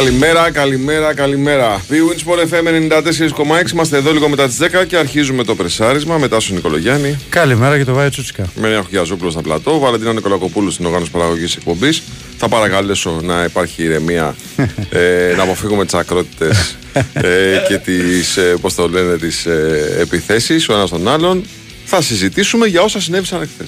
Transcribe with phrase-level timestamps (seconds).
[0.00, 1.84] Καλημέρα, καλημέρα, καλημέρα.
[1.90, 3.72] Wins FM 94,6.
[3.72, 7.18] Είμαστε εδώ λίγο μετά τις 10 και αρχίζουμε το πρεσάρισμα μετά στον Νικολογιάννη.
[7.28, 8.50] Καλημέρα και το Βάιο Τσούτσικα.
[8.54, 9.78] Με ένα Χιαζόπουλο στα πλατό.
[9.78, 12.02] Βαλεντίνα Νικολακοπούλου στην οργάνωση παραγωγής εκπομπής.
[12.38, 14.34] Θα παρακαλέσω να υπάρχει ηρεμία,
[14.90, 16.76] ε, να αποφύγουμε τις ακρότητες
[17.12, 21.44] ε, και τις ε, πώς το λένε, τις, ε, επιθέσεις ο ένας τον άλλον.
[21.84, 23.64] Θα συζητήσουμε για όσα συνέβησαν εχθέ.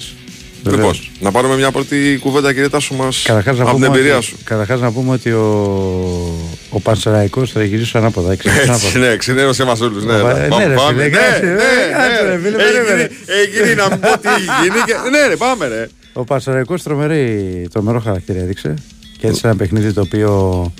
[0.71, 3.09] Λοιπόν, να πάρουμε μια πρώτη κουβέντα, κύριε Τάσο μα
[3.59, 4.37] από την εμπειρία ότι, σου.
[4.43, 5.45] Καταρχάς να πούμε ότι ο,
[6.69, 8.31] ο Πανσεραϊκός θα γυρίσει ανάποδα.
[8.31, 10.03] Έτσι, ναι, ξενέρωσε μας όλους.
[10.03, 10.91] Ναι, ναι, πάμε, ρε, πάμε.
[10.91, 12.29] φίλε, Ναι, κάτσε, ναι, ε, κάτσε, ναι.
[12.29, 13.01] ρε, φίλε, Έχει περίμενε.
[13.01, 14.75] γίνει- Έχει γίνει να μην πω τι έχει γίνει.
[14.85, 15.87] και- Ναι, ρε, πάμε, ρε.
[16.13, 18.73] Ο Πανσεραϊκός τρομερό χαρακτήρα έδειξε.
[19.17, 20.71] Και έτσι ένα παιχνίδι το οποίο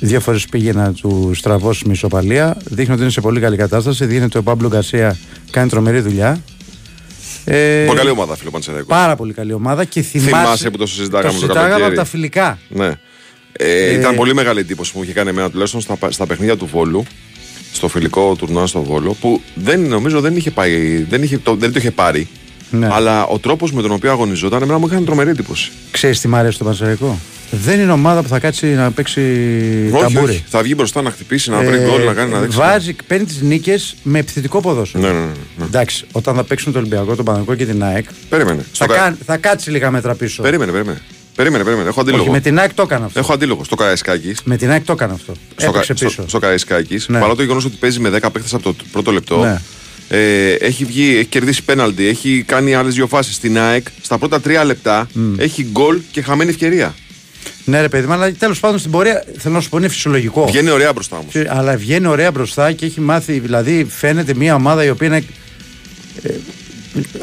[0.00, 2.56] δύο φορές πήγε να του στραβώσει με ισοπαλία.
[2.64, 4.04] Δείχνει ότι είναι σε πολύ καλή κατάσταση.
[4.06, 5.16] Δείχνει ότι ο Πάμπλο Γκαρσία
[5.50, 6.40] κάνει τρομερή δουλειά.
[7.48, 8.86] Ε, Πολύ καλή ομάδα, φίλο Παντσεραϊκό.
[8.88, 11.86] Πάρα πολύ καλή ομάδα και θυμάσαι, Θυμάσαι που το συζητάγαμε το συζητάγαμε καλοκαίρι.
[11.92, 12.58] από τα φιλικά.
[12.68, 12.92] Ναι.
[13.52, 16.66] Ε, ήταν πολύ μεγάλη εντύπωση που μου είχε κάνει εμένα τουλάχιστον στα, στα παιχνίδια του
[16.66, 17.04] Βόλου.
[17.72, 21.72] Στο φιλικό τουρνουά στο Βόλο, που δεν νομίζω δεν είχε πάει, δεν, είχε, το, δεν
[21.72, 22.28] το είχε πάρει.
[22.70, 22.88] Ναι.
[22.90, 25.70] Αλλά ο τρόπος με τον οποίο αγωνιζόταν, εμένα μου έκανε τρομερή εντύπωση.
[25.90, 27.18] Ξέρεις τι μ' αρέσει το Πανσεραϊκό;
[27.50, 29.20] Δεν είναι ομάδα που θα κάτσει να παίξει
[29.92, 30.32] Όχι, ταμπούρι.
[30.32, 30.44] όχι.
[30.48, 32.56] Θα βγει μπροστά να χτυπήσει, να βρει Ε, γκολ, να κάνει να δείξει.
[32.56, 35.06] Βάζει, παίρνει τις νίκες με επιθετικό ποδόσφαιρο.
[35.06, 35.26] Ναι, ναι, ναι,
[35.58, 35.64] ναι.
[35.64, 38.60] Εντάξει, όταν θα παίξουν το Ολυμπιακό, τον Παναγικό και την ΑΕΚ, Περίμενε.
[38.60, 40.42] θα, Στο κα- κάν- θα κάτσει λίγα μέτρα πίσω.
[40.42, 40.98] Περίμενε, περίμενε.
[41.34, 41.88] Περίμενε, περίμενε.
[41.88, 42.32] Έχω Όχι, αντίλογο.
[42.32, 43.18] με την ΑΕΚ το έκανε αυτό.
[43.18, 43.64] Έχω αντίλογο.
[43.64, 44.40] Στο Καραϊσκάκης.
[44.44, 45.32] Με την ΑΕΚ το έκανε αυτό.
[45.56, 46.08] στο, Έπαιξε Κα- πίσω.
[46.10, 47.18] στο, στο Καραϊσκάκης, Ναι.
[47.20, 49.60] παρά το γεγονός ότι παίζει με 10 παίχτες από το τ- πρώτο λεπτό, Ναι.
[50.08, 53.86] ε, έχει βγει, έχει κερδίσει πέναλτι, έχει κάνει άλλες δύο φάσεις στην ΑΕΚ.
[54.02, 56.94] Στα πρώτα τρία λεπτά έχει γκολ και χαμένη ευκαιρία.
[57.68, 60.46] Ναι, ρε παιδί μου, αλλά τέλος πάντων στην πορεία θέλω να σου πω είναι φυσιολογικό.
[60.46, 61.28] Βγαίνει ωραία μπροστά μου.
[61.48, 65.22] Αλλά βγαίνει ωραία μπροστά και έχει μάθει, δηλαδή φαίνεται μια ομάδα η οποία είναι.
[66.22, 66.30] ε,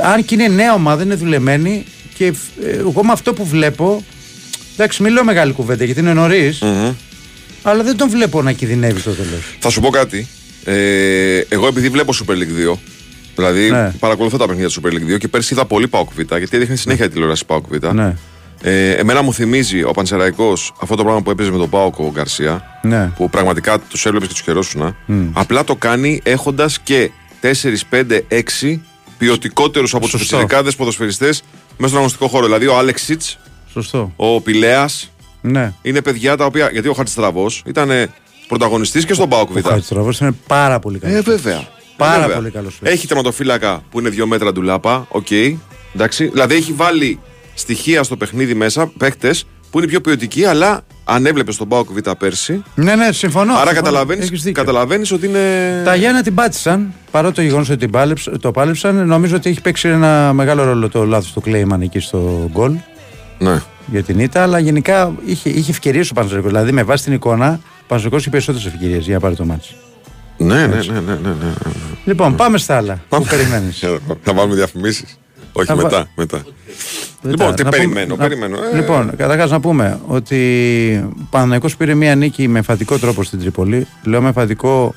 [0.01, 1.85] αν και είναι νέα ομάδα, είναι δουλεμένη
[2.17, 4.03] και ε, εγώ με αυτό που βλέπω.
[4.73, 6.61] Εντάξει, μην λέω μεγάλη κουβέντα γιατί είναι νωρίς,
[7.61, 9.55] αλλά δεν τον βλέπω να κινδυνεύει στο τέλος.
[9.59, 10.27] Θα σου πω κάτι.
[10.65, 12.77] Ε, εγώ επειδή βλέπω Super League 2,
[13.35, 13.91] δηλαδή Ναι.
[13.99, 16.75] παρακολουθώ τα παιχνίδια του Super League 2 και πέρσι είδα πολύ Pauk Β, γιατί έδειχνε
[16.75, 17.85] συνέχεια τηλεόραση Pauk Β.
[17.93, 18.15] Ναι.
[18.65, 22.09] Ε, εμένα μου θυμίζει ο Πανσεραϊκός αυτό το πράγμα που έπαιζε με τον Πάοκ ο
[22.13, 22.63] Γκαρσία.
[22.81, 23.11] Ναι.
[23.15, 24.95] Που πραγματικά τους έβλεπες και τους χαιρόσουνα.
[25.33, 28.79] Απλά το κάνει έχοντας και 4, 5, 6
[29.17, 30.35] ποιοτικότερους από τους Σωστό.
[30.35, 32.45] φυσικάδε ποδοσφαιριστές μέσα στον αγωνιστικό χώρο.
[32.45, 33.21] Δηλαδή ο Άλεξιτ,
[33.73, 34.13] Σωστό.
[34.15, 35.73] ο Πηλέας, Ναι.
[35.81, 36.69] είναι παιδιά τα οποία.
[36.71, 37.89] Γιατί ο Χατζητραβό ήταν
[38.47, 39.57] πρωταγωνιστής και στον Πάοκ Β.
[39.65, 41.17] Ο Χατζητραβός είναι πάρα πολύ καλός.
[41.17, 41.67] Ε, βέβαια.
[41.97, 42.35] Πάρα Ε, βέβαια.
[42.35, 42.97] πολύ καλός παίκτης.
[42.97, 45.05] Έχει τερματοφύλακα που είναι δύο μέτρα ντουλάπα.
[45.09, 45.27] Οκ.
[45.95, 46.25] Εντάξει.
[46.27, 47.19] Δηλαδή έχει βάλει
[47.53, 49.33] στοιχεία στο παιχνίδι μέσα, παίκτε
[49.71, 52.63] που είναι πιο ποιοτικοί, αλλά αν έβλεπες τον Πάοκ Β πέρσι.
[52.75, 53.51] Ναι, ναι, συμφωνώ.
[53.53, 53.81] άρα συμφωνώ.
[53.81, 54.63] καταλαβαίνει Έχεις δίκιο.
[54.63, 55.81] καταλαβαίνεις ότι είναι.
[55.85, 59.07] Τα Γιάννα την πάτησαν, παρότι το γεγονός ότι την πάλεψ- το πάλεψαν.
[59.07, 62.73] Νομίζω ότι έχει παίξει ένα μεγάλο ρόλο το λάθος του Κλέιμαν εκεί στο γκολ
[63.39, 63.61] Ναι.
[63.85, 64.41] για την ήττα.
[64.43, 66.47] Αλλά γενικά είχε, είχε ευκαιρίες ο Πανζερικό.
[66.47, 69.67] Δηλαδή, με βάση την εικόνα, ο Πανζερικό είχε περισσότερες ευκαιρίες για να πάρει το μάτι.
[70.37, 71.53] Ναι, ναι, ναι, ναι, ναι, ναι, ναι.
[72.05, 73.01] Λοιπόν, πάμε στα άλλα.
[73.09, 73.83] Πού περιμένεις.
[74.23, 75.17] Θα βάλουμε διαφημίσεις.
[75.53, 76.07] Όχι, Θα βα- μετά.
[76.15, 76.41] μετά.
[77.21, 78.57] Λοιπόν, τι περιμένω, περιμένω.
[78.73, 80.37] Ε, Λοιπόν, καταρχάς να πούμε ότι
[81.21, 83.87] ο Παναθηναϊκός πήρε μία νίκη με εμφαντικό τρόπο στην Τρίπολη.
[84.03, 84.93] Λέω με εμφαντικό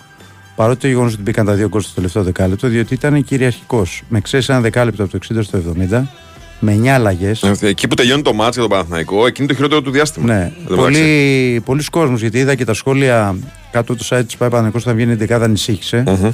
[0.57, 4.03] παρότι το γεγονός ότι μπήκαν τα δύο γκολ στο τελευταίο δεκάλεπτο, διότι ήταν κυριαρχικός.
[4.09, 6.07] Με ξέρεις ένα δεκάλεπτο από το 60 στο 70,
[6.61, 7.43] με 9 αλλαγές.
[7.43, 10.27] ε, Εκεί που τελειώνει το μάτσο για τον Παναθηναϊκό, εκείνη το χειρότερο του διάστημα.
[10.35, 11.01] Ναι, Εν τω μεταξύ.
[11.01, 13.37] πολλοί, πολλοί κόσμος, γιατί είδα και τα σχόλια
[13.71, 16.03] κάτω από το site της ΠΑΕ Παναθηναϊκός όταν βγαίνει η δεκάδα ανησύχησε.
[16.07, 16.31] Μμμ.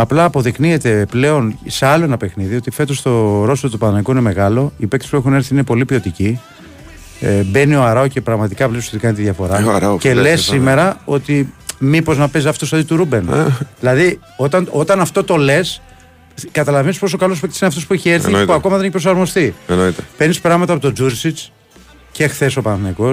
[0.00, 3.10] Απλά αποδεικνύεται πλέον σε άλλο ένα παιχνίδι ότι φέτος το
[3.44, 4.72] ρόλο του Παναγικού είναι μεγάλο.
[4.78, 6.40] Οι παίκτες που έχουν έρθει είναι πολύ ποιοτικοί.
[7.20, 9.58] Ε, μπαίνει ο Αράο και πραγματικά βλέπεις ότι κάνει τη διαφορά.
[9.58, 12.96] Ε, ο Αράο, και φίλε, λες ήταν- σήμερα ότι μήπως να παίζει αυτός αντί του
[12.96, 13.28] Ρούμπεν.
[13.28, 13.56] Ε.
[13.80, 15.82] δηλαδή, όταν, όταν αυτό το λες,
[16.52, 18.46] καταλαβαίνεις πόσο καλός παίκτης είναι αυτός που έχει έρθει Εννοείται.
[18.46, 19.54] που ακόμα δεν έχει προσαρμοστεί.
[19.68, 20.02] Εννοείται.
[20.16, 21.52] Παίρνεις πράγματα από τον Τζούρσιτς
[22.12, 23.10] και χθες ο Παναγικό.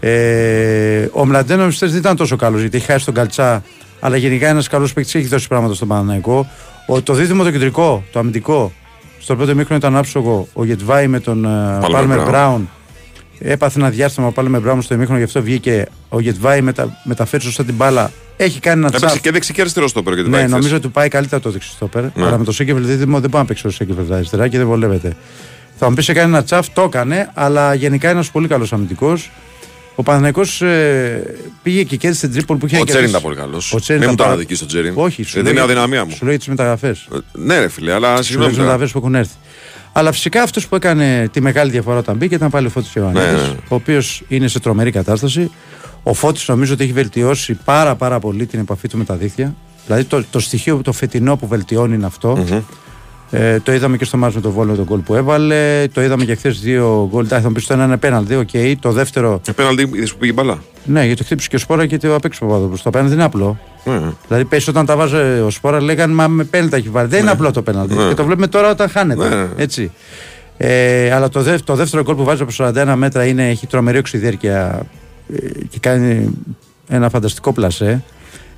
[0.00, 3.62] Ε, ο Μλαντένος δεν ήταν τόσο καλός γιατί έχει χάσει τον Καλτσά,
[4.00, 6.50] αλλά γενικά ένας καλός παίκτης έχει δώσει πράγματα στον Παναγικό.
[6.86, 8.72] Ο, το δίδυμο το κεντρικό, το αμυντικό,
[9.20, 10.48] στο πρώτο μήκρο ήταν άψογο.
[10.52, 11.42] Ο Γετβάη με τον
[11.92, 12.24] Πάλμερ Brown.
[12.26, 12.68] Μπράουν
[13.38, 17.42] έπαθε ένα διάστημα ο Πάλμερ Μπράουν στο ημίχρονο, γι' αυτό βγήκε ο Γετβάη μετα, μεταφέρει
[17.42, 18.10] σωστά την μπάλα.
[18.36, 19.20] Έχει κάνει ένα Έπαιξε τσάπ.
[19.20, 20.56] και δεξί και αριστερό στο πέρα και την Ναι, πάει χθες.
[20.58, 22.02] νομίζω ότι πάει καλύτερα το δεξιστόπερ.
[22.02, 22.10] Ναι.
[22.16, 25.12] Αλλά με το Σέκεβελ δίδυμο δεν πάει να παίξει ο Σέκεβελ αριστερά και δεν βολεύεται.
[25.78, 29.30] Θα μου πεις έκανε ένα τσαφ, το έκανε, αλλά γενικά είναι ένας πολύ καλός αμυντικός.
[29.98, 33.10] Ο Παναθηναϊκός ε, πήγε και κέρδισε την Τρίπολη που είχε Ο Τσέριν κερδίσει.
[33.18, 33.72] ήταν πολύ καλός.
[33.72, 34.92] Ο Τσέριν Δεν μου ήταν το πάρα- αναδική στο Τσέριν.
[34.96, 36.10] Όχι, σου Ε, Δεν λέει- είναι αδυναμία μου.
[36.10, 37.08] Σου λέει τις μεταγραφές.
[37.14, 38.48] Ε, Ναι, ρε φίλε, αλλά Σου λέει συγγνώμη.
[38.48, 38.68] τις τώρα.
[38.68, 39.34] μεταγραφές που έχουν έρθει.
[39.92, 43.26] Αλλά φυσικά αυτός που έκανε τη μεγάλη διαφορά όταν μπήκε ήταν πάλι ο Φώτης Ιωαννίδης,
[43.32, 43.54] Ναι, ναι.
[43.68, 45.50] ο οποίος είναι σε τρομερή κατάσταση.
[46.02, 49.54] Ο Φώτης νομίζω ότι έχει βελτιώσει πάρα, πάρα πολύ την επαφή του με τα δίχτυα.
[49.86, 52.36] Δηλαδή το, το στοιχείο το φετινό που βελτιώνει είναι αυτό.
[52.36, 52.60] Μμμ.
[53.30, 55.86] Ε, το είδαμε και στο ματς με το Βόλο το γκολ που έβαλε.
[55.92, 57.26] Το είδαμε και χθες δύο γκολ.
[57.28, 58.48] Θα μου πεις το ένα είναι πέναλτι, OK.
[58.52, 58.74] Okay.
[58.80, 59.40] Το δεύτερο.
[59.48, 60.58] Ε, πέναλτι είδες που πήγε μπαλά.
[60.84, 62.78] Ναι, γιατί χτύπησε και ο Σπόραρ και το απέξω Παπαδόπουλο.
[62.82, 63.58] Το πέναλτι είναι απλό.
[63.84, 64.00] Ναι.
[64.26, 67.08] Δηλαδή πέσει όταν τα βάζει ο Σπόρα λέγανε Μα με πέναλτι έχει βάλει.
[67.08, 67.32] Δεν είναι ναι.
[67.32, 67.94] απλό το πέναλτι.
[67.94, 68.08] Ναι.
[68.08, 69.28] Και το βλέπουμε τώρα όταν χάνεται.
[69.28, 69.46] Ναι.
[69.56, 69.90] Έτσι.
[70.56, 73.98] Ε, αλλά το, δεύ, το δεύτερο γκολ που βάζει από 41 μέτρα είναι, έχει τρομερή
[73.98, 74.86] οξυδέρκεια
[75.34, 76.30] ε, και κάνει
[76.88, 78.02] ένα φανταστικό πλασέ.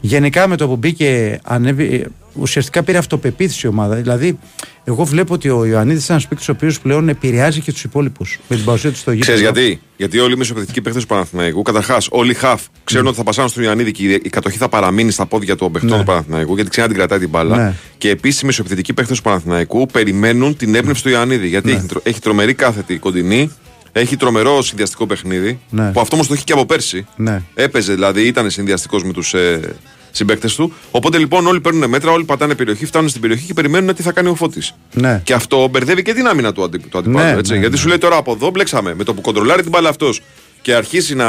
[0.00, 2.06] Γενικά με το που μπήκε, ανέβη,
[2.38, 3.94] ουσιαστικά πήρε αυτοπεποίθηση η ομάδα.
[3.94, 4.38] Δηλαδή,
[4.84, 8.38] εγώ βλέπω ότι ο Ιωαννίδης είναι ένας παίκτης ο οποίος πλέον επηρεάζει και τους υπόλοιπους
[8.48, 9.32] με την παρουσία του στο γήπεδο.
[9.32, 13.08] Ξέρεις γιατί; Γιατί όλοι οι μεσοπαιδευτικοί παίκτες του Παναθηναϊκού, καταρχάς, όλοι οι χαφ ξέρουν ναι.
[13.08, 15.98] ότι θα πασάνουν στον Ιωαννίδη και η κατοχή θα παραμείνει στα πόδια των παιχτών ναι.
[15.98, 17.56] του Παναθηναϊκού, γιατί ξανά την κρατάει την μπάλα.
[17.56, 17.74] Ναι.
[17.98, 21.48] Και επίσης οι μεσοπαιδευτικοί παίκτες του Παναθηναϊκού περιμένουν την έμπνευση του Ιωαννίδη.
[21.48, 23.50] Γιατί έχει, έχει τρομερή κάθετη κοντινή,
[23.92, 25.58] έχει τρομερό συνδυαστικό παιχνίδι.
[25.70, 25.90] Ναι.
[25.92, 27.06] Που αυτό όμως το έχει και από πέρσι.
[27.16, 27.42] Ναι.
[27.54, 29.76] Έπαιζε δηλαδή, ήταν συνδυαστικός με τους ε,
[30.10, 30.72] συμπαίκτες του.
[30.90, 34.12] Οπότε λοιπόν όλοι παίρνουν μέτρα, όλοι πατάνε περιοχή, φτάνουν στην περιοχή και περιμένουν τι θα
[34.12, 34.74] κάνει ο Φώτης.
[34.94, 35.20] Ναι.
[35.24, 37.32] Και αυτό μπερδεύει και την άμυνα του, αντι, του αντιπάλου.
[37.32, 37.80] Ναι, έτσι, ναι, γιατί ναι.
[37.80, 40.22] σου λέει τώρα από εδώ μπλέξαμε με το που κοντρολάρει την μπάλα αυτός
[40.62, 41.26] και αρχίσει να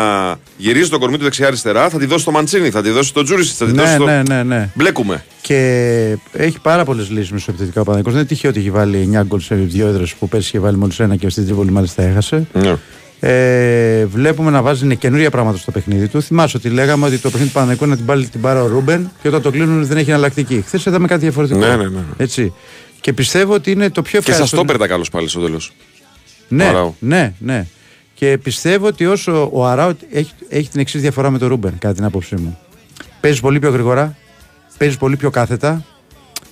[0.58, 3.54] γυρίζει το κορμί του δεξιά-αριστερά, θα τη δώσει στο Μαντσίνη, θα τη δώσει στο Τζούρισι,
[3.54, 4.06] θα τη ναι, δώσει στο.
[4.06, 4.70] Ναι, ναι, ναι.
[4.74, 5.24] Μπλέκουμε.
[5.42, 8.14] Και έχει πάρα πολλές λύσεις με στο επιθετικό Παναγικός.
[8.14, 10.78] Δεν είναι τυχαίο ότι έχει βάλει 9 γκολ σε δύο έδρες που πέσει είχε βάλει
[10.78, 12.48] μόλις ένα και στην Τρίπολη μάλιστα έχασε.
[12.54, 12.76] Ναι.
[13.20, 16.22] Ε, βλέπουμε να βάζει καινούργια πράγματα στο παιχνίδι του.
[16.22, 19.12] Θυμάσαι ότι λέγαμε ότι το παιχνίδι του Παναθηναϊκού να την πάρει την μπάλα ο Ρούμπεν
[19.22, 20.62] και όταν το κλείνουν δεν έχει εναλλακτική.
[20.62, 21.60] Χθες είδαμε κάτι διαφορετικό.
[21.60, 22.00] Ναι, ναι, ναι.
[22.18, 22.54] Έτσι.
[23.02, 24.44] Και πιστεύω ότι είναι το πιο ευχάριστο.
[24.44, 25.72] Και σας το έπαιρνε καλώς πάλι στο τέλος.
[26.48, 27.66] Ναι, ναι, ναι.
[28.14, 31.94] Και πιστεύω ότι όσο ο Αράου έχει, έχει την εξής διαφορά με τον Ρούμπεν, κατά
[31.94, 32.60] την άποψή μου.
[33.20, 34.18] Παίζει πολύ πιο γρήγορα,
[34.78, 35.86] παίζει πολύ πιο κάθετα.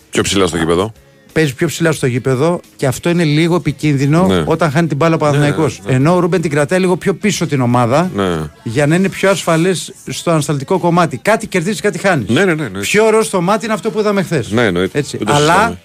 [0.10, 0.92] Πιο ψηλά στο γήπεδο
[1.38, 4.44] παίζει πιο ψηλά στο γήπεδο και αυτό είναι λίγο επικίνδυνο ναι.
[4.46, 5.80] όταν χάνει την μπάλα ο Παναθηναϊκός.
[5.84, 5.96] Ναι, ναι.
[5.96, 8.50] Ενώ ο Ρούμπεν την κρατάει λίγο πιο πίσω την ομάδα ναι.
[8.64, 9.72] για να είναι πιο ασφαλής
[10.08, 11.18] στο ανασταλτικό κομμάτι.
[11.18, 12.30] Κάτι κερδίζεις, κάτι χάνεις.
[12.30, 12.80] Ναι, ναι, ναι, ναι.
[12.80, 14.52] Πιο ωραίο στο μάτι είναι αυτό που είδαμε χθες.
[14.52, 15.04] Ναι, εννοείται.
[15.26, 15.80] Αλλά.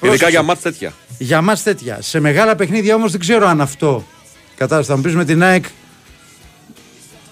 [0.00, 0.92] Ειδικά για μάτς τέτοια.
[1.18, 1.98] Για μάτς τέτοια.
[2.00, 4.04] Σε μεγάλα παιχνίδια όμως δεν ξέρω αν αυτό.
[4.56, 5.64] Κατάλαβες, θα μου πεις με την ΑΕΚ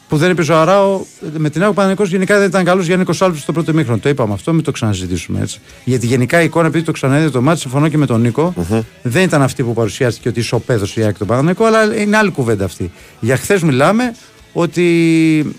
[0.08, 1.00] που δεν είπε ο Αράο,
[1.36, 3.98] με την ΑΕΚ Παναγενικό γενικά δεν ήταν καλός για Νίκο Σάλβου στο πρώτο μήχρονο.
[3.98, 5.60] Το είπαμε αυτό, μην το ξαναζητήσουμε έτσι.
[5.84, 8.82] Γιατί γενικά η εικόνα, επειδή το ξαναείδε το μάτι, συμφωνώ και με τον νικο mm-hmm.
[9.02, 12.64] δεν ήταν αυτή που παρουσιάστηκε ότι ισοπαίδωσε η ΑΕΚ τον Παναγενικό, αλλά είναι άλλη κουβέντα
[12.64, 12.90] αυτή.
[13.20, 14.14] Για χθες μιλάμε
[14.52, 15.56] ότι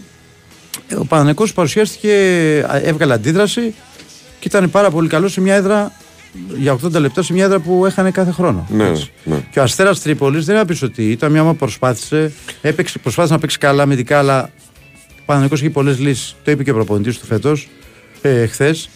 [1.00, 2.14] ο Παναγενικό παρουσιάστηκε,
[2.84, 3.74] έβγαλε αντίδραση
[4.40, 5.92] και ήταν πάρα πολύ καλός σε μια έδρα
[6.58, 8.68] για 80 λεπτά σε μια έδρα που έχανε κάθε χρόνο.
[8.70, 8.92] Ναι,
[9.24, 9.48] ναι.
[9.52, 13.40] Και ο Αστέρας Τρίπολης δεν έπεισε ότι ήταν μια ομάδα που προσπάθησε, έπαιξε, προσπάθησε να
[13.40, 14.50] παίξει καλά αμυντικά, αλλά
[15.12, 16.36] ο Παναγενικό έχει πολλές λύσεις.
[16.44, 17.70] Το είπε και ο προπονητής του φέτος,
[18.22, 18.90] ε, χθες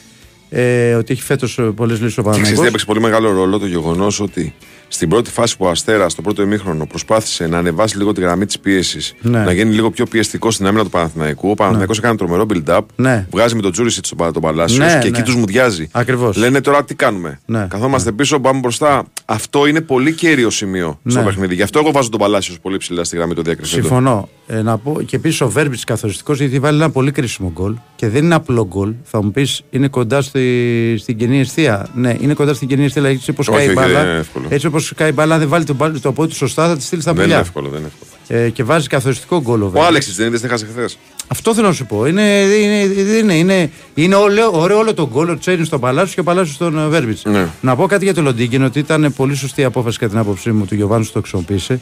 [0.50, 2.63] ε, ότι έχει φέτος ε, πολλές λύσεις ο Παναγενικό.
[2.63, 4.53] έπαιξε πολύ μεγάλο ρόλο το γεγονός ότι
[4.91, 8.46] στην πρώτη φάση που ο Αστέρα, στο πρώτο ημίχρονο, προσπάθησε να ανεβάσει λίγο τη γραμμή
[8.46, 9.43] της πίεσης, ναι.
[9.43, 11.50] να γίνει λίγο πιο πιεστικό στην άμυνα του Παναθηναϊκού.
[11.50, 12.08] Ο Παναθηναϊκός ναι.
[12.08, 12.81] έκανε τρομερό build-up.
[12.96, 13.27] Ναι.
[13.31, 15.25] Βγάζει με τον Τζούρισιτ στον το Παλάσιο ναι, και εκεί ναι.
[15.25, 15.88] τους μουδιάζει.
[15.91, 16.38] Ακριβώς.
[16.38, 17.67] Λένε τώρα τι κάνουμε; Ναι.
[17.69, 19.03] Καθόμαστε πίσω, πάμε μπροστά.
[19.25, 21.55] Αυτό είναι πολύ κέριο σημείο στο παιχνίδι.
[21.55, 23.86] Γι' αυτό εγώ βάζω τον Παλάσιος πολύ ψηλά στη γραμμή του διακρισμένου.
[23.86, 24.29] Συμφωνώ.
[24.51, 28.10] Ε, να πω και επίσης ο Βέρμπιτς καθοριστικός γιατί βάλει ένα πολύ κρίσιμο γκολ και
[28.10, 28.93] δεν είναι απλό γκολ.
[29.03, 31.88] Θα μου πεις είναι κοντά στη, στην κοινή αιστεία.
[31.93, 34.24] Ναι, είναι κοντά στην κοινή αιστεία, έτσι όπως κάει η μπάλα.
[34.50, 37.01] Έτσι όπως κάει η μπάλα, δεν βάλει το, το πόδι του σωστά, θα τη στείλει
[37.01, 37.25] στα πουλιά.
[37.25, 38.41] Δεν είναι εύκολο, δεν είναι εύκολο.
[38.41, 40.98] Ε, και βάζει καθοριστικό γκολ ο Ο Άλεξης δεν είδες, χθες.
[41.27, 42.05] Αυτό θέλω να σου πω.
[42.05, 42.77] Είναι, είναι,
[43.17, 46.55] είναι, είναι, είναι ωραίο, ωραίο όλο το γκολ, ο Τσέριν στον Παλάσιο και ο Παλάσιος
[46.55, 47.24] στον Βέρμπιτς.
[47.25, 47.48] Ναι.
[47.62, 50.51] Να πω κάτι για το Λοντίγκιν, ότι ήταν πολύ σωστή η απόφαση κατά την άποψή
[50.51, 51.79] μου του Γιωβάνου το χρησιμοποίησε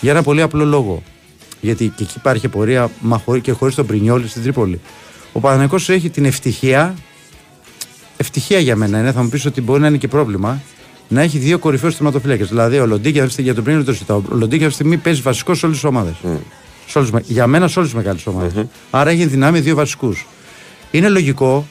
[0.00, 1.02] για ένα πολύ απλό λόγο.
[1.60, 4.80] Γιατί και εκεί υπάρχει πορεία μα και χωρίς τον Πρινιόλη στην Τρίπολη.
[5.32, 6.94] Ο Παναγενικό έχει την ευτυχία.
[8.16, 10.60] Ευτυχία για μένα είναι, θα μου πεις ότι μπορεί να είναι και πρόβλημα.
[11.12, 12.48] Να έχει δύο κορυφαίους θεματοφύλακες.
[12.48, 14.22] Δηλαδή ο Λοντίγκη για τον Πρινιόλη το ζητάω.
[14.32, 16.14] Ο Λοντίγκη αυτή τη στιγμή παίζει βασικό σε όλες τις ομάδες.
[16.24, 17.20] Mm.
[17.26, 18.52] για μένα σε όλες τις μεγάλες ομάδες.
[18.56, 18.66] Mm-hmm.
[18.90, 20.26] Άρα έχει δυνάμει δύο βασικούς.
[20.90, 21.66] Είναι λογικό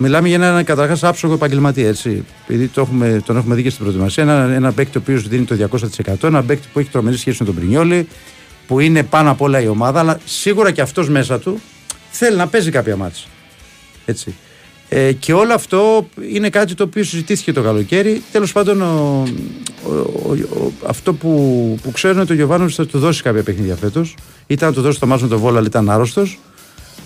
[0.00, 1.88] Μιλάμε για έναν καταρχάς άψογο επαγγελματία.
[1.88, 2.24] Έτσι.
[2.44, 4.22] Επειδή το έχουμε, τον έχουμε δει και στην προετοιμασία.
[4.22, 5.68] Ένα, ένα παίκτη ο οποίος δίνει το
[6.04, 6.22] 200%.
[6.22, 8.08] Ένα παίκτη που έχει τρομερή σχέση με τον Πρινιόλη
[8.66, 11.60] που είναι πάνω απ' όλα η ομάδα, αλλά σίγουρα και αυτός μέσα του
[12.10, 13.24] θέλει να παίζει κάποια μάτια.
[14.04, 14.34] Έτσι.
[14.88, 18.22] Ε, και όλο αυτό είναι κάτι το οποίο συζητήθηκε το καλοκαίρι.
[18.32, 19.22] Τέλος πάντων, ο,
[19.86, 23.76] ο, ο, αυτό που, που ξέρουν είναι ότι ο Γιωβάνο θα του δώσει κάποια παιχνίδια
[23.76, 24.14] φέτος.
[24.46, 26.38] Ήταν να του δώσει το μάτι με τον Βόλο, αλλά ήταν άρρωστος.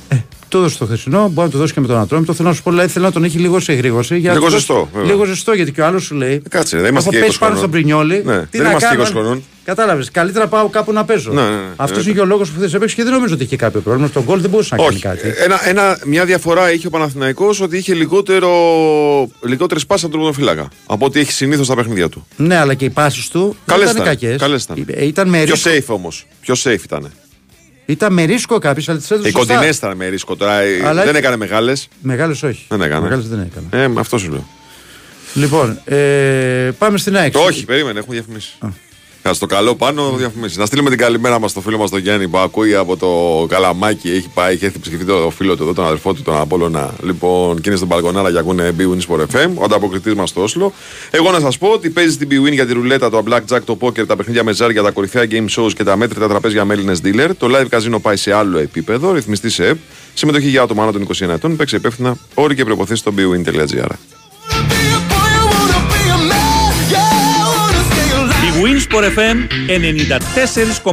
[0.08, 0.16] Ε,
[0.52, 2.32] το έδωσε το χθεσινό, μπορεί να το δώσει και με τον Ατρόμητο.
[2.32, 4.18] Θέλω να σου πω, δηλαδή θέλω να τον έχει λίγο σε γρήγορση.
[4.18, 4.88] Για λίγο ζεστό.
[5.04, 6.42] Λίγο ζεστό, γιατί και ο άλλος σου λέει.
[6.48, 8.22] Κάτσε, δεν είμαστε και πάνω στον Πρινιόλι.
[8.24, 9.42] Ναι, τι δεν είμαστε 20 χρονών.
[9.64, 10.10] Κατάλαβες.
[10.10, 11.32] Καλύτερα πάω κάπου να παίζω.
[11.32, 13.44] Ναι, ναι, ναι, Αυτός είναι και ο λόγος που θε να και δεν νομίζω ότι
[13.44, 14.08] είχε κάποιο πρόβλημα.
[14.08, 15.32] Στον γκολ δεν μπορούσε να κάνει κάτι.
[15.36, 18.50] Ένα, ένα, μια διαφορά είχε ο Παναθηναϊκός ότι είχε λιγότερο,
[19.40, 22.26] λιγότερες πάσεις από τον φυλάκα από ό,τι έχει συνήθως στα παιχνίδια του.
[22.36, 24.66] Ναι, αλλά και οι πάσει του δεν ήταν κακές.
[25.00, 26.26] Ήταν Πιο safe όμως.
[26.40, 27.10] Πιο safe ήταν.
[27.86, 29.28] Ήταν με ρίσκο κάποιος, αλλά τις έδωσε.
[29.28, 30.58] Οι κοντινές ήταν με ρίσκο τώρα.
[30.84, 31.04] Αλλά...
[31.04, 31.88] Δεν έκανε μεγάλες.
[32.00, 32.64] Μεγάλες όχι.
[32.68, 33.00] Δεν έκανε.
[33.00, 33.84] Μεγάλες δεν έκανε.
[33.84, 34.48] Ε, αυτό σου λέω.
[35.34, 37.34] Λοιπόν, ε, πάμε στην ΑΕΚ.
[37.36, 38.58] Όχι, περίμενε, έχουμε διαφημίσει.
[39.22, 40.56] Α το καλό πάνω διαφημίσεις.
[40.56, 44.10] Να στείλουμε την καλημέρα μας στο φίλο μας τον Γιάννη που ακούει από το καλαμάκι.
[44.10, 46.94] Έχει πάει, έχει έρθει ψηφίσει το φίλο του εδώ, τον αδερφό του, τον Απόλωνα.
[47.02, 50.72] Λοιπόν, και είναι στον Παλκονάρα για ακούνε B-Win for FM, ο ανταποκριτής μας στο Όσλο.
[51.10, 54.06] Εγώ να σας πω ότι παίζει την B-Win για τη ρουλέτα, το blackjack, το poker,
[54.06, 57.30] τα παιχνίδια με ζάρια, τα κορυφαία game shows και τα μέτρητα τραπέζια με Έλληνες dealer.
[57.38, 59.78] Το live καζίνο πάει σε άλλο επίπεδο, ρυθμιστή σε ΕΠ.
[60.14, 61.56] Συμμετοχή για άτομα άνω των 21 ετών.
[61.56, 63.90] Παίξει υπεύθυνα όροι και προποθέσει στο bwin.gr.
[68.92, 69.36] Η Winsport FM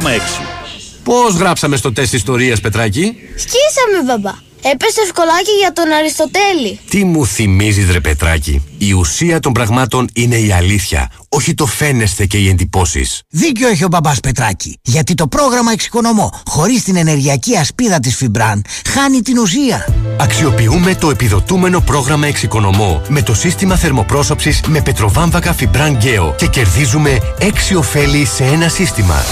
[1.04, 4.34] Πώς γράψαμε στο τεστ ιστορίας, Πετράκη; Σκίσαμε, μπαμπά.
[4.62, 6.78] Έπεσε ευκολάκι για τον Αριστοτέλη.
[6.90, 8.64] Τι μου θυμίζεις ρε Πετράκη.
[8.78, 13.22] Η ουσία των πραγμάτων είναι η αλήθεια, όχι το φαίνεστε και οι εντυπώσεις.
[13.28, 14.78] Δίκιο έχει ο μπαμπάς Πετράκη.
[14.82, 19.94] Γιατί το πρόγραμμα Εξοικονομώ, χωρίς την ενεργειακή ασπίδα της Φιμπραν, χάνει την ουσία.
[20.20, 27.18] Αξιοποιούμε το επιδοτούμενο πρόγραμμα Εξοικονομώ με το σύστημα θερμοπρόσωψης με πετροβάμβακα Φιμπραν Γκέο και κερδίζουμε
[27.40, 27.44] 6
[27.76, 29.24] ωφέλη σε ένα σύστημα.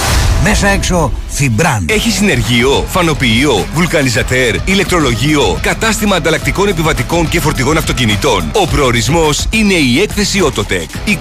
[0.43, 1.87] Μέσα έξω Φιμπραν.
[1.89, 8.51] Έχει συνεργείο, φανοποιείο, βουλκανιζατέρ, ηλεκτρολογείο, κατάστημα ανταλλακτικών επιβατικών και φορτηγών αυτοκινητών.
[8.53, 10.87] Ο προορισμός είναι η έκθεση Autotech.
[11.07, 11.15] 29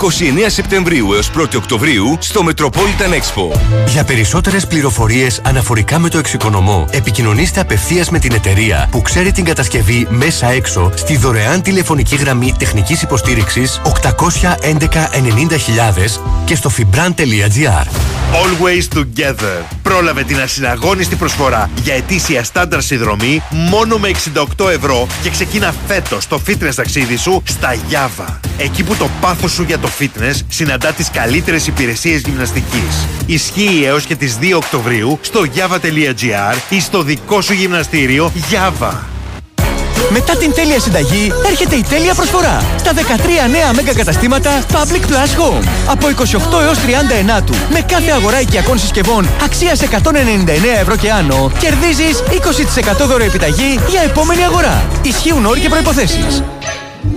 [0.48, 0.66] Σεπτεμβρίου
[1.16, 3.60] έως 1 Οκτωβρίου στο Metropolitan Expo.
[3.88, 9.44] Για περισσότερες πληροφορίες αναφορικά με το εξοικονομώ, επικοινωνήστε απευθείας με την εταιρεία που ξέρει την
[9.44, 14.28] κατασκευή μέσα έξω στη δωρεάν τηλεφωνική γραμμή τεχνικής υποστήριξης 811
[14.62, 17.88] 90.000 και στο fibran.gr.
[18.34, 19.64] Always Together.
[19.82, 24.12] Πρόλαβε την ασυναγώνιστη προσφορά για ετήσια στάνταρ συνδρομή μόνο με
[24.58, 28.36] 68 ευρώ και ξεκίνα φέτος το fitness ταξίδι σου στα Java.
[28.58, 33.08] Εκεί που το πάθος σου για το fitness συναντά τις καλύτερες υπηρεσίες γυμναστικής.
[33.26, 38.92] Ισχύει έως και τις 2 Οκτωβρίου στο java.gr ή στο δικό σου γυμναστήριο Java.
[40.10, 42.64] Μετά την τέλεια συνταγή έρχεται η τέλεια προσφορά.
[42.78, 45.68] Στα 13 νέα μέγα καταστήματα Public Plus Home.
[45.88, 46.78] Από 28 έως
[47.38, 47.54] 39 του.
[47.72, 49.88] Με κάθε αγορά οικιακών συσκευών αξίας 199
[50.80, 52.24] ευρώ και άνω, κερδίζεις
[53.04, 54.86] 20% δώρο επιταγή για επόμενη αγορά.
[55.02, 56.44] Ισχύουν όροι και προϋποθέσεις.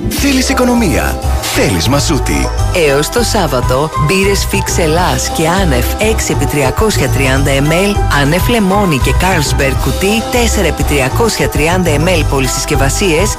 [0.08, 1.18] Θέλεις οικονομία.
[1.42, 2.48] Θέλεις μασούτη.
[2.88, 10.22] Έως το Σάββατο, μπύρες Fix Ελλάς και Άνεφ 6x330 ml, Άνεφ Λεμόνι και Carlsberg κουτί
[10.32, 13.36] 4x330 ml πολυσυσκευασίες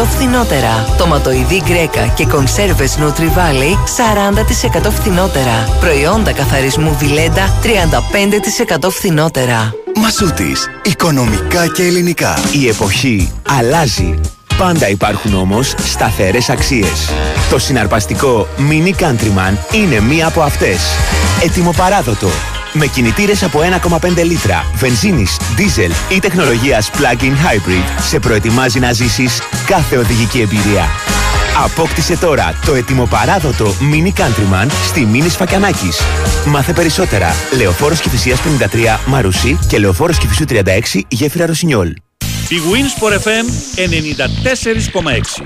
[0.00, 0.94] 20% φθηνότερα.
[0.98, 3.74] Τοματοειδή Γκρέκα και κονσέρβες Nutri Valley
[4.86, 5.68] 40% φθηνότερα.
[5.80, 9.74] Προϊόντα καθαρισμού Βιλέντα 35% φθηνότερα.
[9.96, 10.68] Μασούτης.
[10.84, 12.38] Οικονομικά και ελληνικά.
[12.52, 14.20] Η εποχή αλλάζει.
[14.58, 17.10] Πάντα υπάρχουν όμως σταθερές αξίες.
[17.50, 20.80] Το συναρπαστικό Mini Countryman είναι μία από αυτές.
[21.42, 22.28] Ετοιμοπαράδοτο.
[22.72, 29.40] Με κινητήρες από 1,5 λίτρα, βενζίνης, δίζελ ή τεχνολογίας plug-in hybrid σε προετοιμάζει να ζήσεις
[29.66, 30.88] κάθε οδηγική εμπειρία.
[31.64, 36.00] Απόκτησε τώρα το ετοιμοπαράδοτο Mini Countryman στη Mini Σφακιανάκης.
[36.46, 37.34] Μάθε περισσότερα.
[37.56, 41.92] Λεωφόρος Κηφισίας 53 Μαρουσί και Λεωφόρος Κηφισού 36 Γέφυρα Ρωσινιόλ.
[42.48, 43.46] Η Winsport FM
[43.76, 45.44] 94,6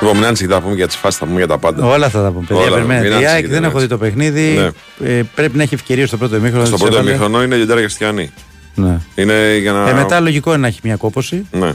[0.00, 1.86] Λοιπόν, μην ανησυχείτε, θα πούμε για τις φάσεις, θα πούμε για τα πάντα.
[1.86, 2.44] Όλα θα τα πούμε.
[2.48, 3.08] Παιδιά, Όλα, περιμένετε.
[3.08, 4.72] μην Η ΑΕΚ ανησυχείτε, δεν μην έχω δει το παιχνίδι.
[5.00, 5.08] Ναι.
[5.08, 6.64] Ε, πρέπει να έχει ευκαιρία στο πρώτο ημίχρονο.
[6.64, 7.10] Στο της πρώτο έβαλε.
[7.10, 8.30] ημίχρονο είναι Λιοντάρα Χριστιανή.
[8.74, 8.98] Ναι.
[9.14, 9.88] Είναι για να.
[9.88, 11.46] Ε, μετά λογικό είναι να έχει μια κόπωση.
[11.50, 11.72] Ναι.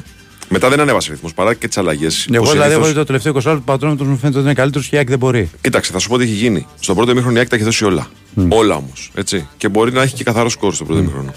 [0.50, 2.28] Μετά δεν ανέβασε ρυθμός παρά και τις αλλαγές.
[2.32, 4.88] Εγώ δηλαδή έχω δει το τελευταίο 20 λεπτό του πατρόνου μου φαίνεται ότι είναι καλύτερος
[4.88, 5.50] και η ΑΕΚ δεν μπορεί.
[5.62, 6.66] Κοίταξε, θα σου πω τι έχει γίνει.
[6.80, 8.08] Στο πρώτο ημίχρονο η ΑΕΚ τα έχει δώσει όλα.
[8.50, 9.12] Όλα όμως.
[9.58, 11.34] Και μπορεί να έχει και καθαρό σκορ στο πρώτο ημίχρονο.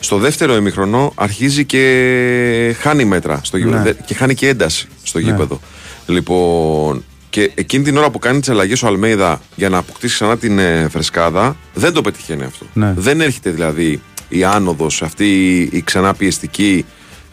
[0.00, 3.76] Στο δεύτερο ημίχρονο αρχίζει και χάνει μέτρα στο γήπεδο.
[3.76, 3.82] Ναι.
[3.82, 5.24] Δε- Και χάνει και ένταση στο Ναι.
[5.30, 5.60] γήπεδο.
[6.06, 10.36] Λοιπόν, και εκείνη την ώρα που κάνει τις αλλαγές ο Αλμέιδα για να αποκτήσει ξανά
[10.38, 12.66] την ε, φρεσκάδα, δεν το πετυχαίνει αυτό.
[12.72, 12.94] Ναι.
[12.96, 16.84] Δεν έρχεται δηλαδή η άνοδος, αυτή η- η ξανά πιεστική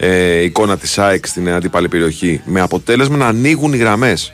[0.06, 4.34] ε, εικόνα της ΑΕΚ στην αντίπαλη περιοχή, με αποτέλεσμα να ανοίγουν οι γραμμές.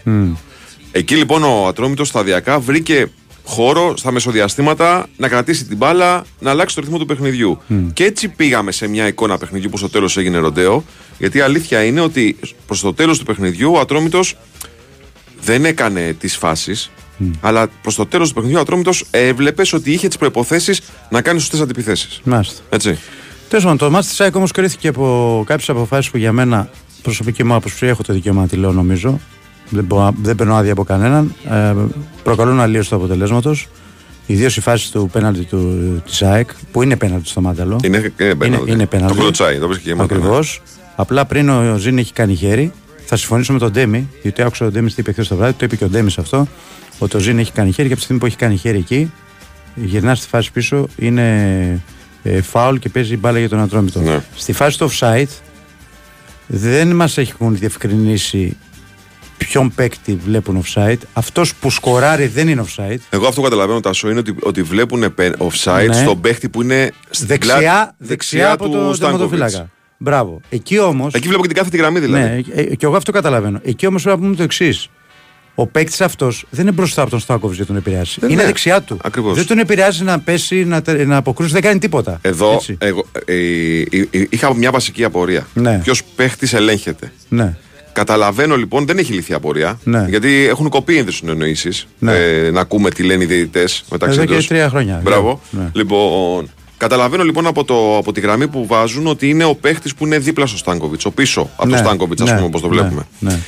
[0.92, 3.12] Εκεί λοιπόν ο Ατρόμητος σταδιακά βρήκε
[3.44, 7.62] χώρο στα μεσοδιαστήματα να κρατήσει την μπάλα, να αλλάξει το ρυθμό του παιχνιδιού.
[7.94, 10.84] Και έτσι πήγαμε σε μια εικόνα παιχνιδιού που στο τέλος έγινε ροντέο.
[11.18, 14.38] Γιατί η αλήθεια είναι ότι προς το τέλος του παιχνιδιού ο Ατρόμητος
[15.42, 16.92] δεν έκανε τις φάσεις,
[17.42, 20.74] αλλά προς το τέλος του παιχνιδιού ο Ατρόμητος έβλεπες ότι είχε τις προποθέσει
[21.10, 22.22] να κάνει σωστές αντιπιθέσεις.
[22.24, 22.62] Μάλιστα.
[22.70, 23.00] Έτσι.
[23.50, 26.70] Τέλος πάντων, το μάτι της ΑΕΚ όμως κρίθηκε από κάποιες αποφάσεις που για μένα
[27.02, 29.20] προσωπική μου άποψη έχω το δικαίωμα να τη λέω νομίζω.
[29.70, 31.34] Δεν, μπορώ- δεν παίρνω άδεια από κανέναν.
[31.50, 31.74] Ε,
[32.24, 33.68] προκαλούν αλλίωση του αποτελέσματος.
[34.26, 37.80] Ιδίως η φάση του πέναλτι του, της ΑΕΚ, που είναι πέναλτι στο Μάνταλο.
[37.84, 38.72] Είναι, είναι πέναλτι.
[38.72, 39.16] είναι πέναλτι.
[39.16, 40.16] Το κλωτσάει, το βρίσκει και η Μάτια.
[40.18, 40.40] Ακριβώ.
[40.96, 42.72] Απλά πριν ο Ζήνη έχει κάνει χέρι
[43.06, 45.66] θα συμφωνήσω με τον Ντέμι, γιατί άκουσα τον Ντέμις τι είπε χθες το βράδυ, το
[45.66, 46.48] είπε και ο Ντέμις αυτό,
[47.00, 49.12] ότι ο Ζήν έχει κάνει χέρι και από τη στιγμή που έχει κάνει χέρι εκεί,
[49.76, 51.82] γυρνά στη φάση πίσω, είναι
[52.24, 54.00] ε, φάουλ και παίζει μπάλα για τον Ατρόμητο.
[54.00, 54.22] Ναι.
[54.36, 55.28] Στη φάση του offside
[56.48, 58.58] δεν μας έχουν διευκρινίσει
[59.38, 60.98] ποιον παίκτη βλέπουν offside.
[61.14, 62.98] Αυτός που σκοράρει δεν είναι offside.
[63.10, 65.94] Εγώ αυτό που καταλαβαίνω, Τάσο, είναι ότι, ότι βλέπουν πε- offside Ναι.
[65.94, 69.30] στον παίχτη που είναι στην Δεξιά, πλάτη- δεξιά από του τον Στάνκοβιτς.
[69.30, 69.70] τερματοφύλακα.
[69.98, 70.42] Μπράβο.
[70.50, 71.08] Εκεί όμω.
[71.12, 72.24] Εκεί βλέπω και την κάθετη γραμμή δηλαδή.
[72.24, 73.60] Ναι, ε, και εγώ αυτό καταλαβαίνω.
[73.64, 74.90] Εκεί όμως πρέπει να πούμε το εξής.
[75.62, 78.18] Ο παίκτης αυτός δεν είναι μπροστά από τον Στάκοβιτς για τον επηρεάσει.
[78.20, 78.48] Δεν είναι είναι.
[78.50, 78.98] δεξιά του.
[79.04, 79.36] Ακριβώς.
[79.36, 82.18] Δεν τον επηρεάζει να πέσει, να, τε- να αποκρούσει, δεν κάνει τίποτα.
[82.22, 82.78] Εδώ Έτσι.
[82.80, 85.48] εγώ, ε, ε, ε, είχα μια βασική απορία.
[85.54, 85.80] Ναι.
[85.84, 87.12] Ποιος παίχτης ελέγχεται.
[87.30, 87.56] Ναι.
[87.94, 89.80] Καταλαβαίνω λοιπόν, δεν έχει λυθεί απορία.
[89.84, 90.06] Ναι.
[90.10, 91.70] Γιατί έχουν κοπεί οι συνεννοήσει.
[92.00, 92.16] Ναι.
[92.16, 94.48] Ε, να ακούμε τι λένε οι διαιτητές μεταξύ Εδώ και τους.
[94.48, 95.00] τρία χρόνια.
[95.04, 95.42] Μπράβο.
[95.50, 95.70] Ναι.
[95.74, 100.06] Λοιπόν, καταλαβαίνω λοιπόν από, το, από τη γραμμή που βάζουν ότι είναι ο παίχτης που
[100.06, 101.06] είναι δίπλα στο Στάνκοβιτς.
[101.06, 101.72] Ο πίσω από Ναι.
[101.72, 102.36] το Στάνκοβιτς, ας Ναι.
[102.36, 102.74] πούμε, όπως το Ναι.
[102.76, 103.08] βλέπουμε.
[103.20, 103.40] Ναι.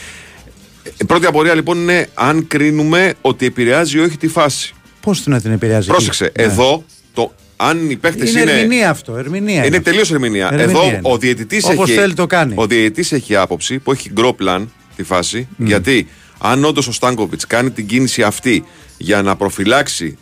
[1.01, 4.73] Η πρώτη απορία λοιπόν είναι αν κρίνουμε ότι επηρεάζει ή όχι τη φάση.
[5.01, 5.79] Πώς να την επηρεάζει.
[5.79, 6.43] εκεί; Πρόσεξε, Ναι.
[6.43, 8.51] εδώ το, αν οι παίχτε Είναι, είναι.
[8.51, 9.15] ερμηνεία αυτό.
[9.17, 10.45] Ερμηνεία Είναι τελείως ερμηνεία.
[10.51, 10.99] Ερμηνεία Εδώ είναι.
[11.01, 11.97] ο διαιτητής Όπως έχει.
[11.99, 12.53] θέλει το κάνει.
[12.57, 15.47] Ο διαιτητής έχει άποψη που έχει γκρο πλάν τη φάση.
[15.57, 16.07] Γιατί
[16.39, 18.63] αν όντως ο Στάνκοβιτς κάνει την κίνηση αυτή
[18.97, 20.17] για να προφυλάξει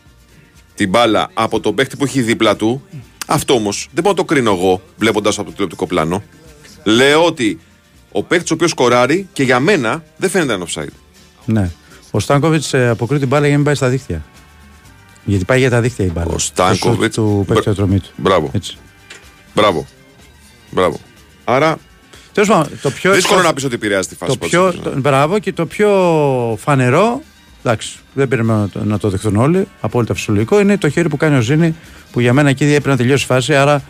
[0.76, 2.84] την μπάλα από τον παίχτη που έχει δίπλα του,
[3.28, 6.24] αυτό όμως δεν μπορώ να το κρίνω εγώ βλέποντας από το τηλεοπτικό πλάνο.
[6.84, 7.60] Λέω ότι
[8.12, 10.94] ο παίχτη ο οποίος σκοράρει και για μένα δεν φαίνεται ένα offside.
[11.46, 11.72] Ναι.
[12.12, 14.24] Ο Στάνκοβιτς αποκρούει την μπάλα για να μην πάει στα δίχτυα.
[15.26, 16.34] Γιατί πάει για τα δίχτυα η μπάλα.
[16.34, 18.10] Ο Στάνκοβιτς- Του παίκτη του ατρωμί του.
[18.16, 18.50] Μπράβο.
[18.54, 18.78] Έτσι.
[19.54, 19.88] Μπράβο.
[20.72, 21.00] Μπράβο.
[21.44, 21.78] Άρα
[22.34, 23.14] Τέλος πάντων, το πιο.
[23.14, 24.38] δύσκολο να πεις ότι επηρεάζει τη φάση.
[24.38, 24.74] το πάντως.
[24.76, 25.90] πιο, το, μπράβο και το πιο
[26.62, 27.22] φανερό,
[27.64, 31.18] εντάξει, δεν περιμένω να το, να το δεχθούν όλοι, απόλυτα φυσιολογικό, είναι το χέρι που
[31.18, 31.76] κάνει ο Ζήνη,
[32.12, 33.82] που για μένα εκεί έπρεπε να τελειώσει η φάση, άρα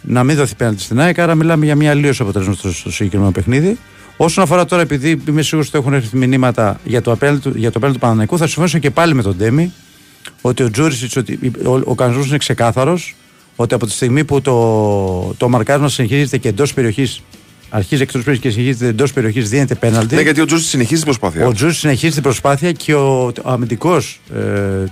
[0.00, 3.30] να μην δοθεί πέναντι στην ΑΕΚ, άρα μιλάμε για μια αλλίωση αποτέλεσμα στο, στο συγκεκριμένο
[3.30, 3.78] παιχνίδι.
[4.16, 7.70] Όσον αφορά τώρα, επειδή είμαι σίγουρος ότι έχουν έρθει μηνύματα για το απέναντι του, για
[7.70, 9.72] το απέναντι του Παναναϊκού, θα συμφωνήσω και πάλι με τον Ντέμι
[10.40, 13.14] ότι ο Τζούρισιτς, ότι ο, ο κανονισμός είναι ξεκάθαρος,
[13.56, 17.22] ότι από τη στιγμή που το, το μαρκάρισμα συνεχίζεται και εντός περιοχής,
[17.70, 20.14] αρχίζει εκτός περιοχής και συνεχίζεται εντός περιοχής, δίνεται πέναλτι.
[20.14, 21.46] Ναι, γιατί ο Τζούζη συνεχίζει την προσπάθεια.
[21.46, 24.38] Ο Τζούρισιτ συνεχίζει την προσπάθεια και ο, ο αμυντικός ε,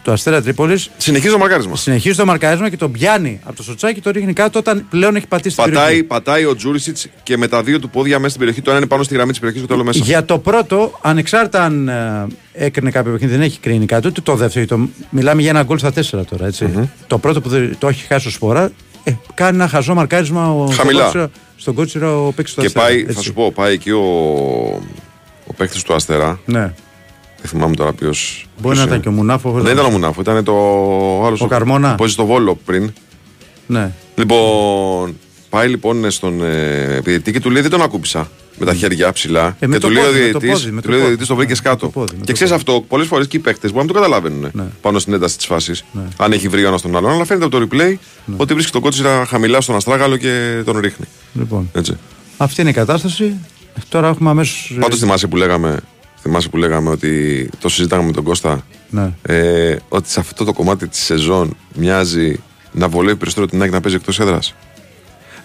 [0.02, 1.76] του Αστέρα Τρίπολης Συνεχίζει το μαρκάρισμα.
[1.76, 5.16] συνεχίζει το μαρκάρισμα και τον πιάνει από το σοτσάκι και το ρίχνει κάτω όταν πλέον
[5.16, 6.02] έχει πατήσει την Πατάει, περιοχή.
[6.06, 8.60] πατάει ο Τζούρισιτς και με τα δύο του πόδια μέσα στην περιοχή.
[8.62, 10.04] Το ένα είναι πάνω στη γραμμή της περιοχής, το άλλο μέσα.
[10.04, 14.34] Για το πρώτο, ανεξάρτητα αν ε, έκρινε κάποιο παιχνίδι, δεν έχει κρίνει κάτι, ούτε το
[14.34, 14.66] δεύτερο.
[14.66, 16.46] Το, μιλάμε για ένα γκολ στα τέσσερα τώρα.
[16.46, 16.90] Έτσι.
[17.06, 18.70] Το πρώτο που δεν- το έχει χάσει ο Σπορά,
[19.04, 21.08] ε, κάνει ένα χαζό μαρκάρισμα ο, Χαμηλά.
[21.08, 21.30] στον Κότσιρα-
[21.66, 22.84] στον Κότσιρα ο παίκτης του Και Αστέρα.
[22.86, 23.12] πάει, έτσι.
[23.12, 24.02] θα σου πω, πάει εκεί ο,
[25.46, 26.40] ο παίκτης του Αστέρα.
[26.44, 26.60] Ναι.
[27.40, 28.12] Δεν θυμάμαι τώρα ποιο.
[28.60, 29.50] Μπορεί να ήταν και ο Μουνάφο.
[29.50, 30.52] Δεν ήταν ο Μουνάφο, ήταν το
[31.26, 31.40] άλλος.
[31.40, 31.94] Ο Καρμόνα.
[31.94, 32.92] Που στο Βόλο πριν.
[33.66, 33.92] Ναι.
[34.14, 35.16] Λοιπόν,
[35.50, 39.56] πάει λοιπόν στον ε, επιδιαιτή και του λέει δεν τον ακούμπησα με τα χέρια ψηλά.
[39.58, 40.92] Ε, με και το του λέει ο πόδι, με το διαιτητής- πόδι, με του το
[40.92, 41.16] λέει ο πόδι.
[41.16, 41.86] διαιτητής το βρήκε Με κάτω.
[41.86, 43.98] το πόδι, με Και το ξέρει αυτό, πολλές φορές και οι παίκτες μπορεί να το
[43.98, 44.64] καταλαβαίνουν Ναι.
[44.80, 45.84] πάνω στην ένταση της φάσης.
[46.16, 47.10] Αν έχει βρει ο ένας τον άλλον.
[47.10, 47.94] Αλλά φαίνεται από το replay
[48.36, 51.06] ότι βρίσκει τον κότσιρα χαμηλά στον αστράγαλο και τον ρίχνει.
[51.32, 51.96] Λοιπόν, Έτσι.
[52.36, 53.34] αυτή είναι η κατάσταση.
[53.88, 54.76] Τώρα έχουμε αμέσως.
[54.80, 55.76] Πάντως θυμάσαι που λέγαμε.
[56.22, 59.10] Θυμάσαι που λέγαμε ότι το συζητάγαμε με τον Κώστα Ναι.
[59.22, 62.40] ε, ότι σε αυτό το κομμάτι της σεζόν μοιάζει
[62.72, 64.54] να βολεύει περισσότερο την ΑΕΚ να παίζει εκτός έδρας.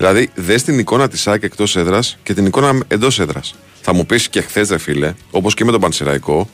[0.02, 3.56] Δηλαδή, δες την εικόνα της ΑΕΚ εκτός έδρας και την εικόνα εντός έδρας.
[3.82, 6.50] Θα μου πεις και χθες, ρε φίλε, όπως και με τον Πανσεραϊκό,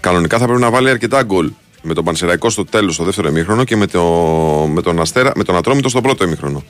[0.00, 1.50] κανονικά θα πρέπει να βάλει αρκετά γκολ
[1.82, 4.02] με τον Πανσεραϊκό στο τέλος, στο δεύτερο ημίχρονο και με, το,
[4.72, 6.64] με, τον, Αστέρα, με τον Ατρόμητο στο πρώτο ημίχρονο.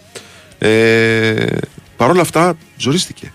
[0.58, 1.46] Ε,
[1.96, 3.32] Παρ' όλα αυτά, ζορίστηκε.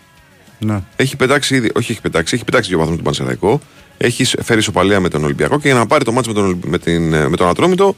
[0.60, 0.82] Ναι.
[0.96, 3.62] Έχει πετάξει ήδη, όχι έχει πετάξει, έχει πετάξει δύο βαθμούς τον Πανσεραϊκό.
[3.98, 6.66] Έχει φέρει ισοπαλία με τον Ολυμπιακό και για να πάρει το μάτς με τον, Ολυμπ-
[6.66, 7.96] με, την, με τον Ατρόμητο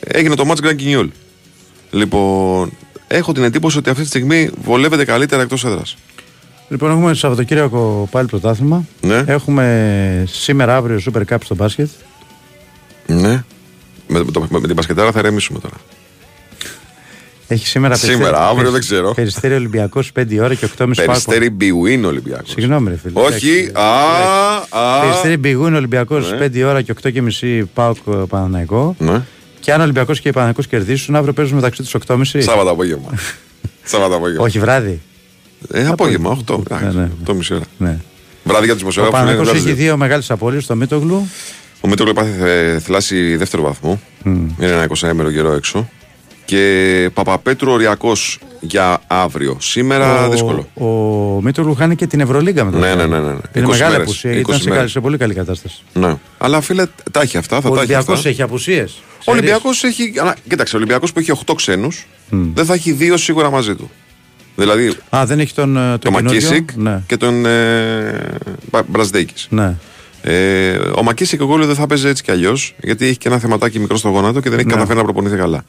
[0.00, 1.08] έγινε το μάτς Grand Guignol.
[1.90, 2.72] Λοιπόν,
[3.12, 5.96] έχω την εντύπωση ότι αυτή τη στιγμή βολεύεται καλύτερα εκτός έδρας.
[6.68, 8.84] Λοιπόν, έχουμε Σαββατοκύριακο πάλι πρωτάθλημα.
[9.00, 9.24] Ναι.
[9.26, 11.88] Έχουμε σήμερα αύριο Super Cup στο μπάσκετ.
[13.06, 13.44] Ναι.
[14.06, 15.74] Με, με, το- με την πασκετάρα θα ηρεμήσουμε τώρα.
[17.48, 19.12] Έχει σήμερα Σήμερα, αύριο δεν ξέρω.
[19.14, 22.50] Περιστέρι Ολυμπιακός 5 ώρα και 8.30 Περιστέρι Μπιουίν Ολυμπιακός.
[22.50, 23.20] Συγγνώμη, ρε φίλε.
[23.20, 23.82] Όχι, α,
[24.96, 25.00] α.
[25.00, 26.38] Περιστέρι Μπιγούν Ολυμπιακός Ναι.
[26.46, 28.94] 5 ώρα και 8.30 Πάοκ ε, Παναναϊκό.
[28.98, 29.22] Ναι.
[29.60, 32.22] Και αν ο Ολυμπιακός και οι Παναναϊκό κερδίσουν, αύριο παίζουν μεταξύ τους 8.30.
[32.38, 33.08] Σάββατο απόγευμα.
[33.84, 34.44] Σάββατο απόγευμα.
[34.44, 35.00] Όχι βράδυ.
[35.72, 36.58] Ε, απόγευμα, 8.
[36.80, 37.10] Ναι, ναι.
[37.26, 37.64] 8 μισή ώρα.
[37.78, 37.98] Ναι.
[38.44, 39.16] Βράδυ για τους Ο δημοσιογράφου.
[39.24, 41.28] Παναναϊκό έχει δύο μεγάλες απώλειες στο Μίτογλου.
[41.80, 44.00] Ο Μήτρογλου υπάρχει θε- θλάση δεύτερο βαθμό.
[44.24, 45.88] Είναι ένα 20 ήμερο καιρό έξω.
[46.50, 49.56] Και Παπαπέτρου οριακός για αύριο.
[49.60, 50.68] Σήμερα δύσκολο.
[50.74, 50.84] Ο,
[51.36, 52.78] ο Μίτογλου χάνει και την Ευρωλίγκα μετά.
[52.78, 53.34] Ναι, ναι, ναι, ναι.
[53.54, 54.76] Είναι 20 μεγάλη μέρες, απουσία γιατί 20 ήταν σε, μέρες.
[54.78, 55.82] καλή- σε πολύ καλή κατάσταση.
[55.92, 56.16] Ναι.
[56.38, 57.60] Αλλά φίλε, τα έχει αυτά.
[57.60, 58.28] Θα Ο τα έχει Ολυμπιακός αυτά.
[58.28, 59.02] έχει απουσίες.
[59.24, 60.12] Ο Ολυμπιακός έχει.
[60.20, 63.90] ανα- Κοίταξε, ο Ολυμπιακός που έχει 8 ξένους δεν θα έχει δύο σίγουρα μαζί του.
[64.56, 67.02] Δηλαδή Α, δεν έχει τον, ε, το τον καινούριο; Μακίσικ Ναι.
[67.06, 68.28] και τον ε,
[68.70, 69.46] Μπρα- Μπραζδέικης.
[69.50, 69.74] Ναι.
[70.22, 73.38] Ε, ο Μακίσικ εγώ λέω δεν θα παίζει έτσι κι αλλιώς, γιατί έχει και ένα
[73.38, 74.72] θεματάκι μικρό στο γόνατο και δεν έχει Ναι.
[74.74, 75.64] καταφέρει να προπονηθεί καλά.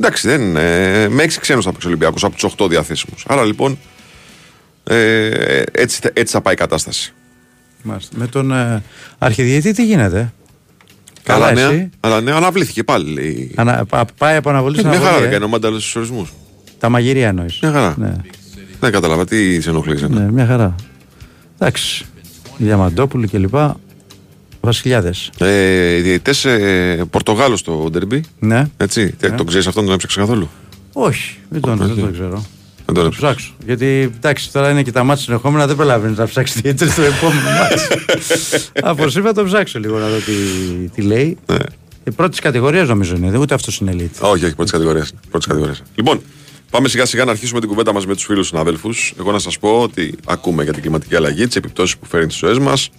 [0.00, 3.24] Εντάξει, δεν, ε, με έξι ξένους θα παίξει ο Ολυμπιακός από τους 8 διαθέσιμους.
[3.28, 3.78] Άρα λοιπόν
[4.84, 7.12] ε, έτσι, θα- έτσι θα πάει η κατάσταση.
[7.82, 8.16] Μάλιστα.
[8.18, 8.82] Με τον ε,
[9.18, 10.32] αρχιδιετή τι γίνεται;
[11.22, 13.12] Καλά αλλά, εσύ; ναι, αλλά ναι, αναβλήθηκε πάλι.
[13.12, 13.52] Λέει.
[13.56, 15.14] Ανα, πα- πάει από αναβολή Ε, σε μια αναβολή.
[15.14, 15.28] χαρά ε.
[15.28, 16.32] έκανε ο Μάνταλος στους ορισμούς.
[16.78, 17.58] Τα μαγειρία εννοείς.
[17.62, 17.94] Μια χαρά.
[17.98, 18.12] Ναι.
[18.80, 19.92] Δεν κατάλαβα τι σε ενοχλεί.
[19.92, 20.20] εσένα.
[20.20, 20.74] ναι, μια χαρά.
[21.58, 22.04] Εντάξει.
[22.56, 23.54] Διαμαντόπουλοι κλπ.
[24.68, 25.30] Βασιλιάδες.
[25.38, 28.24] Ε, οι διαιτητές ε, Πορτογάλος στο ντερμπι.
[28.38, 28.68] Ναι.
[28.76, 29.14] Έτσι.
[29.20, 29.30] Ναι.
[29.30, 30.50] Τον ξέρεις αυτόν, τον έψαξε καθόλου;
[30.92, 32.44] Όχι, δεν τον, δεν τον ξέρω.
[32.84, 33.54] Δεν τον Θα ψάξω.
[33.66, 37.02] Γιατί εντάξει, τώρα είναι και τα μάτια συνεχόμενα, δεν προλαβαίνει να ψάξει τι έτσι στο
[37.02, 37.80] επόμενο μάτι.
[38.82, 40.32] Από σήμερα το ψάξω λίγο να δω τι,
[40.94, 41.36] τι λέει.
[41.46, 41.56] Ναι.
[42.04, 44.20] Ε, πρώτης κατηγορίας νομίζω είναι, ούτε αυτός είναι elite.
[44.20, 45.12] Όχι, όχι, πρώτης κατηγορίας.
[45.30, 45.82] Πρώτης κατηγορίας.
[45.94, 46.20] Λοιπόν,
[46.70, 49.14] πάμε σιγά σιγά να αρχίσουμε την κουβέντα μας με τους φίλους συναδέλφους.
[49.18, 52.38] Εγώ να σας πω ότι ακούμε για την κλιματική αλλαγή, τις επιπτώσεις που φέρνει στις
[52.38, 52.90] ζωές μας,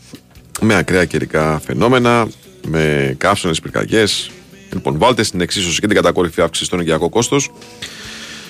[0.62, 2.28] με ακραία καιρικά φαινόμενα,
[2.68, 4.32] με καύσονε πυρκαγιές.
[4.74, 7.52] Λοιπόν, βάλτε στην εξίσωση και την κατακόρυφη αύξηση στο ενεργειακό κόστος.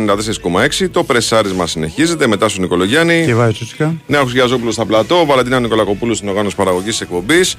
[0.80, 0.88] 94,6.
[0.90, 3.24] Το πρεσάρισμα συνεχίζεται μετά στον Νικολογιάννη.
[3.26, 3.94] Και βάζει τσούτσικα.
[4.06, 5.20] Νέο Χουζιαζόπουλο στα πλατό.
[5.20, 7.56] Ο Βαλαντίνα Νικολακοπούλου στην οργάνωση παραγωγής εκπομπής.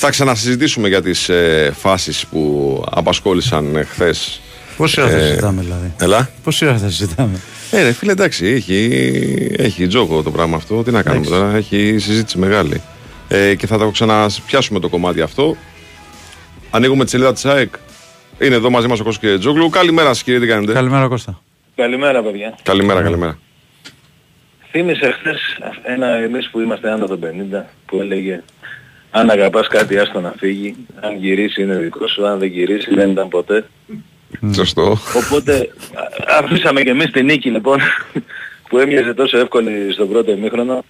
[0.00, 4.40] Θα ξανασυζητήσουμε για τις ε, φάσεις που απασχόλησαν χθες.
[4.76, 6.30] Πόση ώρα θα συζητάμε δηλαδή; Ελά.
[6.42, 10.82] Πόση ώρα θα συζητάμε; Ε, ρε, φίλε, εντάξει, έχει, έχει τζόγο το πράγμα αυτό.
[10.82, 11.42] Τι να κάνουμε Εντάξει.
[11.42, 12.82] τώρα, έχει συζήτηση μεγάλη.
[13.28, 15.56] Ε, και θα το ξαναπιάσουμε το κομμάτι αυτό.
[16.70, 17.74] Ανοίγουμε τη σελίδα της ΑΕΚ.
[18.38, 19.68] Είναι εδώ μαζί μας ο Κώστας και Τζόγλου.
[19.68, 21.40] Καλημέρα σας, κύριε, τι κάνετε; Καλημέρα Κώστα.
[21.76, 22.58] Καλημέρα παιδιά.
[22.62, 23.38] Καλημέρα, καλημέρα.
[24.70, 25.40] Θύμισε χθες
[25.82, 28.42] ένα εμείς που είμαστε άνω των 50 που έλεγε
[29.10, 33.10] αν αγαπάς κάτι άστο να φύγει, αν γυρίσεις είναι δικό σου, αν δεν γυρίσεις δεν
[33.10, 33.64] ήταν ποτέ.
[34.54, 34.96] Σωστό.
[35.16, 37.78] Οπότε α- αφήσαμε και εμείς την νίκη λοιπόν
[38.68, 40.84] που έμοιαζε τόσο εύκολη στον πρώτο ημίχρονο.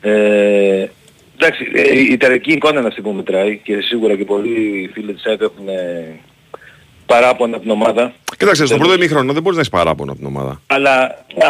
[0.00, 0.86] Ε,
[1.36, 5.24] εντάξει, ε, η τερική εικόνα είναι αυτή που μετράει και σίγουρα και πολλοί φίλοι της
[5.26, 6.20] ΑΕΚ έχουν ε,
[7.12, 8.12] παράπονα από την ομάδα.
[8.38, 10.60] Κοίταξε, στο πρώτο ημίχρονο δεν μπορείς να έχεις παράπονο από την ομάδα.
[10.66, 10.94] Αλλά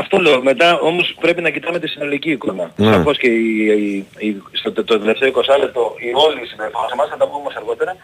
[0.00, 2.70] αυτό λέω, μετά όμως πρέπει να κοιτάμε τη συνολική εικόνα.
[2.76, 2.92] Ναι.
[2.92, 7.08] Σαφώς και η, η, η, στο το, το τελευταίο 20 λεπτό η όλη συμπεριφορά μας
[7.08, 7.96] θα τα πούμε όμως αργότερα,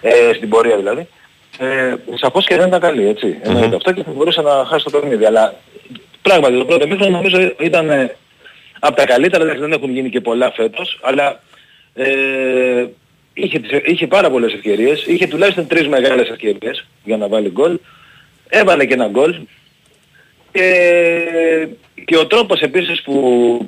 [0.00, 1.08] ε, στην πορεία δηλαδή,
[1.58, 3.38] ε, σαφώς και δεν ήταν καλή, έτσι.
[3.42, 5.24] Εννοείται αυτό και θα μπορούσε να χάσει το παιχνίδι.
[5.24, 5.54] Αλλά
[6.22, 8.16] πράγματι το πρώτο μήχρονο νομίζω ήταν ε,
[8.80, 11.40] από τα καλύτερα, εντάξει, δεν έχουν γίνει και πολλά φέτος, αλλά
[11.94, 12.86] ε,
[13.44, 17.78] είχε, τις- είχε πάρα πολλές ευκαιρίες, είχε τουλάχιστον τρεις μεγάλες ευκαιρίες για να βάλει γκολ.
[18.48, 19.34] Έβαλε και ένα γκολ,
[20.52, 21.68] και,
[22.04, 23.14] και ο τρόπος επίσης που,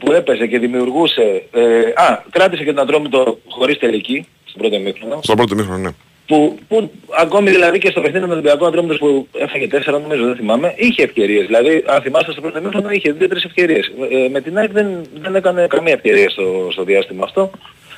[0.00, 5.20] που έπαιζε και δημιουργούσε, ε, α, κράτησε και τον Ατρόμητο χωρίς τελική, στο πρώτο ημίχρονο,
[5.22, 5.90] Στο πρώτο ημίχρονο, ναι.
[6.26, 10.24] που, που ακόμη δηλαδή και στο παιχνίδι με τον Ολυμπιακό Ατρόμητος που έφαγε τέσσερα νομίζω
[10.24, 11.46] δεν θυμάμαι, είχε ευκαιρίες.
[11.46, 13.92] Δηλαδή αν θυμάστε στο πρώτο ημίχρονο είχε δύο-τρεις ευκαιρίες.
[14.10, 14.86] Ε, με την ΑΕΚ δεν,
[15.22, 17.50] δεν έκανε καμία ευκαιρία στο, στο διάστημα αυτό.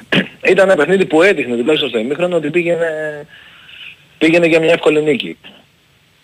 [0.50, 3.26] Ήταν ένα παιχνίδι που έδειχνε τουλάχιστον στο ημίχρονο ότι πήγαινε,
[4.18, 5.36] πήγαινε για μια εύκολη νίκη.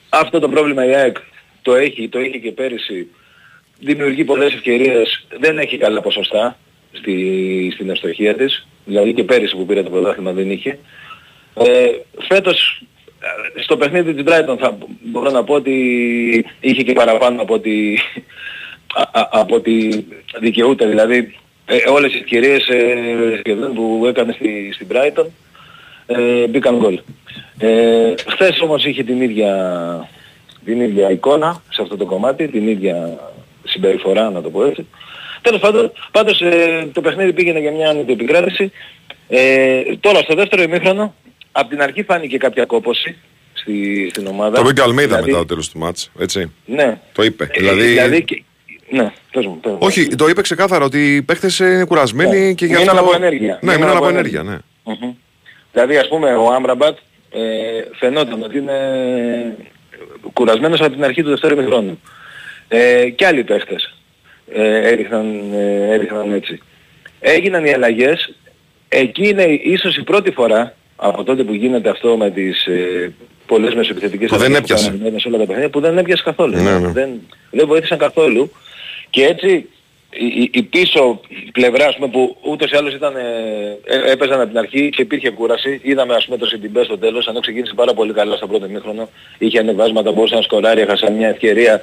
[0.08, 1.16] Αυτό το πρόβλημα η ΑΕΚ
[1.62, 3.06] το έχει, το είχε και πέρυσι.
[3.80, 6.58] Δημιουργεί πολλές ευκαιρίες, δεν έχει καλά ποσοστά.
[6.92, 8.66] στη, στην ευστοχία της.
[8.84, 10.78] Δηλαδή και πέρυσι που πήρε το πρωτάθλημα δεν είχε.
[11.54, 11.90] Ε,
[12.28, 12.82] φέτος
[13.56, 15.74] ε, στο παιχνίδι της Brighton θα μπορώ να πω ότι
[16.60, 17.98] είχε και παραπάνω από ότι,
[19.02, 20.06] α- α- από ότι
[20.40, 20.86] δικαιούται.
[20.86, 21.34] Δηλαδή
[21.70, 22.94] ε, όλες οι ευκαιρίες ε,
[23.38, 25.26] σχεδόν που έκανε στη, στην Brighton
[26.06, 27.00] ε, μπήκαν γκολ.
[27.59, 30.09] Ε, χθες όμως είχε την ίδια,
[30.64, 33.18] την ίδια εικόνα σε αυτό το κομμάτι, την ίδια
[33.64, 34.87] συμπεριφορά να το πω έτσι.
[35.42, 38.72] Τέλος πάντων, πάντως ε, το παιχνίδι πήγαινε για μια άνετη επικράτηση.
[39.28, 41.14] Ε, τώρα στο δεύτερο ημίχρονο,
[41.52, 43.16] από την αρχή φάνηκε κάποια κόπωση
[43.52, 44.62] στη, στην ομάδα.
[44.62, 46.52] Το είπε Αλμίδα Δηλαδή- μετά το τέλος του μάτς, έτσι.
[46.66, 47.00] Ναι.
[47.12, 47.44] Το είπε.
[47.44, 48.42] Ε, δηλαδή, δηλαδή και-
[48.90, 49.79] ναι, πες μου, πες μου.
[49.81, 52.53] όχι, το είπε ξεκάθαρα ότι οι παίχτες είναι κουρασμένοι Ναι.
[52.53, 53.00] και γι' Μείναν αυτό...
[53.00, 53.59] από ενέργεια.
[53.62, 54.57] Ναι, Μείναν μείναν από από ενέργεια, ναι.
[54.85, 55.12] Μμμ.
[55.72, 56.96] Δηλαδή ας πούμε ο Άμραμπατ
[57.33, 57.40] ε,
[57.92, 58.76] φαινόταν ότι είναι
[60.33, 62.00] κουρασμένος από την αρχή του δεύτερου ημιχρόνου.
[62.68, 63.94] Ε, και άλλοι παίχτες
[64.55, 66.61] ε, έριχναν, ε, έριχναν έτσι.
[67.20, 68.35] Έγιναν οι αλλαγές.
[68.88, 73.12] Εκεί είναι ίσως η πρώτη φορά από τότε που γίνεται αυτό με τις ε,
[73.46, 74.90] πολλές μεσοεπιθετικές Που δεν αλλαγές έπιασε.
[74.98, 76.62] κάνανε σε όλα τα παιχνίδια που δεν έπιασε καθόλου.
[76.62, 76.88] Ναι, ναι.
[76.92, 77.11] Δεν,
[77.50, 78.53] δεν βοήθησαν καθόλου.
[79.11, 79.68] Και έτσι
[80.12, 81.20] η, η- η πίσω
[81.53, 85.03] πλευρά ας πούμε, που ούτως ή άλλως ήταν, ε, ε, έπαιζαν από την αρχή και
[85.03, 85.81] υπήρχε κούραση.
[85.83, 89.09] Είδαμε ας πούμε το Σιντιμπέ στο τέλος, ενώ ξεκίνησε πάρα πολύ καλά στο πρώτο μήχρονο.
[89.38, 91.83] Είχε ανεβάσματα, μπορούσε να σκοράρει, έχασε μια ευκαιρία,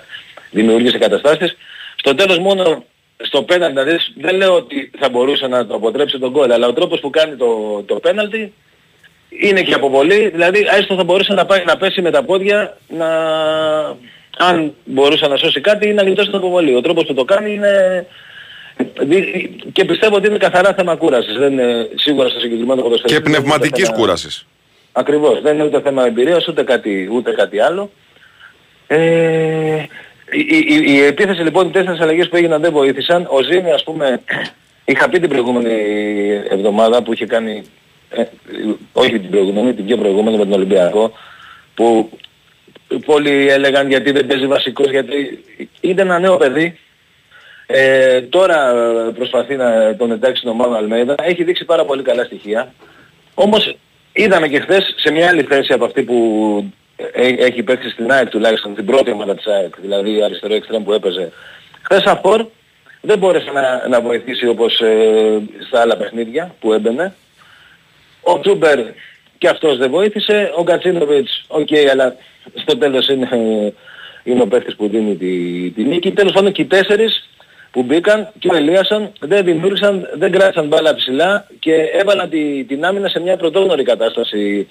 [0.51, 1.57] δημιούργησε καταστάσεις.
[1.95, 2.83] Στο τέλος μόνο
[3.17, 6.73] στο πέναλτι, δηλαδή δεν λέω ότι θα μπορούσε να το αποτρέψει τον γκολ, αλλά ο
[6.73, 8.53] τρόπος που κάνει το, το πέναλτι
[9.29, 12.77] είναι και από πολύ, δηλαδή έστω θα μπορούσε να, πάει, να πέσει με τα πόδια,
[12.87, 13.07] να,
[14.37, 16.75] αν μπορούσε να σώσει κάτι ή να γλιτώσει την αποβολή.
[16.75, 18.05] Ο τρόπος που το κάνει είναι...
[18.99, 21.37] δι- Και πιστεύω ότι είναι καθαρά θέμα κούρασης.
[21.37, 23.13] Δεν είναι σίγουρα στο συγκεκριμένο ποδοσφαίρι.
[23.13, 24.45] Και πνευματικής κούρασης.
[24.91, 25.41] Ακριβώς.
[25.41, 27.91] Δεν είναι ούτε θέμα εμπειρίας ούτε κάτι, ούτε κάτι άλλο.
[28.87, 29.85] Ε,
[30.31, 33.27] η, η, η, η επίθεση λοιπόν, οι τέσσερις αλλαγές που έγιναν δεν βοήθησαν.
[33.29, 34.21] Ο Ζήνη ας πούμε,
[34.85, 35.73] είχα πει την προηγούμενη
[36.49, 37.63] εβδομάδα που είχε κάνει,
[38.09, 38.23] ε,
[38.93, 41.11] όχι την προηγούμενη, την πιο προηγούμενη με τον Ολυμπιακό,
[41.73, 42.09] που
[43.05, 45.43] πολλοί έλεγαν γιατί δεν παίζει βασικός, γιατί
[45.81, 46.79] είναι ένα νέο παιδί.
[47.65, 48.73] Ε, τώρα
[49.15, 51.15] προσπαθεί να τον εντάξει στην ομάδα Αλμέιδα.
[51.21, 52.73] Έχει δείξει πάρα πολύ καλά στοιχεία.
[53.33, 53.75] Όμως
[54.13, 56.17] είδαμε και χθες σε μια άλλη θέση από αυτή που
[56.95, 60.93] ε- έχει παίξει στην ΑΕΚ τουλάχιστον, την πρώτη ομάδα της ΑΕΚ, δηλαδή αριστερό εξτρέμ που
[60.93, 61.31] έπαιζε.
[61.81, 62.45] Χθες αφόρ
[63.01, 67.15] δεν μπόρεσε να, να βοηθήσει όπως ε, στα άλλα παιχνίδια που έμπαινε.
[68.21, 68.79] Ο Τσούμπερ
[69.37, 70.51] και αυτός δεν βοήθησε.
[70.55, 72.15] Ο Γκατσίνοβιτς, οκ, αλλά
[72.53, 73.27] στο τέλος είναι,
[74.23, 76.11] είναι ο παίχτης που δίνει τη, τη νίκη.
[76.11, 77.29] Τέλος πάντων και οι τέσσερις
[77.71, 82.85] που μπήκαν και ο Ελίασον δεν δημιούργησαν, δεν κράτησαν μπάλα ψηλά και έβαλαν τη, την
[82.85, 84.67] άμυνα σε μια πρωτόγνωρη κατάσταση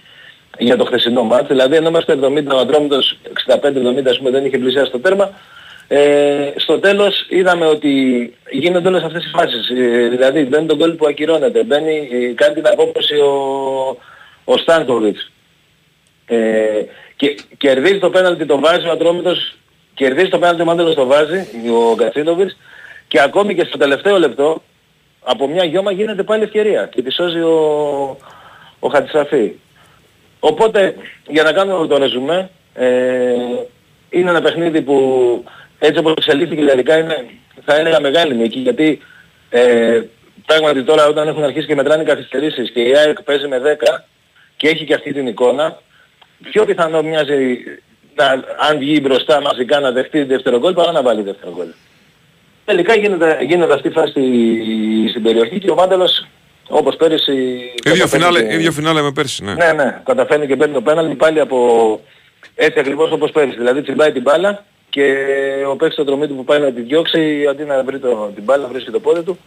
[0.58, 1.48] για το χθεσινό ματς.
[1.48, 5.30] Δηλαδή ενώ είμαστε 70 ο Ατρόμητος 65-70 ας πούμε δεν είχε πλησιάσει το τέρμα.
[5.88, 7.92] Ε, στο τέλος είδαμε ότι
[8.50, 9.68] γίνονται όλες αυτές οι φάσεις.
[9.70, 13.32] Ε, δηλαδή μπαίνει το γκολ που ακυρώνεται, μπαίνει, ε, κάνει την απόκρουση ο,
[14.44, 15.30] ο Στάνκοβιτς.
[16.26, 16.82] Ε,
[17.16, 19.56] και κερδίζει το πέναλτι το βάζει ο Ατρόμητος,
[19.94, 21.46] κερδίζει το πέναλτι ο Μάντελος το βάζει,
[21.90, 22.56] ο Γκατσίνοβιτς
[23.08, 24.62] και ακόμη και στο τελευταίο λεπτό
[25.22, 28.16] από μια γιώμα γίνεται πάλι ευκαιρία και τη σώζει ο,
[28.78, 29.52] ο Χατσαφή.
[30.40, 30.94] Οπότε
[31.28, 33.34] για να κάνουμε το ρεζουμέ ε,
[34.10, 34.96] είναι ένα παιχνίδι που
[35.78, 37.26] έτσι όπως εξελίχθηκε τελικά είναι
[37.64, 38.98] θα έλεγα μεγάλη νίκη γιατί
[39.50, 40.00] ε,
[40.46, 43.98] πράγματι τώρα όταν έχουν αρχίσει και μετράνε οι καθυστερήσεις και η ΑΕΚ παίζει με 10
[44.56, 45.80] και έχει και αυτή την εικόνα
[46.42, 47.58] πιο πιθανό μοιάζει
[48.14, 48.24] να,
[48.68, 51.66] αν βγει μπροστά μαζικά να δεχτεί δεύτερο γκολ παρά να βάλει δεύτερο γκολ.
[52.64, 56.26] Τελικά γίνεται, γίνεται αυτή η φάση στη- στην περιοχή και ο Μάντελος
[56.68, 57.32] όπως πέρυσι...
[57.32, 59.54] Ίδιο καταφέρνει φινάλε, και- ίδιο φινάλε με πέρσι, ναι.
[59.54, 62.00] ναι, ναι, καταφέρνει και παίρνει το πέναλτι πάλι από
[62.54, 63.56] έτσι ακριβώς όπως πέρυσι.
[63.56, 65.14] Δηλαδή τσιμπάει την μπάλα και
[65.70, 68.44] ο παίκτης του δρομή του που πάει να τη διώξει αντί να βρει το, την
[68.44, 69.38] μπάλα βρίσκει το πόδι του.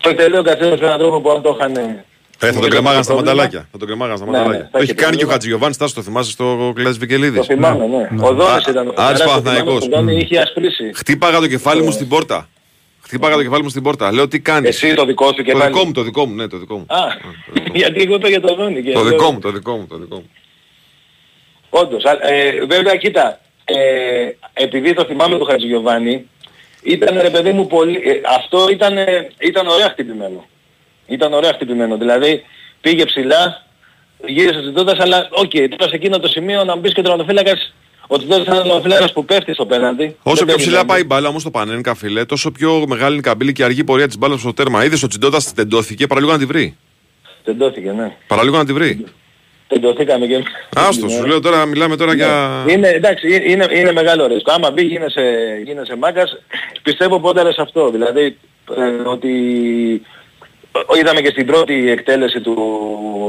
[0.00, 2.04] Το εκτελεί ο Κατσίνος με έναν τρόπο που αν το είχαν...
[2.40, 3.68] Ε, θα τον κρεμάγαν στα μανταλάκια.
[3.72, 4.64] Θα τον κρεμάγαν στα Ναι, ναι, μανταλάκια.
[4.72, 5.32] θα Το είχε έχει κάνει και ο πρόβλημα.
[5.32, 7.38] Χατζηγιοβάνης, τάσο το θυμάσαι στο Κλάδης Βικελίδης.
[7.38, 8.08] Το θυμάμαι, ναι.
[8.26, 9.84] Ο Δόνης ήταν ο Άρης Φεράς, το Παναθηναϊκός.
[9.84, 10.90] θυμάμαι, τον Δόνη είχε ασπρίσει.
[10.94, 12.48] Χτύπαγα το κεφάλι μου στην πόρτα.
[13.00, 14.12] Χτύπαγα το κεφάλι μου στην πόρτα.
[14.12, 15.72] Λέω τι κάνεις; Εσύ το δικό σου Το κεφάλι.
[15.72, 16.84] δικό μου, το δικό μου, ναι, το δικό μου.
[16.88, 16.98] Α,
[17.80, 18.82] γιατί εγώ είπα για τον Δόνη.
[18.82, 20.30] και Το λέω- δικό μου, το δικό μου, το δικό μου.
[21.70, 23.74] Όντως, α- ε, βέβαια κοίτα, ε,
[24.52, 26.26] επειδή το θυμάμαι το Χατζηγιοβάνι,
[26.82, 30.46] ήταν ρε παιδί μου πολύ, ε, αυτό ήταν, ε, ήταν ωραία χτυπημένο.
[31.06, 32.44] Ήταν ωραία χτυπημένο, δηλαδή
[32.80, 33.62] πήγε ψηλά,
[34.26, 37.74] γύρισε στην τότας, αλλά οκ, τώρα σε εκείνο το σημείο να μπεις και τερματοφύλακας,
[38.06, 40.16] ο Τσιτώτας είναι ένα τερματοφύλακας που πέφτει στο πέναντι.
[40.22, 40.86] Όσο Δεν πιο παίζει ψηλά πέναντι.
[40.88, 43.80] πάει η μπάλα όμως το πανένκα φίλε, τόσο πιο μεγάλη είναι η καμπύλη και αργή
[43.80, 44.84] η πορεία της μπάλας στο τέρμα.
[44.84, 46.76] Είδες ο Τσιντώτας τεντώθηκε, παραλίγο να τη βρει.
[47.44, 48.16] Τεντώθηκε, ναι.
[48.26, 49.04] Παραλίγο να τη βρει.
[49.68, 50.42] Τεντωθήκαμε και...
[50.76, 52.64] Άστος, σου λέω τώρα, μιλάμε τώρα για...
[52.68, 54.52] Είναι, εντάξει, είναι- είναι, είναι μεγάλο ρίσκο.
[54.52, 55.22] Άμα μπει γίνεσαι,
[55.64, 56.36] γίνεσαι μάγκας,
[56.82, 57.90] πιστεύω πότε σε αυτό.
[57.90, 58.38] Δηλαδή,
[58.76, 59.30] ε, ότι
[60.98, 62.56] είδαμε και στην πρώτη εκτέλεση του,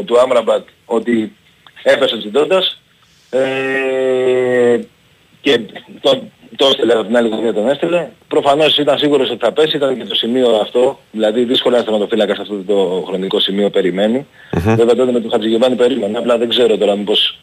[0.06, 1.36] του Άμραμπατ ότι
[1.84, 2.82] έπεσε ο Τσιντόντας
[3.30, 4.80] ε,
[5.42, 5.60] και
[6.02, 6.24] το,
[6.56, 8.08] το έστελε από την άλλη γωνία τον έστελε.
[8.28, 12.36] Προφανώς ήταν σίγουρος ότι θα πέσει, ήταν και το σημείο αυτό, δηλαδή δύσκολα ένα θεματοφύλακας
[12.36, 14.26] σε αυτό το χρονικό σημείο περιμένει.
[14.52, 17.40] Βέβαια τότε με τον Χατζηγεβάνη περίμενε, απλά δεν ξέρω τώρα μήπως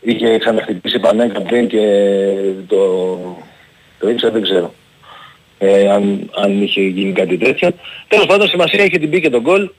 [0.00, 1.78] είχε ξαναχτυπήσει Πανέκα πριν και
[2.66, 3.18] το,
[3.98, 4.74] το ήξερα, δεν ξέρω.
[5.64, 7.70] Ε, αν, αν είχε γίνει κάτι τέτοιο.
[8.08, 9.70] Τέλος πάντων σημασία είχε την μπήκε τον γκολ.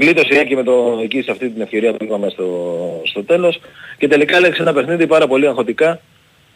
[0.00, 2.46] Γλίτωσε η Άκη με το, εκεί σε αυτή την ευκαιρία που είπαμε στο,
[3.04, 3.60] στο τέλος.
[3.98, 6.00] Και τελικά έλεξε ένα παιχνίδι πάρα πολύ αγχωτικά.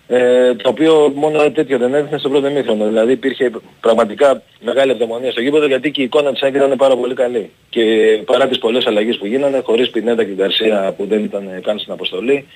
[0.09, 2.87] Ε, το οποίο μόνο τέτοιο δεν έδειχνε στο πρώτο μήχρονο.
[2.87, 6.97] Δηλαδή υπήρχε πραγματικά μεγάλη ευδαιμονία στο γήπεδο γιατί και η εικόνα της Άκη ήταν πάρα
[6.97, 7.51] πολύ καλή.
[7.71, 7.83] Και
[8.25, 11.93] παρά τις πολλές αλλαγές που γίνανε, χωρίς Πινέτα και Γκαρσία που δεν ήταν καν στην
[11.93, 12.47] αποστολή,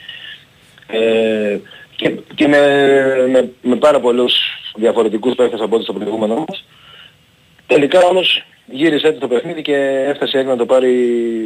[0.87, 1.59] ε,
[1.97, 2.59] και, και με,
[3.31, 4.35] με, με πάρα πολλούς
[4.75, 6.65] διαφορετικούς παίχτες από ό,τι στο προηγούμενο μας.
[7.67, 10.95] Τελικά όμως γύρισε έτσι το παιχνίδι και έφτασε να το πάρει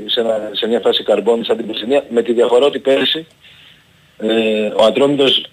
[0.06, 3.26] σε, ένα, σε μια φάση καρμπόνι σαν την Περσινία με τη διαφορά ότι πέρσι
[4.18, 5.44] ε, ο Ατρόμητος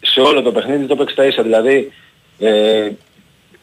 [0.00, 1.42] σε όλο το παιχνίδι το παίξει τα ίσα.
[1.42, 1.92] Δηλαδή
[2.38, 2.90] ε,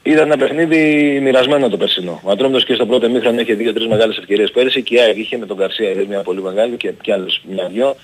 [0.03, 2.21] ήταν ένα παιχνίδι μοιρασμένο το περσινό.
[2.23, 5.37] Ο Ατρόμητος και στο πρώτο μήχρονο είχε δύο-τρεις μεγάλες ευκαιρίες πέρσι και η ΑΕΚ είχε
[5.37, 7.95] με τον Καρσία μια πολύ μεγάλη και, και άλλες μια-δυο.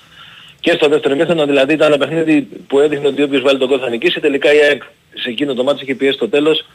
[0.66, 3.78] Και στο δεύτερο μήχρονο δηλαδή ήταν ένα παιχνίδι που έδειχνε ότι όποιος βάλει τον κόλ
[3.82, 4.20] θα νικήσει.
[4.20, 4.82] Τελικά η ΑΕΚ
[5.14, 6.66] σε εκείνο το μάτι είχε πιέσει στο τέλος.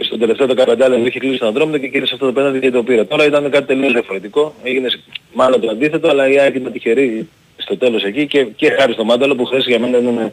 [0.00, 2.82] Στο τελευταίο 15 λεπτό είχε κλείσει τον δρόμο και κύριε αυτό το πέναντι και το
[2.82, 3.04] πήρε.
[3.04, 4.54] Τώρα ήταν κάτι τελείως διαφορετικό.
[4.62, 4.88] Έγινε
[5.32, 9.04] μάλλον το αντίθετο, αλλά η ΑΕΚ ήταν τυχερή στο τέλος εκεί και, και χάρη στο
[9.04, 10.32] Μάνταλο που χθες για μένα είναι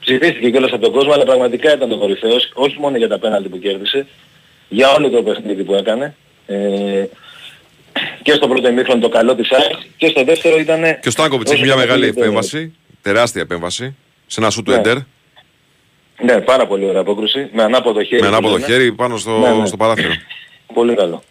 [0.00, 3.48] ψηφίστηκε κιόλας από τον κόσμο, αλλά πραγματικά ήταν το κορυφαίος, όχι μόνο για τα πέναλτι
[3.48, 4.06] που κέρδισε,
[4.68, 6.14] για όλο το παιχνίδι που έκανε.
[6.46, 7.04] Ε,
[8.22, 10.82] και στο πρώτο ημίχρονο το καλό της ΑΕΚ και στο δεύτερο ήταν...
[10.82, 14.96] Και ο Στάνκοβιτς έχει μια μεγάλη επέμβαση, τεράστια επέμβαση, σε ένα σου του Έντερ.
[16.22, 18.22] Ναι, πάρα πολύ ωραία απόκρουση, με ανάποδο χέρι.
[18.22, 19.66] Με ανάποδο χέρι πάνω στο, ναι, ναι.
[19.66, 20.12] στο παράθυρο.
[20.74, 21.22] πολύ καλό.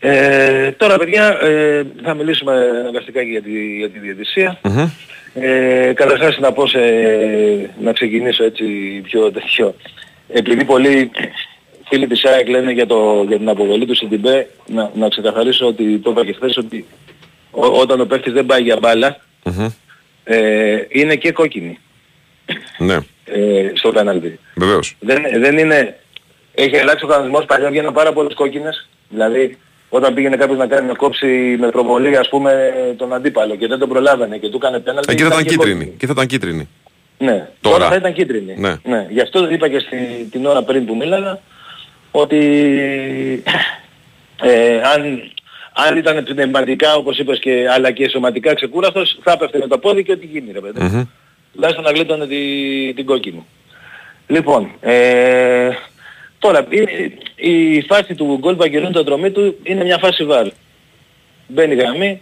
[0.00, 4.60] Ε, τώρα παιδιά ε, θα μιλήσουμε αναγκαστικά για τη, για τη διαιτησία.
[4.62, 4.88] Mm-hmm.
[5.34, 6.78] Ε, καταρχάς να πω σε,
[7.80, 8.64] να ξεκινήσω έτσι
[9.04, 9.74] πιο τέτοιο.
[10.28, 11.10] Επειδή πολλοί
[11.88, 15.66] φίλοι της ΑΕΚ λένε για, το, για την αποβολή του στην ΤΙΜΠΕ να, να ξεκαθαρίσω
[15.66, 16.86] ότι το είπα και χθες ότι
[17.50, 19.72] ό, όταν ο παίκτης δεν πάει για μπάλα mm-hmm.
[20.24, 21.78] ε, είναι και κόκκινη.
[22.78, 22.98] Ναι.
[23.24, 24.38] Ε, στο πέναλτι.
[24.54, 24.96] Βεβαίως.
[25.00, 25.98] Δεν, δεν είναι...
[26.54, 28.88] Έχει αλλάξει ο κανονισμός, παλιά βγαίνουν πάρα πολλές κόκκινες.
[29.08, 33.66] Δηλαδή όταν πήγαινε κάποιος να κάνει να κόψει με προβολή ας πούμε τον αντίπαλο και
[33.66, 35.12] δεν τον προλάβαινε και του έκανε πέναλτι.
[35.12, 35.94] Εκεί θα ήταν κίτρινη.
[35.98, 36.68] Και θα ήταν κίτρινη.
[37.18, 38.54] Ναι, τώρα, τώρα θα ήταν κίτρινη.
[38.56, 38.76] Ναι.
[38.84, 39.06] ναι.
[39.10, 41.40] Γι' αυτό είπα και στη, την ώρα πριν που μίλαγα
[42.10, 42.38] ότι
[44.42, 45.32] ε, αν,
[45.72, 50.04] αν ήταν πνευματικά όπως είπες και, αλλά και σωματικά ξεκούραστος θα έπεφτε με το πόδι
[50.04, 50.78] και ό,τι γίνει ρε παιδί.
[50.80, 51.06] Mm-hmm.
[51.52, 53.46] Τουλάχιστον να γλίτωνε την, την κόκκινη.
[54.26, 55.70] Λοιπόν, ε,
[56.38, 56.82] τώρα η,
[57.50, 60.48] η φάση του γκολ Παγκερούν το δρομή του είναι μια φάση βάρ.
[61.46, 62.20] Μπαίνει γραμμή,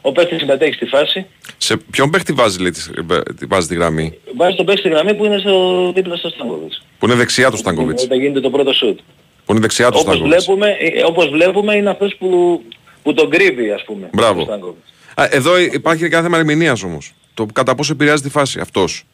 [0.00, 1.26] ο παίχτης συμμετέχει στη φάση.
[1.56, 5.24] Σε ποιον παίχτη βάζει, λέει, τη, βάζει τη γραμμή; Βάζει τον παίχτη στη γραμμή που
[5.24, 6.82] είναι στο δίπλα στο Στάνκοβιτς.
[6.98, 8.02] Που είναι δεξιά του Στάνκοβιτς.
[8.02, 8.98] Όταν γίνεται το πρώτο σουτ.
[9.48, 12.62] Που είναι δεξιά του όπως βλέπουμε, ε, όπως βλέπουμε είναι αυτός που,
[13.02, 14.10] που τον κρύβει ας πούμε.
[14.12, 14.42] Μπράβο.
[15.14, 17.12] Α, εδώ υπάρχει και ένα θέμα ερμηνείας όμως.
[17.34, 19.04] Το κατά πόσο επηρεάζει τη φάση αυτός.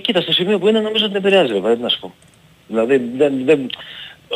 [0.00, 2.14] Κοίτα, στο σημείο που είναι νομίζω ότι δεν επηρεάζει, βέβαια, να σου πω.
[2.66, 3.70] Δηλαδή, δεν, δεν,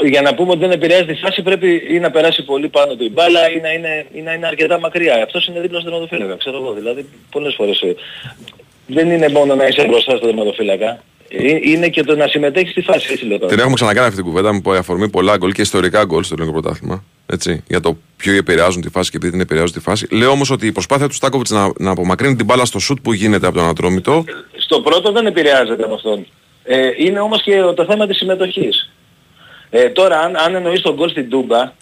[0.04, 3.04] για να πούμε ότι δεν επηρεάζει τη φάση πρέπει ή να περάσει πολύ πάνω του
[3.04, 5.22] η μπάλα ή να είναι, ή να είναι αρκετά μακριά.
[5.22, 6.72] Αυτός είναι δίπλα στο τερματοφύλακα, ξέρω εγώ.
[6.72, 7.94] Δηλαδή, πολλές φορές ε,
[8.86, 11.02] δεν είναι μόνο να είσαι μπροστά στο τερματοφύλακα.
[11.32, 14.30] Ε, είναι και το να συμμετέχεις στη φάση, έτσι λέω Την έχουμε ξανακάνει αυτή την
[14.30, 17.04] κουβέντα με αφορμή πολλά γκολ και ιστορικά γκολ στο ελληνικό πρωτάθλημα.
[17.26, 20.06] Έτσι, για το ποιο επηρεάζουν τη φάση και επειδή την επηρεάζουν τη φάση.
[20.10, 23.12] Λέω όμως ότι η προσπάθεια του Στάκοβιτς να, να απομακρύνει την μπάλα στο σουτ που
[23.12, 24.24] γίνεται από τον Ατρόμητο.
[24.56, 26.26] Στο πρώτο δεν επηρεάζεται από αυτόν.
[26.64, 28.90] Ε, είναι όμως και το θέμα της συμμετοχής.
[29.70, 31.72] Ε, τώρα αν, αν εννοείς τον γκολ στην Τούμπα...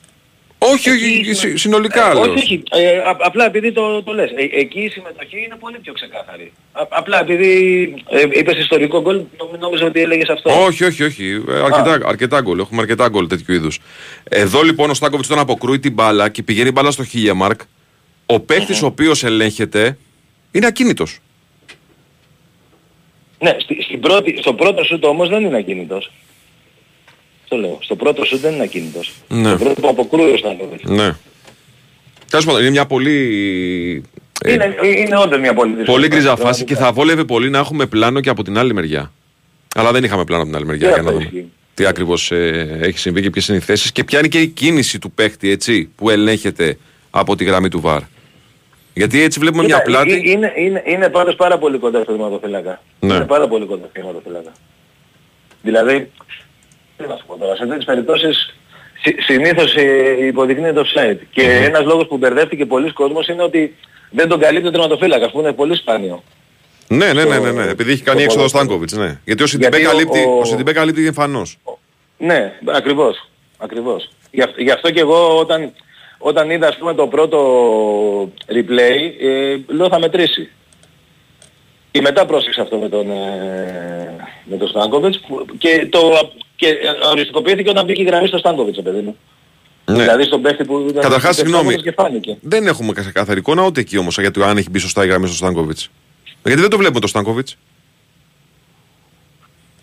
[0.59, 2.63] Όχι, όχι, συνολικά ε, Όχι, όχι.
[2.71, 4.31] Ε, απλά επειδή το, το λες.
[4.31, 6.53] Ε, εκεί η συμμετοχή είναι πολύ πιο ξεκάθαρη.
[6.73, 9.21] Α, απλά επειδή ε, είπες ιστορικό γκολ,
[9.59, 10.65] νόμιζα ότι έλεγες αυτό.
[10.65, 11.43] Όχι, όχι, όχι.
[11.49, 12.59] Ε, αρκετά, αρκετά γκολ.
[12.59, 13.79] Έχουμε αρκετά γκολ τέτοιου είδους.
[14.25, 17.61] Εδώ λοιπόν ο Στάκοβιτς τον αποκρούει την μπάλα και πηγαίνει μπάλα στο Χίλιαμαρκ.
[18.27, 18.83] Ο παίχτης mm-hmm.
[18.83, 19.99] ο οποίος ελέγχεται
[20.51, 21.19] είναι ακίνητος.
[23.39, 26.11] Ναι, στη, στην πρώτη, στο πρώτο σούτ όμως δεν είναι ακίνητος.
[27.49, 27.79] Το λέω.
[27.81, 29.15] Στο πρώτο σούτ δεν είναι ακίνητος.
[29.29, 29.49] Ναι.
[29.49, 31.17] Στο πρώτο που αποκρούει ο Ναι.
[32.31, 34.05] Τέλος πάντων, είναι μια πολύ...
[34.45, 37.87] Ε, είναι, είναι όντως μια πολύ Πολύ γκριζά φάση και θα βόλευε πολύ να έχουμε
[37.87, 39.13] πλάνο και από την άλλη μεριά.
[39.75, 42.99] Αλλά δεν είχαμε πλάνο από την άλλη μεριά για να δούμε τι ακριβώς ε, έχει
[42.99, 45.91] συμβεί και ποιες είναι οι θέσεις και ποια είναι και η κίνηση του παίχτη έτσι,
[45.97, 46.79] που ελέγχεται
[47.11, 48.03] από τη γραμμή του ΒΑΡ.
[48.95, 50.23] Γιατί έτσι βλέπουμε μια πλάτη.
[50.25, 52.83] Είναι, είναι, είναι πάντως πάρα πολύ κοντά στο θεματοφύλακα.
[53.01, 53.15] Ναι.
[53.15, 54.53] Είναι πάρα πολύ κοντά στο θεματοφύλακα.
[55.63, 56.11] Δηλαδή,
[56.99, 58.55] τι να σου πω τώρα, σε τέτοιες περιπτώσεις
[59.03, 61.19] Συ- συνήθως ε, υποδεικνύεται offside.
[61.31, 63.77] Και ένας λόγος που μπερδεύτηκε πολλοί κόσμος είναι ότι
[64.11, 66.23] δεν τον καλύπτει ο τερματοφύλακας που είναι πολύ σπάνιο.
[66.89, 67.71] Ναι, ναι, ναι, στο- ναι, ναι.
[67.71, 68.49] Επειδή έχει στο κάνει έξοδο ο ποδόσφαιρο.
[68.49, 69.21] Στάνκοβιτς, ναι.
[69.25, 71.57] Γιατί ο Σιντιμπέ Γιατί ο- καλύπτει, ο- ο Σιντιμπέ καλύπτει εμφανώς.
[72.19, 73.29] Ναι, ακριβώς.
[73.59, 74.09] Ακριβώς.
[74.31, 75.73] Γι' αυτό, γι' αυτό και εγώ όταν,
[76.19, 77.39] όταν είδα ας πούμε το πρώτο
[78.49, 80.51] replay, ε, λέω θα μετρήσει.
[81.99, 87.09] Και μετά πρόσεξα αυτό με τον, ε, με τον Στάνκοβιτς που- και, το, και ε,
[87.11, 89.17] οριστικοποιήθηκε όταν μπήκε η γραμμή στο Στάνκοβιτς, παιδί μου.
[89.85, 89.99] Ναι.
[89.99, 91.73] Δηλαδή στον παίχτη που ήταν Καταρχάς, στο συγγνώμη.
[91.73, 92.37] Στάνκοβιτς και φάνηκε.
[92.41, 95.37] Δεν έχουμε καθαρή εικόνα ούτε εκεί όμως γιατί αν έχει μπει σωστά η γραμμή στο
[95.37, 95.91] Στάνκοβιτς.
[96.45, 97.57] Γιατί δεν το βλέπουμε το Στάνκοβιτς.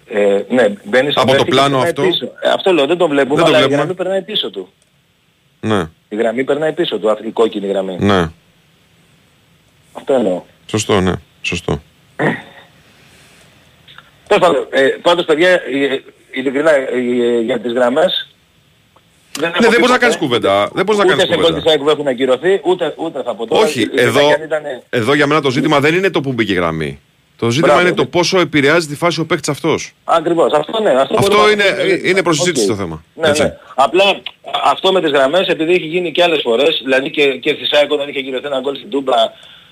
[0.10, 2.02] Ε, ναι, μπαίνει στον Από το παίχτη και πλάνο περνάει αυτό.
[2.02, 2.26] Πίσω.
[2.42, 3.76] Ε, αυτό λέω, δεν το βλέπουμε, Δεν το αλλά βλέπουμε.
[3.76, 4.70] η γραμμή περνάει πίσω του.
[5.60, 7.98] Ναι, Η γραμμή περνάει πίσω του, αυτή η κόκκινη γραμμή.
[8.00, 8.30] ναι.
[9.94, 10.42] Αυτό εννοώ.
[10.66, 11.12] Σωστό, ναι.
[11.42, 11.82] Σωστό.
[14.28, 15.60] Τέλος πάντων, ε, πάντως παιδιά, ε,
[16.32, 17.00] ειλικρινά, ε,
[17.46, 18.30] για τις γραμμές
[19.40, 19.98] δεν, έχω Ναι, δεν πει μπορείς να ποτέ.
[20.00, 20.70] κάνεις κουβέντα.
[20.74, 21.70] Δεν μπορείς να ούτε κάνεις σε γκολ της κουβέντα.
[21.72, 23.62] ΑΕΚ που έχουν ακυρωθεί, ούτε, ούτε θα πω τώρα.
[23.66, 26.32] Όχι, ειδικά εδώ, κι αν ήτανε- εδώ για μένα το ζήτημα δεν είναι το που
[26.34, 27.00] μπήκε η γραμμή.
[27.38, 28.08] Το ζήτημα Μπράβο, είναι το ναι.
[28.08, 29.94] πόσο επηρεάζει τη φάση ο παίκτης αυτός.
[30.04, 30.90] Ακριβώς, αυτό ναι.
[30.90, 32.10] Αυτό, Αυτό μπορούμε είναι, να το συζητήσουμε.
[32.10, 32.72] είναι προς συζήτηση Οκ.
[32.72, 33.04] το θέμα.
[33.14, 33.42] Ναι, Έτσι.
[33.44, 33.58] ναι.
[33.76, 34.20] Απλά α-
[34.64, 37.92] αυτό με τις γραμμές, επειδή έχει γίνει και άλλες φορές, δηλαδή και, και στης ΑΕΚ
[37.92, 39.14] όταν είχε ακυρωθεί ένα γκολ στην Τούμπα,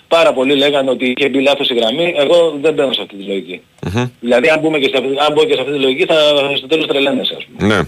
[0.08, 3.24] πάρα πολλοί λέγανε ότι είχε μπει λάθος η γραμμή, εγώ δεν μπαίνω σε αυτή τη
[3.24, 3.62] λογική.
[3.93, 4.06] Μμμ.
[4.20, 6.16] Δηλαδή αν, μπούμε και σε αυτή, αν μπω και σε αυτή τη λογική θα
[6.58, 7.76] στο τέλος τρελαίνεσαι ας πούμε.
[7.76, 7.82] Ναι.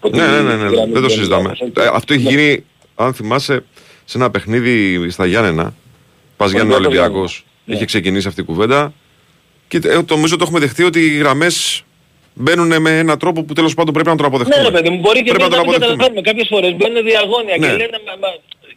[0.00, 1.54] Ότι Ναι, ναι, ναι, η ναι, γραμμή δεν το δεν συζητάμε.
[1.60, 1.86] είναι λάθος.
[1.86, 2.30] Ε, Αυτό έχει Ναι.
[2.30, 2.64] γίνει,
[2.94, 3.64] αν θυμάσαι,
[4.04, 5.74] σε ένα παιχνίδι στα Γιάννενα.
[6.36, 7.44] Πας Γιάννενα Ολυμπιακός Ολυμπιακός.
[7.64, 7.74] Ναι.
[7.74, 8.92] Είχε ξεκινήσει αυτή η κουβέντα.
[9.68, 11.82] Και ε, το νομίζω το έχουμε δεχτεί ότι οι γραμμές
[12.34, 14.62] μπαίνουν με έναν τρόπο που τέλος πάντων πρέπει να τον αποδεχτούμε.
[14.62, 15.96] Ναι, ρε παιδί μου, μπορεί και Πρέπει εμείς να να τον το αποδεχτούμε.
[15.96, 16.20] καταλαβαίνουμε.
[16.30, 17.66] Κάποιες φορές μπαίνουν διαγώνια Ναι.
[17.66, 18.28] και λένε, μα, μα,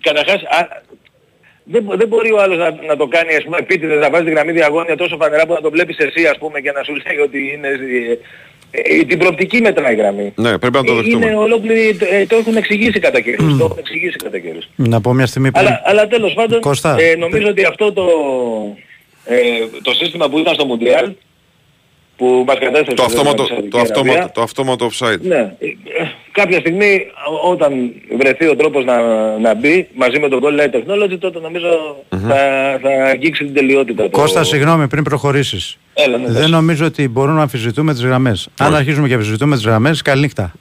[0.08, 0.60] καταρχάς, α,
[1.72, 4.24] δεν, μπο- δεν μπορεί ο άλλος να, να το κάνει, ας πούμε, επίτηδες, να βάζει
[4.26, 6.94] τη γραμμή διαγώνια τόσο φανερά που να το βλέπεις εσύ, ας πούμε, και να σου
[7.06, 7.68] λέει ότι είναι...
[7.68, 8.18] ε,
[8.72, 10.34] ε, την προοπτική μετράει η γραμμή.
[10.36, 11.26] Ναι, πρέπει να το Ε, δεχτούμε.
[11.26, 13.58] Είναι ολόκληρη, ε, το έχουν εξηγήσει κατά καιρούς.
[13.58, 14.70] το έχουν εξηγήσει κατά καιρούς.
[14.76, 15.66] Να πω μια στιγμή πριν.
[15.68, 16.96] Αλλά, αλλά τέλος πάντων, Κώστα.
[17.00, 18.04] ε, νομίζω ότι αυτό το,
[19.26, 19.38] ε,
[19.82, 21.12] το σύστημα που ήταν στο Μουντιάλ,
[22.18, 25.20] που μας κατέστρεψε Το βέβαια, αυτόματο, η Σαουδική το, αυτόματο, Αραβία, το αυτόματο offside.
[25.22, 25.54] ναι.
[26.40, 27.06] Ε, ε, Κάποια στιγμή
[27.46, 27.72] ό- όταν
[28.20, 28.98] βρεθεί ο τρόπος να,
[29.38, 31.68] να μπει μαζί με τον Goal Light Technology τότε νομίζω
[32.10, 32.38] θα,
[32.82, 34.04] θα αγγίξει την τελειότητα.
[34.04, 35.78] το- Κώστα, συγγνώμη, πριν προχωρήσεις.
[35.94, 36.50] Έλα, ναι, Δεν πες.
[36.50, 38.48] νομίζω ότι μπορούμε να αμφισβητούμε τις γραμμές.
[38.60, 40.52] Αν αρχίζουμε και αμφισβητούμε τις γραμμές, καληνύχτα.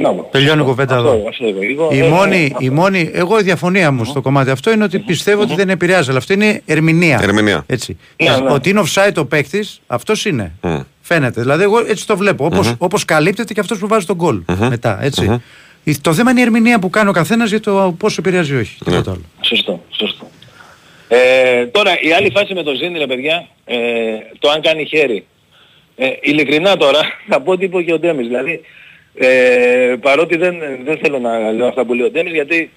[0.00, 0.28] Μπράβο.
[0.32, 1.28] Τελειώνει η κουβέντα Αυτό, εδώ.
[1.28, 1.58] αυτό είπα.
[1.70, 4.84] Εγώ, Η ε, μόνη, ε, η μόνη, εγώ η διαφωνία μου στο κομμάτι αυτό είναι
[4.84, 7.20] ότι πιστεύω ότι δεν επηρεάζει, αλλά αυτό είναι ερμηνεία.
[7.22, 7.64] Ερμηνεία.
[7.66, 7.96] Έτσι.
[8.22, 8.50] Ναι, ναι.
[8.52, 10.52] Ότι είναι offside ο παίκτης, αυτός είναι.
[10.62, 10.76] Μμ.
[11.00, 11.40] Φαίνεται.
[11.40, 12.44] Δηλαδή, εγώ έτσι το βλέπω.
[12.44, 14.98] Όπως, όπως καλύπτεται και αυτός που βάζει τον γκολ μετά.
[15.02, 15.40] Έτσι.
[15.84, 18.56] Η- Το θέμα είναι η ερμηνεία που κάνει ο καθένας για το πόσο επηρεάζει ή
[18.58, 18.76] όχι.
[18.84, 18.90] Ναι.
[18.90, 19.22] Τίποτα άλλο.
[19.40, 20.30] Σωστό, σωστό.
[21.08, 23.76] Ε, τώρα η άλλη φάση με το Ζήνη ρε παιδιά, ε,
[24.38, 25.26] το αν κάνει χέρι.
[25.96, 28.26] Ε, ειλικρινά τώρα θα πω τι είπε και ο Ντέμις.
[28.26, 28.60] Δηλαδή
[29.14, 30.54] ε, παρότι δεν,
[30.84, 32.70] δεν θέλω να λέω αυτά που λέει ο Ντέμις γιατί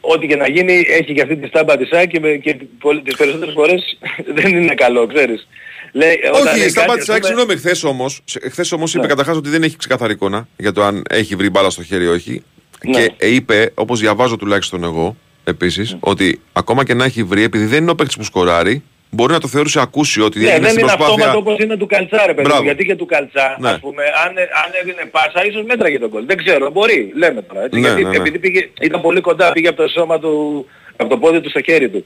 [0.00, 3.02] ό,τι και να γίνει έχει και αυτή τη στάμπα της ΑΕΚ και, με- και πολλ-
[3.04, 3.98] τις περισσότερες φορές
[4.36, 5.48] δεν είναι καλό, ξέρεις.
[5.92, 8.40] Λέει, όταν Όχι, λέει στα κάτι, μάτια ας της ΑΕΚ, πούμε- συγγνώμη, χθες όμως, σε-
[8.50, 9.08] χθες όμως είπε Ναι.
[9.08, 12.08] καταρχάς ότι δεν έχει ξεκαθαρή εικόνα για το αν έχει βρει μπάλα στο χέρι ή
[12.08, 12.42] όχι.
[12.84, 12.92] Ναι.
[12.92, 15.98] Και ε, είπε, όπως διαβάζω τουλάχιστον εγώ, επίσης, Ναι.
[16.02, 19.40] ότι ακόμα και να έχει βρει, επειδή δεν είναι ο παίκτης που σκοράρει, μπορεί να
[19.40, 21.14] το θεωρούσε ακούσιο ότι Ναι, έγινε δεν στην είναι προσπάθεια.
[21.24, 22.44] αυτόματο όπως είναι του Καλτσά ρε παιδί μου.
[22.48, 22.62] Μπράβο.
[22.62, 23.68] Γιατί και του Καλτσά, Ναι.
[23.70, 26.26] ας πούμε, αν, αν έδινε πάσα, ίσως μέτραγε τον κόλ.
[26.26, 27.62] Δεν ξέρω, μπορεί, λέμε τώρα.
[27.64, 28.16] Έτσι, Ναι, γιατί, ναι, ναι.
[28.16, 31.62] Επειδή πήγε, ήταν πολύ κοντά, πήγε από το σώμα του, από το πόδι του στο
[31.62, 32.04] χέρι του.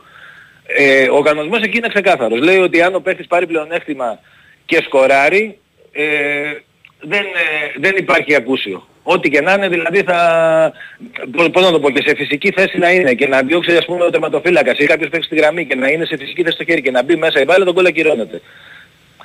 [0.66, 2.40] Ε, ο κανονισμός εκεί είναι ξεκάθαρος.
[2.40, 4.18] Λέει ότι αν ο παίχτης πάρει πλεονέκτημα
[4.66, 5.58] και σκοράρει,
[5.92, 6.04] ε,
[7.00, 8.86] δεν, ε, δεν υπάρχει ακούσιο.
[9.02, 10.18] Ό,τι και να είναι, δηλαδή θα...
[11.32, 13.84] Πώς, πώς να το πω, και σε φυσική θέση να είναι και να διώξει ας
[13.84, 16.64] πούμε ο τερματοφύλακας ή κάποιος παίξει στη γραμμή και να είναι σε φυσική θέση στο
[16.64, 18.40] χέρι και να μπει μέσα η μπάλα, τον κόλλα ακυρώνεται.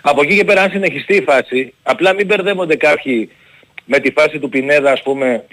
[0.01, 3.29] Από εκεί και πέρα αν συνεχιστεί η φάση, απλά μην μπερδεύονται κάποιοι
[3.85, 5.43] με τη φάση του Πινέδα ας πούμε,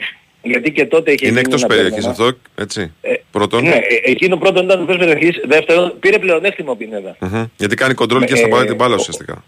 [0.42, 2.10] γιατί και τότε είχε Είναι γίνει εκτός ένα περιοχής τέρμα.
[2.10, 2.92] αυτό, έτσι.
[3.00, 3.62] Ε, Πρώτον.
[3.62, 7.16] Ναι, ε, εκείνο πρώτον ήταν εκτός περιοχής, δεύτερον πήρε πλεονέκτημα ο Πινέδα.
[7.20, 7.44] Μμμ.
[7.56, 9.44] Γιατί κάνει κοντρόλ και Ε, στα πάρει την μπάλα ο- ουσιαστικά.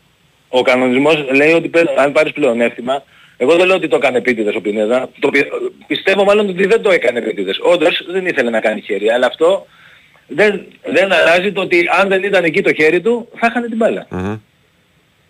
[0.49, 3.03] Ο κανονισμός λέει ότι πέρα- αν πάρεις πλεονέκτημα,
[3.37, 5.53] εγώ δεν λέω ότι το έκανε επίτηδες ο Πινέδα, το, πι-
[5.87, 7.59] πιστεύω μάλλον ότι δεν το έκανε επίτηδες.
[7.62, 9.66] Όντως δεν ήθελε να κάνει χέρι, αλλά αυτό
[10.26, 13.76] δεν, δεν αλλάζει το ότι αν δεν ήταν εκεί το χέρι του, θα είχαν την
[13.76, 14.07] μπάλα.
[14.11, 14.34] Μμμ.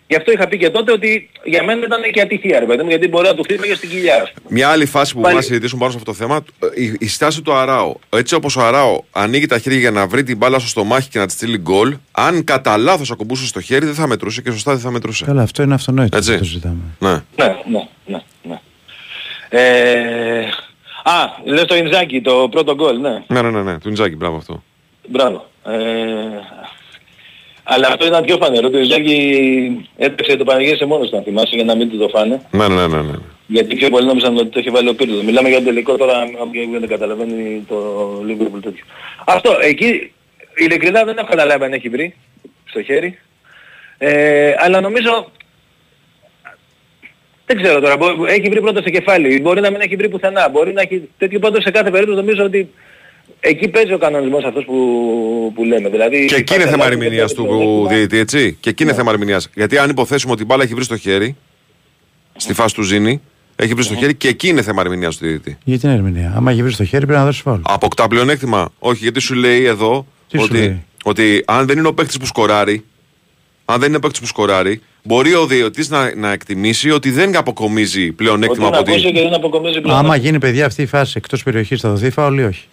[0.09, 2.89] Γι' αυτό είχα πει και τότε ότι για μένα ήταν και ατυχία ρε παιδί μου,
[2.89, 4.15] γιατί μπορεί να του χτύπαγε στην κοιλιά.
[4.21, 4.47] ας πούμε.
[4.49, 6.43] Μια άλλη φάση που Πάλι- μπορούμε να συζητήσουμε πάνω σε αυτό το θέμα,
[6.75, 7.99] η, η στάση του Αράου.
[8.09, 11.19] Έτσι όπως ο Αράου ανοίγει τα χέρια για να βρει την μπάλα στο στομάχι και
[11.19, 14.71] να της στείλει γκολ, αν κατά λάθος ακουμπούσε στο χέρι δεν θα μετρούσε και σωστά
[14.71, 15.25] δεν θα μετρούσε.
[15.25, 16.17] Καλά, αυτό είναι αυτονόητο.
[16.17, 16.29] Έτσι.
[16.29, 16.81] Δεν το ζητάμε.
[16.99, 17.09] Ναι.
[17.11, 18.59] Ναι, ναι, ναι, ναι.
[19.49, 20.39] Ε,
[21.03, 23.23] α, λες το Ινζάκι, το πρώτο γκολ, ναι.
[23.27, 23.77] Ναι, ναι, ναι, ναι.
[23.79, 24.63] Του Ιντζάκη, μπράβο αυτό.
[25.07, 25.49] Μπράβο.
[25.65, 25.73] Ε,
[27.69, 28.69] αλλά αυτό ήταν πιο φανερό.
[28.69, 32.41] Το Ιζάκη έπαιξε το Παναγιώτησε μόνος του, αν θυμάσαι, για να μην του το φάνε.
[32.51, 33.01] Ναι, ναι, ναι, ναι.
[33.01, 33.17] ναι.
[33.47, 35.23] Γιατί πιο πολύ νόμιζαν ότι το είχε βάλει ο Πύρλο.
[35.23, 37.77] Μιλάμε για το τελικό τώρα, όποιον δεν καταλαβαίνει το
[38.27, 38.85] Liverpool τέτοιο.
[39.25, 40.11] Αυτό, εκεί
[40.55, 42.15] ειλικρινά δεν έχω καταλάβει αν έχει βρει
[42.65, 43.19] στο χέρι.
[43.97, 45.31] Ε, αλλά νομίζω
[47.45, 50.49] δεν ξέρω τώρα, μπο- έχει βρει πρώτα στο κεφάλι, μπορεί να μην έχει βρει πουθενά,
[50.49, 52.73] μπορεί να έχει τέτοιο πάντως σε κάθε περίπτωση νομίζω ότι
[53.39, 55.89] εκεί παίζει ο κανονισμός αυτός που, που λέμε.
[55.89, 59.49] Δηλαδή, Και εκεί είναι θέμα ερμηνείας του διαιτητή, έτσι; Και εκεί είναι θέμα ερμηνείας.
[59.55, 61.35] Γιατί αν υποθέσουμε ότι η μπάλα έχει βρει στο χέρι,
[62.35, 63.21] στη φάση του Ζήνη,
[63.55, 65.57] έχει βρει στο χέρι και εκεί είναι θέμα ερμηνείας του διαιτητή.
[65.63, 67.59] Για την ερμηνεία; Άμα έχει βρει στο χέρι πρέπει να δώσει φάουλ.
[67.63, 68.69] Αποκτά πλεονέκτημα.
[68.79, 72.17] Όχι, γιατί σου λέει εδώ Τι σου ότι, λέει; ότι αν δεν είναι ο παίκτης
[72.17, 72.83] που σκοράρει,
[73.65, 77.37] αν δεν είναι ο παίκτης που σκοράρει, μπορεί ο διαιτητής να, να εκτιμήσει ότι δεν
[77.37, 79.15] αποκομίζει πλεονέκτημα Ότι από να ακούσει ότι.
[79.15, 79.97] και δεν αποκομίζει πλέον.
[79.97, 82.63] Άμα γίνει παιδιά αυτή η φάση εκτός περιοχής θα δοθεί φάουλ ή όχι;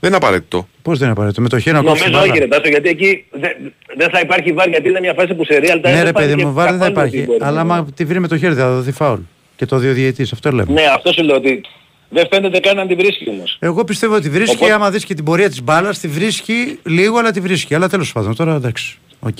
[0.00, 0.68] Δεν είναι απαραίτητο.
[0.82, 1.40] Πώς δεν είναι απαραίτητο.
[1.42, 2.32] Με το χέρι να κόψει Νομίζω μπάλα.
[2.32, 5.44] όχι ρε Τάσο, γιατί εκεί δεν, δεν θα υπάρχει VAR γιατί είναι μια φάση που
[5.44, 7.16] σε real time Ναι, δεν ρε υπάρχει παιδί και μου, VAR δεν θα καθόλου υπάρχει.
[7.20, 9.20] τι μπορεί Αλλά να άμα τη βρει με το χέρι θα δοθεί φάουλ.
[9.56, 10.72] Και το δύο διαιτητής, αυτό λέμε.
[10.72, 11.60] Ναι, αυτό σου λέω ότι
[12.08, 13.56] δεν φαίνεται καν να την βρίσκει όμως.
[13.60, 17.18] Εγώ πιστεύω ότι βρίσκει, Οπότε- άμα δεις και την πορεία της μπάλας, τη βρίσκει λίγο,
[17.18, 17.74] αλλά τη βρίσκει.
[17.74, 18.98] Αλλά τέλος πάντων, τώρα εντάξει.
[19.20, 19.36] Οκ.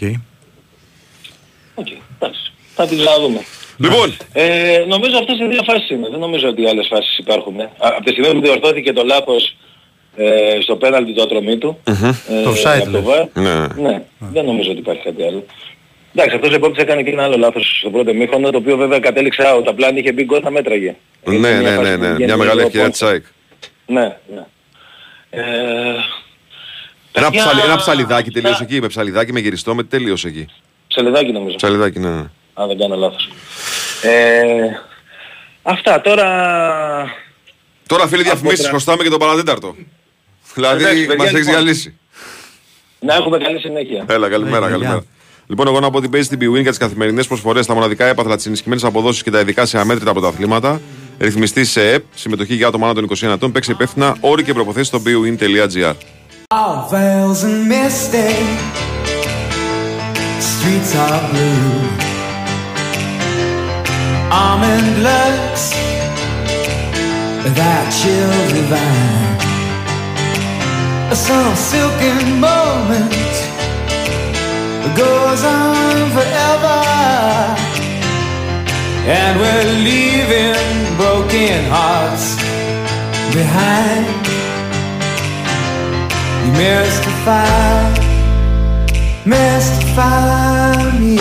[1.74, 1.86] Οκ,
[2.18, 2.52] εντάξει.
[2.74, 3.40] Θα την ξαναδούμε.
[3.78, 6.08] Λοιπόν, Ε, νομίζω αυτές οι δύο φάσεις είναι.
[6.10, 7.60] Δεν νομίζω ότι άλλες φάσεις υπάρχουν.
[7.60, 9.56] Α, από τη στιγμή που διορθώθηκε το λάθος
[10.16, 11.92] ε, στο πέναλτι του Ατρομήτου, ε,
[12.42, 13.04] Το offside, από το λες.
[13.06, 13.88] VAR, ναι.
[13.88, 15.44] ναι, δεν νομίζω ότι υπάρχει κάτι άλλο.
[16.14, 18.98] Εντάξει, αυτός ο επόπτης έκανε και ένα άλλο λάθος στο πρώτο ημίχρονο, το οποίο βέβαια
[18.98, 19.62] κατέληξε out.
[19.66, 20.94] Απλά αν είχε μπει γκολ θα μέτραγε.
[21.24, 22.08] ναι, Είναι μια ναι, φάση ναι, που ναι.
[22.08, 22.92] βγαίνει Μια μεγάλη λίγο ευκαιρία πόντ.
[22.92, 23.24] της ΑΕΚ.
[23.86, 24.42] Ναι, ναι.
[25.30, 25.40] Ε,
[27.12, 28.80] Ένα, παιδιά, ψαλι, ένα ψαλιδάκι τελείωσε αυτά- εκεί.
[28.80, 30.46] Με ψαλιδάκι, με γυριστό, με τι τελείωσε εκεί.
[30.88, 31.56] Ψαλιδάκι νομίζω.
[31.56, 32.08] Ψαλιδάκι, ναι.
[32.08, 32.24] ναι.
[32.54, 33.28] αν δεν κάνω λάθος.
[34.02, 34.80] Ε,
[35.62, 36.28] αυτά τώρα...
[37.86, 39.76] Τώρα φίλοι διαφημίσεις, τρα- χρωστάμε και τον παρατέταρτο.
[40.54, 41.54] Δηλαδή Εντάξει, παιδιά, μας έχεις λοιπόν.
[41.54, 41.94] διαλύσει.
[43.00, 44.04] Να έχουμε καλή συνέχεια.
[44.08, 44.92] Έλα, καλημέρα, Έγινε, καλημέρα.
[44.94, 45.04] γεια.
[45.46, 48.36] Λοιπόν, εγώ να πω ότι παίζει στην BWIN για τις καθημερινές προσφορές, τα μοναδικά έπαθλα,
[48.36, 50.80] τις ενισχυμένες αποδόσεις και τα ειδικά σε αμέτρητα πρωταθλήματα.
[51.18, 54.86] Ρυθμιστή σε ΕΠ, συμμετοχή για άτομα άνω των 21 ετών, παίξει υπεύθυνα, όροι και προποθέσει
[54.86, 55.94] στο bwin.gr.
[56.54, 58.30] All veils and misty,
[60.50, 61.72] streets are blue.
[64.42, 65.64] Almond looks
[67.58, 69.23] that chill divine.
[71.12, 73.12] Some silken moment
[75.00, 76.78] goes on forever,
[79.16, 80.66] and we're leaving
[81.00, 82.26] broken hearts
[83.36, 84.06] behind.
[86.44, 87.84] You mystify,
[89.24, 91.20] mystify me.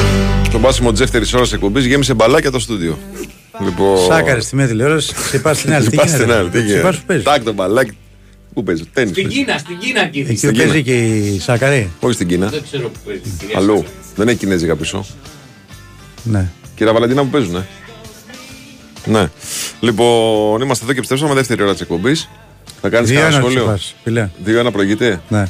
[0.52, 2.98] Το μπάσιμο της δεύτερη ώρας εκπομπής γέμισε μπαλάκια το στούντιο.
[3.64, 3.98] Λοιπόν.
[4.10, 5.90] Σάκαρη στη μία τηλεόραση, ξυπά στην άλλη.
[5.90, 6.98] Τι Πα στην γίνεται, άλλη, τι ξυπάς γίνεται.
[6.98, 7.26] που παίζεις.
[7.26, 7.98] Τάκ το μπαλάκι.
[8.54, 9.12] Πού παίζεις, τέννη.
[9.12, 10.30] Στην Κίνα, στην Κίνα κύριε.
[10.30, 10.98] Εκεί στην που παίζει Κίνα.
[10.98, 11.90] και η Σάκαρη.
[12.00, 12.48] Όχι στην Κίνα.
[12.48, 13.22] Δεν ξέρω που παίζει.
[13.40, 13.76] κυρία Αλλού.
[13.76, 13.94] Σάκαρη.
[14.16, 15.06] Δεν έχει Κινέζικα πίσω.
[16.24, 16.50] Ναι.
[16.76, 17.66] Κυρία Βαλαντίνα που παίζουν, ναι.
[19.06, 19.30] Ναι.
[19.80, 22.30] Λοιπόν, είμαστε εδώ και επιστρέψαμε δεύτερη ώρα της εκπομπής.
[22.82, 24.30] Θα κάνεις Δύο κανένα ένα σχόλιο; Τσιπάς, φιλέ.
[24.44, 25.44] Δύο ένα προηγείται; Ναι.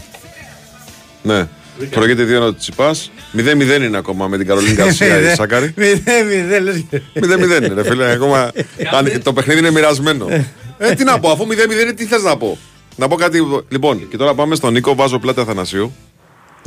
[1.23, 1.47] Ναι.
[1.89, 2.91] Προηγείται δύο ένα του Τσιπά.
[3.37, 5.73] 0-0 είναι ακόμα με την Καρολίν Καρσία η Σάκαρη.
[5.75, 8.11] Μηδέν, μηδέν, λες και- 0-0 είναι, ρε φίλε.
[8.11, 8.51] Ακόμα.
[8.97, 10.27] αν- το παιχνίδι είναι μοιρασμένο.
[10.77, 12.57] ε, τι να πω, αφού 0-0 είναι, τι θες να πω;
[12.95, 13.39] Να πω κάτι.
[13.69, 15.91] Λοιπόν, και τώρα πάμε στον Νίκο Βάζο Πλάτα Αθανασίου.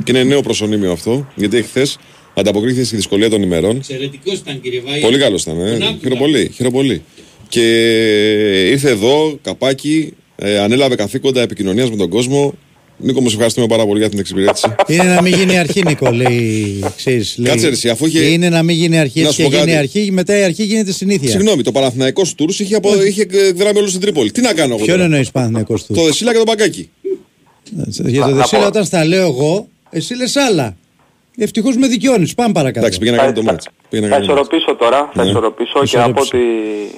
[0.03, 1.87] Και είναι νέο προσωνύμιο αυτό, γιατί εχθέ
[2.33, 3.75] ανταποκρίθηκε στη δυσκολία των ημερών.
[3.75, 4.99] Εξαιρετικός ήταν κύριε Βάη.
[5.01, 5.55] Πολύ καλός ήταν.
[5.55, 5.71] Τον Ε.
[5.71, 5.97] άκουγα.
[6.01, 7.01] Χαίρομαι πολύ, χαίρομαι πολύ.
[7.47, 7.63] Και
[8.69, 12.53] ήρθε εδώ, καπάκι, ε, ανέλαβε καθήκοντα επικοινωνίας με τον κόσμο.
[12.99, 14.75] Νίκο, μου σε ευχαριστούμε πάρα πολύ για την εξυπηρέτηση.
[14.87, 16.83] Είναι να μην γίνει αρχή, Νίκο, λέει.
[16.95, 17.51] Ξέρεις, λέει.
[17.51, 19.61] Κάτσε ρε εσύ, αφού είχε- Είναι να μην γίνει αρχή, Να έτσι σου και πω
[19.63, 19.77] γίνει κάτι.
[19.97, 21.29] αρχή, μετά η αρχή γίνεται συνήθεια.
[21.29, 23.03] Συγγνώμη, το Παναθηναϊκός Τούρ είχε, απο...
[23.03, 24.31] είχε ε, δράμει όλο στην Τρίπολη.
[24.31, 24.83] Τι να κάνω εγώ.
[24.83, 26.89] Ποιον τώρα; εννοείς Παναθυναϊκό του; Το Δεσίλα και το Μπαγκάκι.
[27.95, 28.67] Για το Να- να Δεσίλα, πω.
[28.67, 30.75] όταν στα λέω εγώ, εσύ λες άλλα.
[31.37, 32.29] Ευτυχώς με δικαιώνει.
[32.35, 32.79] Πάμε παρακάτω.
[32.79, 33.67] Εντάξει, πήγε να κάνει το μάτς.
[33.89, 34.47] Πήγε να Θα κάνει το μάτς.
[34.47, 35.29] ισορροπήσω τώρα, θα Ναι.
[35.29, 36.35] ισορροπήσω και να πω Ισορρόπησε.
[36.35, 36.45] ότι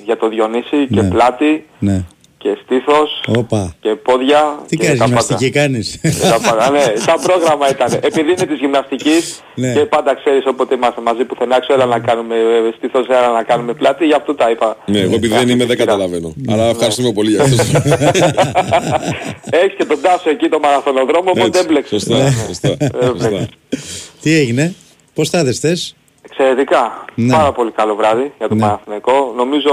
[0.06, 1.10] για το Διονύση και Ναι.
[1.10, 2.04] πλάτη Ναι.
[2.42, 3.76] Και στήθος Όπα.
[3.82, 5.60] και πόδια Τι και κάνεις, τα γυμναστική πάντα.
[5.60, 6.00] κάνεις;
[6.32, 7.94] Τα πάντα, ναι, σαν πρόγραμμα ήταν.
[7.94, 9.74] Επειδή είναι της γυμναστικής Ναι.
[9.74, 13.44] και πάντα ξέρεις όποτε είμαστε μαζί πουθενά, ξέρω έλα να κάνουμε ε, στήθος, έλα να
[13.44, 14.78] κάνουμε πλάτη, γι' αυτό τα είπα.
[14.86, 16.34] Ναι, εγώ επειδή δεν είμαι, δεν καταλαβαίνω.
[16.50, 17.56] Άρα ευχαριστούμε πολύ για αυτό.
[19.60, 22.02] Έχεις και τον Τάσο εκεί το μαραθωνοδρόμο, οπότε Έτσι, έμπλεξες.
[22.02, 22.78] Σωστά, σωστά.
[23.06, 23.48] σωστά.
[24.22, 24.74] Τι έγινε,
[25.14, 27.06] πώς τα δες θες; Εξαιρετικά.
[27.16, 27.34] Ναι.
[27.36, 28.64] Πάρα πολύ καλό βράδυ για τον Ναι.
[28.64, 29.34] Παναθηναϊκό.
[29.36, 29.72] Νομίζω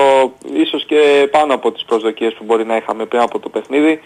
[0.62, 4.00] ίσως και πάνω από τις προσδοκίες που μπορεί να είχαμε πριν από το παιχνίδι.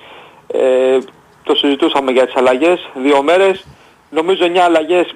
[0.46, 0.98] Ε,
[1.42, 3.64] το συζητούσαμε για τις αλλαγές, δύο μέρες.
[4.10, 5.14] Νομίζω 9 αλλαγές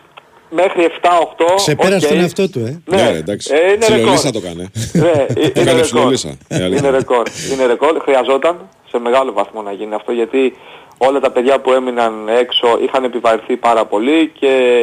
[0.51, 1.55] μέχρι 7-8.
[1.57, 2.13] Ξεπέρασε οκ.
[2.13, 2.83] τον εαυτό του, ε.
[2.87, 3.55] Ναι, Ναι, εντάξει.
[3.55, 4.31] Ε, είναι Ψιλολίσα ρεκόρ.
[4.33, 4.71] το κάνει.
[4.93, 5.81] Ναι, ε, Το είναι κάνει ρεκόρ.
[5.81, 6.29] ψιλολίσα.
[6.49, 6.89] η αλήθεια.
[6.89, 7.27] Είναι ρεκόρ.
[7.53, 8.01] Είναι ρεκόρ.
[8.03, 10.57] Χρειαζόταν σε μεγάλο βαθμό να γίνει αυτό γιατί
[10.99, 14.81] όλα τα παιδιά που έμειναν έξω είχαν επιβαρυνθεί πάρα πολύ και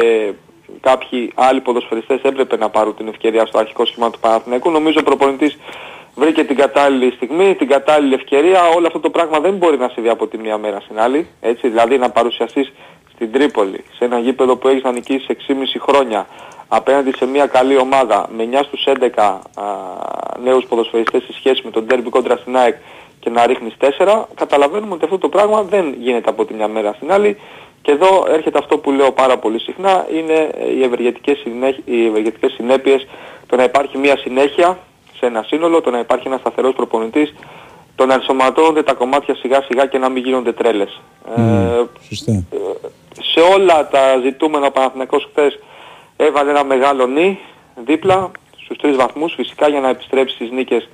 [0.80, 4.70] κάποιοι άλλοι ποδοσφαιριστές έπρεπε να πάρουν την ευκαιρία στο αρχικό σχήμα του Παναθηναϊκού.
[4.70, 5.58] Νομίζω ο προπονητής
[6.14, 8.60] βρήκε την κατάλληλη στιγμή, την κατάλληλη ευκαιρία.
[8.76, 11.26] Όλο αυτό το πράγμα δεν μπορεί να συμβεί από τη μία μέρα στην άλλη.
[11.40, 12.72] Έτσι, δηλαδή να παρουσιαστείς
[13.14, 15.34] στην Τρίπολη, σε ένα γήπεδο που έχεις να νικήσεις 6,5
[15.80, 16.26] χρόνια,
[16.68, 19.38] απέναντι σε μια καλή ομάδα με 9 στους 11 α,
[20.42, 22.76] νέους ποδοσφαιριστές σε σχέση με τον derby κόντρα στην ΑΕΚ
[23.20, 26.92] και να ρίχνεις 4, καταλαβαίνουμε ότι αυτό το πράγμα δεν γίνεται από τη μια μέρα
[26.92, 27.36] στην άλλη
[27.82, 31.76] και εδώ έρχεται αυτό που λέω πάρα πολύ συχνά, είναι οι ευεργετικές, συνέχ...
[31.84, 33.06] οι ευεργετικές συνέπειες,
[33.46, 34.78] το να υπάρχει μια συνέχεια
[35.18, 37.34] σε ένα σύνολο, το να υπάρχει ένας σταθερός προπονητής,
[37.94, 41.00] το να ενσωματώνονται τα κομμάτια σιγά σιγά και να μην γίνονται τρέλες.
[41.36, 42.44] Ε, Σωστά.
[43.20, 45.58] σε όλα τα ζητούμενα ο Παναθηναϊκός χθες
[46.16, 47.38] έβαλε ένα μεγάλο νι
[47.84, 48.30] δίπλα
[48.64, 50.88] στους τρεις βαθμούς φυσικά για να επιστρέψει στις νίκες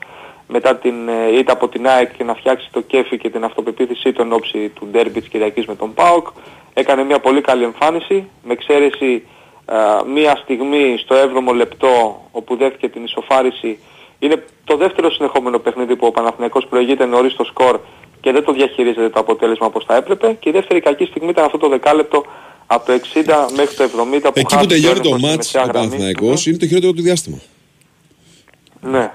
[0.48, 4.12] μετά την ε, ήττα από την ΑΕΚ και να φτιάξει το κέφι και την αυτοπεποίθησή
[4.12, 6.26] του εν ώψη του ντέρμπι της Κυριακής με τον ΠΑΟΚ.
[6.80, 9.22] Έκανε μια πολύ καλή εμφάνιση με εξαίρεση
[9.66, 9.74] ε,
[10.14, 11.92] μια στιγμή στο 7ο λεπτό
[12.30, 13.78] όπου δέχτηκε την ισοφάριση.
[14.18, 17.80] Είναι το δεύτερο συνεχόμενο παιχνίδι που ο Παναθηναϊκός προηγείται νωρίς στο σκορ
[18.20, 20.36] και δεν το διαχειρίζεται το αποτέλεσμα όπως θα έπρεπε.
[20.40, 22.24] Και η δεύτερη κακή στιγμή ήταν αυτό το δεκάλεπτο
[22.66, 22.96] από το 60
[23.56, 25.66] μέχρι το 70 που Εκεί που χάθηκε τελειώνει ο το έλεγχος στη μάτς μεσαία ο
[25.66, 25.88] γραμμή.
[25.88, 27.38] Παναθηναϊκός είναι το χειρότερο του διάστημα.
[28.80, 29.10] Ναι.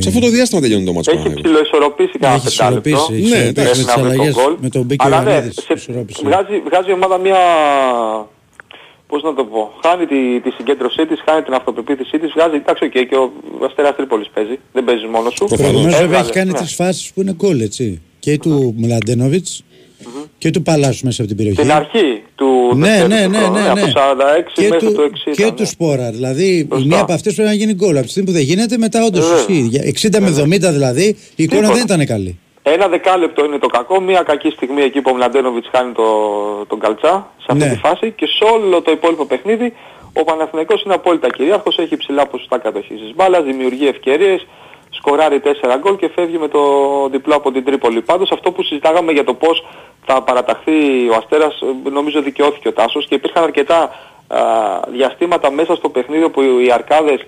[0.00, 1.52] Σε αυτό το διάστημα τελειώνει το μάτς ο Έχει Παναθηναϊκός.
[1.60, 2.88] ψηλοισορροπήσει κανένα Έχει πεντάλεπτο.
[2.88, 3.80] ισορροπήσει, έχει Ναι, ισορροπήσει εντάξει.
[3.80, 4.54] με τις Μέχρι να βρει αλλαγές το γκολ.
[4.60, 5.54] με τον Μπίκη Αλλά ναι, Ιωαννίδης.
[5.66, 6.20] σε- ισορρόπησε.
[6.28, 7.40] βγάζει, βγάζει η ομάδα μια...
[9.10, 12.84] Πώς να το πω, χάνει τη, τη συγκέντρωσή της, χάνει την αυτοπεποίθησή της, βγάζει, εντάξει,
[12.92, 15.44] okay, και ο Αστέρας Τρίπολης παίζει, δεν παίζει μόνος σου.
[15.44, 16.58] Προφανώς βέβαια Έβγαλε, έχει κάνει ναι.
[16.58, 18.00] τρεις φάσεις που είναι γκολ έτσι.
[18.18, 19.62] Και του Μλαντένοβιτς
[20.38, 21.60] και του Παλάσου μέσα από την περιοχή.
[21.60, 23.92] Την αρχή του Ναι, δεύτερου ναι, ναι, χρόνου, ναι, από ναι.
[23.92, 25.32] το 46 Και μέχρι του, το 60.
[25.36, 25.50] και ναι.
[25.52, 26.10] του Σπόρα.
[26.10, 26.86] Δηλαδή η Σωστά.
[26.86, 27.96] μία από αυτές πρέπει να γίνει γκολ.
[27.96, 29.38] Από τη στιγμή που δεν γίνεται, μετά όντως Βέβαια.
[29.38, 29.66] ισχύει.
[29.70, 31.74] Για 60 με 70 δηλαδή, η εικόνα Τίποτα.
[31.74, 32.38] δεν ήταν καλή.
[32.62, 36.04] Ένα δεκάλεπτο είναι το κακό, μια κακή στιγμή εκεί που ο Μλαντένοβιτς χάνει το,
[36.68, 37.70] τον καλτσά σε αυτή Ναι.
[37.70, 39.72] τη φάση και σε όλο το υπόλοιπο παιχνίδι
[40.12, 44.46] ο Παναθηναϊκός είναι απόλυτα κυρίαρχος, έχει ψηλά ποσοστά κατοχής της μπάλας, δημιουργεί ευκαιρίες,
[44.90, 46.60] σκοράρει 4 γκολ και φεύγει με το
[47.10, 48.00] διπλό από την Τρίπολη.
[48.02, 49.64] Πάντως αυτό που συζητάγαμε για το πώς
[50.06, 53.90] θα παραταχθεί ο Αστέρας ε, νομίζω δικαιώθηκε ο Τάσος και υπήρχαν αρκετά
[54.28, 54.38] α,
[54.88, 57.26] διαστήματα μέσα στο παιχνίδι που οι Αρκάδες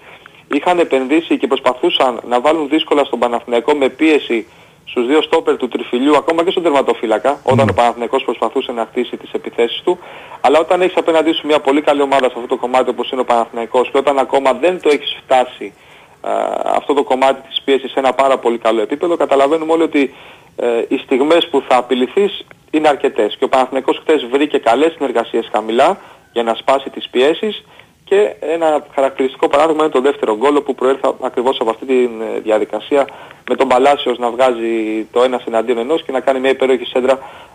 [0.53, 4.47] είχαν επενδύσει και προσπαθούσαν να βάλουν δύσκολα στον Παναθηναϊκό με πίεση
[4.85, 9.17] στους δύο στόπερ του τριφυλιού, ακόμα και στον τερματοφύλακα, όταν ο Παναθηναϊκός προσπαθούσε να χτίσει
[9.17, 9.99] τις επιθέσεις του.
[10.41, 13.21] Αλλά όταν έχεις απέναντί σου μια πολύ καλή ομάδα σε αυτό το κομμάτι όπως είναι
[13.21, 15.73] ο Παναθηναϊκός και όταν ακόμα δεν το έχεις φτάσει
[16.21, 16.31] α,
[16.65, 20.15] αυτό το κομμάτι της πίεσης σε ένα πάρα πολύ καλό επίπεδο, καταλαβαίνουμε όλοι ότι
[20.57, 23.37] ε, οι στιγμές που θα απειληθείς είναι αρκετές.
[23.39, 25.99] Και ο Παναθηναϊκός χθες βρήκε καλές συνεργασίες χαμηλά
[26.33, 27.65] για να σπάσει τις πιέσεις
[28.05, 32.41] και ένα χαρακτηριστικό παράδειγμα είναι το δεύτερο γκολ που προέρχεται ακριβώς από αυτή τη ε,
[32.43, 33.07] διαδικασία
[33.49, 37.13] με τον Παλάσιος να βγάζει το ένα εναντίον ενός και να κάνει μια υπέροχη σέντρα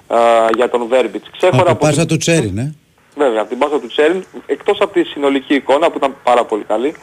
[0.07, 0.17] α,
[0.55, 1.29] για τον Βέρμπιτς.
[1.37, 2.75] Ξέχωρα Από από πάσα την- του Τσέριν, ε.
[3.15, 6.63] Βέβαια, από την πάσα του Τσέριν, εκτός από τη συνολική εικόνα που ήταν πάρα πολύ
[6.63, 6.95] καλή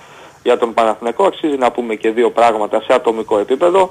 [0.42, 3.90] για τον Παναθηναϊκό, αξίζει να πούμε και δύο πράγματα σε ατομικό επίπεδο.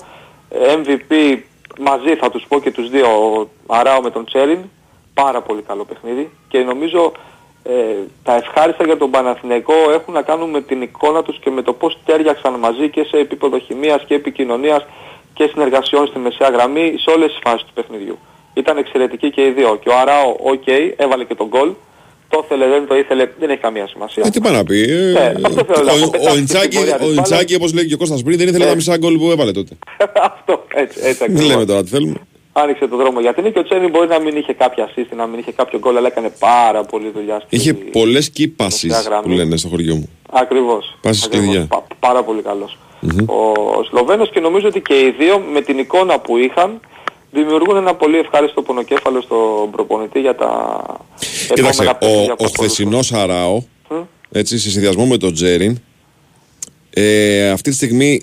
[0.50, 1.38] Ε, MVP
[1.80, 3.08] μαζί θα τους πω και τους δύο,
[3.66, 4.60] ο Αράο με τον Τσέριν,
[5.14, 7.12] πάρα πολύ καλό παιχνίδι και νομίζω
[7.64, 7.74] ε,
[8.24, 11.74] τα ευχάριστα για τον Παναθηναϊκό έχουν να κάνουν με την εικόνα τους και με το
[11.74, 14.86] πώς ταίριαξαν μαζί και σε επίπεδο χημείας και επικοινωνίας
[15.34, 18.18] και συνεργασιών στη μεσαία γραμμή σε όλες τις φάσεις του παιχνιδιού.
[18.54, 19.76] Ήταν εξαιρετικοί και οι δύο.
[19.76, 21.74] Και ο Αράο, οκ, έβαλε και το γκολ.
[22.30, 24.24] Το ήθελε, δεν το ήθελε, δεν έχει καμία σημασία.
[24.26, 24.82] Ε, τι πάει να πει.
[24.82, 26.00] ε, Ναι, αυτό θέλω να πω.
[26.00, 27.56] ο- ο Πετάχτηκε Ιντσάκη, στην πορεία ο της Ιντσάκη, μπάλας.
[27.56, 28.70] όπως λέει και ο Κώστας πριν, δεν ήθελε Ναι.
[28.70, 29.78] τα μισά γκολ που έβαλε τότε.
[30.30, 31.50] Αυτό, έτσι, έτσι Δεν ακριβώς.
[31.52, 32.16] λέμε τώρα τι θέλουμε.
[32.54, 33.60] Άνοιξε το δρόμο για την νίκη.
[33.60, 36.32] Ο Τσέριν μπορεί να μην είχε κάποια assist, να μην είχε κάποιο γκολ, αλλά έκανε
[36.40, 37.40] πάρα πολύ δουλειά.
[37.46, 39.24] στη- Είχε πολλές key passes Μεσαία γραμμή.
[39.24, 40.10] που λένε στο χωριό μου.
[40.32, 40.98] Ακριβώς.
[41.02, 41.48] Πάσες Ακριβώς.
[41.48, 41.68] κλειδιά.
[41.70, 42.78] Πα- πάρα πολύ καλός.
[43.00, 43.30] Μμμ.
[43.30, 46.80] Ο Σλοβαίνος και νομίζω ότι και οι δύο με την εικόνα που είχαν
[47.42, 50.82] δημιουργούν ένα πολύ ευχάριστο πονοκέφαλο στον προπονητή για τα
[51.54, 52.66] Κοίταξε, επόμενα παιχνίδια ο, που ο ακολουθούν.
[52.66, 53.96] χθεσινός Αράο, Μμ.
[54.32, 55.78] έτσι, σε συνδυασμό με τον Τζέριν,
[56.90, 58.22] ε, αυτή τη στιγμή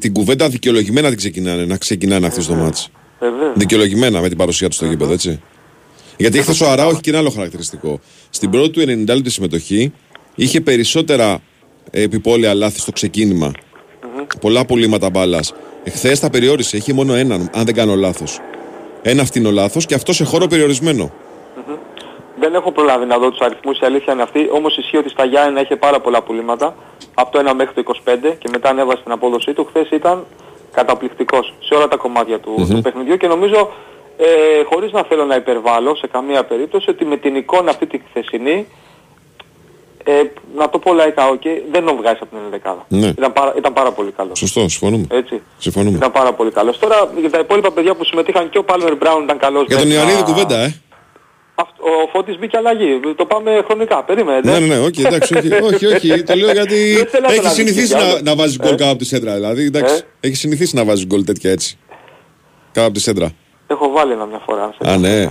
[0.00, 2.90] την κουβέντα δικαιολογημένα την ξεκινάνε, να ξεκινάνε αυτή στο μάτς.
[3.18, 3.52] Βεβαίως.
[3.56, 5.40] Δικαιολογημένα με την παρουσία του στο γήπεδο, έτσι.
[6.16, 8.00] Γιατί χθες ο Αράο έχει και ένα άλλο χαρακτηριστικό.
[8.30, 9.92] Στην πρώτη του 90 λεπτή συμμετοχή
[10.34, 11.42] είχε περισσότερα
[11.90, 13.52] ε, επιπόλαια λάθη στο ξεκίνημα.
[14.40, 15.54] Πολλά πουλήματα μπάλας.
[15.88, 16.76] Εχθές τα περιόρισε.
[16.76, 18.40] Είχε μόνο έναν, αν δεν κάνω λάθος.
[19.02, 21.12] Ένα φτηνό λάθος και αυτό σε χώρο περιορισμένο.
[22.40, 24.48] Δεν έχω προλάβει να δω τους αριθμούς, η αλήθεια είναι αυτή.
[24.52, 26.74] Όμως ισχύει ότι στα Γιάννενα είχε πάρα πολλά πουλήματα.
[27.14, 29.64] Από το 1 μέχρι το 25 και μετά ανέβασε την απόδοσή του.
[29.64, 30.24] Χθες ήταν
[30.72, 32.68] καταπληκτικός σε όλα τα κομμάτια του, Μμμ.
[32.68, 33.72] του παιχνιδιού και νομίζω
[34.16, 34.24] ε,
[34.64, 38.66] χωρίς να θέλω να υπερβάλλω σε καμία περίπτωση ότι με την εικόνα αυτή τη χθεσινή
[40.08, 40.12] ε,
[40.56, 42.84] να το πω λαϊκά, okay, δεν τον βγάζει από την ενδεκάδα.
[42.88, 43.06] Ναι.
[43.06, 44.38] Ήταν, πάρα, ήταν πάρα πολύ καλός.
[44.38, 45.06] Σωστό, συμφωνούμε.
[45.10, 45.42] Έτσι.
[45.58, 45.96] Συμφωνούμε.
[45.96, 46.78] Ήταν πάρα πολύ καλός.
[46.78, 49.64] Τώρα για τα υπόλοιπα παιδιά που συμμετείχαν και ο Πάλμερ Μπράουν ήταν καλός.
[49.66, 50.74] Για τον μέσα- Ιωαννίδη κουβέντα, ε.
[51.54, 53.00] Αυτό- Ο Φώτης μπήκε αλλαγή.
[53.16, 54.02] Το πάμε χρονικά.
[54.04, 54.40] Περίμενε.
[54.50, 56.22] Ναι, ναι, ναι, όχι, εντάξει, όχι, όχι, όχι.
[56.22, 58.40] Το λέω γιατί Δεν θέλω να έχει τον συνηθίσει αδικήσει να, κι να άλλο.
[58.40, 58.76] βάζει γκολ Ε.
[58.76, 59.34] κάτω από τη σέντρα.
[59.34, 61.78] Δηλαδή, εντάξει, έχει συνηθίσει να βάζει γκολ τέτοια έτσι.
[62.72, 63.30] Κάτω από τη σέντρα.
[63.66, 64.74] Έχω βάλει ένα μια φορά.
[64.80, 65.30] σε- Α, ναι.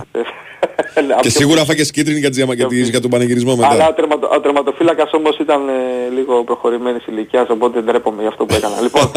[0.94, 3.88] Ε, Και σίγουρα φάγε κίτρινη για, τις διαμα- για, τις- για τον πανηγυρισμό Αλλά μετά.
[3.88, 5.72] ο, τερματο, ο τερματοφύλακας όμως ήταν ε,
[6.14, 8.80] λίγο προχωρημένης ηλικίας, οπότε ντρέπομαι για αυτό που έκανα.
[8.86, 9.10] λοιπόν,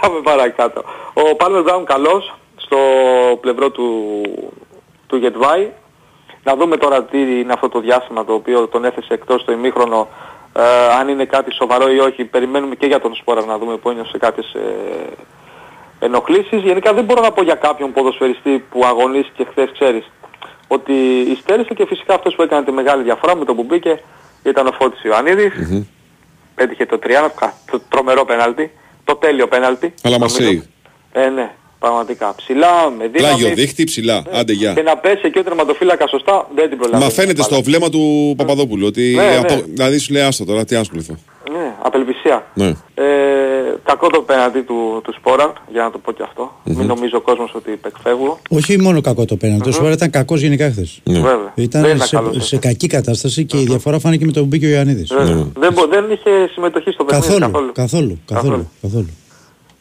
[0.00, 0.84] πάμε παρακάτω.
[1.14, 2.76] Ο Πάλμερ Μπράουν καλός στο
[3.40, 3.86] πλευρό του,
[5.06, 5.68] του Γετβάη.
[6.44, 10.08] Να δούμε τώρα τι είναι αυτό το διάστημα το οποίο τον έθεσε εκτός το ημίχρονο,
[10.56, 10.62] ε,
[11.00, 12.24] αν είναι κάτι σοβαρό ή όχι.
[12.24, 16.62] Περιμένουμε και για τον Σπόρα να δούμε που είναι σε κάποιες ε, ενοχλήσεις.
[16.62, 20.10] Γενικά δεν μπορώ να πω για κάποιον ποδοσφαιριστή που αγωνίστηκε χθες, ξέρεις,
[20.68, 20.92] ότι
[21.36, 24.00] υστέρησε και φυσικά αυτός που έκανε τη μεγάλη διαφορά με το που μπήκε
[24.44, 25.52] ήταν ο Φώτης Ιωαννίδης.
[26.54, 28.70] Πέτυχε το 30, το τρομερό πέναλτι,
[29.04, 29.94] το τέλειο πέναλτι.
[30.02, 30.40] Αλλά νομίζω.
[30.42, 30.62] Μαρσέιγ.
[31.12, 32.34] Ε, ναι, πραγματικά.
[32.36, 33.34] Ψηλά, με δύναμη.
[33.38, 34.22] Πλάγιο δίχτυ ψηλά.
[34.32, 34.72] Άντε γεια.
[34.72, 37.04] Και να πέσει εκεί ο τερματοφύλακας σωστά, δεν την προλαβαίνει.
[37.04, 39.12] Μα φαίνεται στο βλέμμα του Παπαδόπουλου ότι.
[39.16, 39.36] Ναι, ναι.
[39.36, 41.16] απο- Δηλαδή σου λέει άστο τώρα, τι άσχοληθώ.
[41.52, 42.46] Ναι, απελπισία.
[42.54, 42.66] Ναι.
[42.94, 43.04] Ε,
[43.82, 46.52] κακό το πέναντι του, του Σπόρα, για να το πω και αυτό.
[46.64, 48.38] Μην νομίζει ο κόσμος ότι υπεκφεύγω.
[48.50, 49.68] Όχι μόνο κακό το πέναντι.
[49.68, 51.00] Ο Σπόρα ήταν κακός γενικά χθες.
[51.04, 51.18] Ναι.
[51.20, 51.52] Βέβαια.
[51.54, 54.48] Δεν Ήταν ήταν σε, καλός, σε κακή κατάσταση και η διαφορά φάνηκε με τον που
[54.48, 55.12] μπήκε ο Ιωαννίδης.
[55.14, 55.46] Βέβαια.
[55.58, 59.08] Δεν, μπο- δεν είχε συμμετοχή στο παιχνίδι Καθόλου, καθόλου, καθόλου, καθόλου.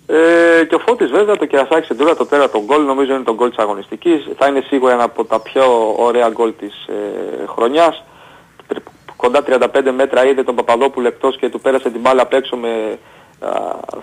[0.09, 3.49] Ε, και ο Φώτης βέβαια το κερασάκι σεντούρα το τέρατο γκολ νομίζω είναι το γκολ
[3.49, 4.28] της αγωνιστικής.
[4.38, 5.63] Θα είναι σίγουρα ένα από τα πιο
[5.97, 8.03] ωραία γκολ της ε, χρονιάς.
[9.18, 9.43] Τρι- Κοντά
[9.74, 12.99] 35 μέτρα είδε τον Παπαδόπουλο εκτός και του πέρασε την μπάλα απ' έξω με
[13.39, 13.49] α,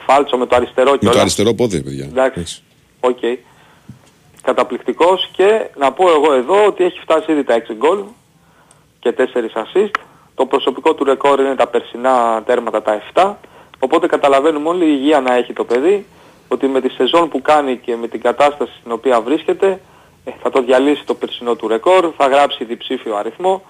[0.07, 1.21] φάλτσο με το αριστερό Με και το όλα.
[1.21, 2.05] αριστερό πόδι, παιδιά.
[2.05, 2.63] Εντάξει.
[3.01, 3.19] Οκ.
[4.43, 7.99] Καταπληκτικός και να πω εγώ εδώ ότι έχει φτάσει ήδη τα 6 γκολ
[8.99, 9.23] και 4
[9.55, 9.91] assist.
[10.35, 13.33] Το προσωπικό του ρεκόρ είναι τα περσινά τέρματα τα 7.
[13.79, 16.07] Οπότε καταλαβαίνουμε όλοι η υγεία να έχει το παιδί
[16.49, 19.81] ότι με τη σεζόν που κάνει και με την κατάσταση στην οποία βρίσκεται
[20.25, 23.63] ε, θα το διαλύσει το περσινό του ρεκόρ, θα γράψει διψήφιο αριθμό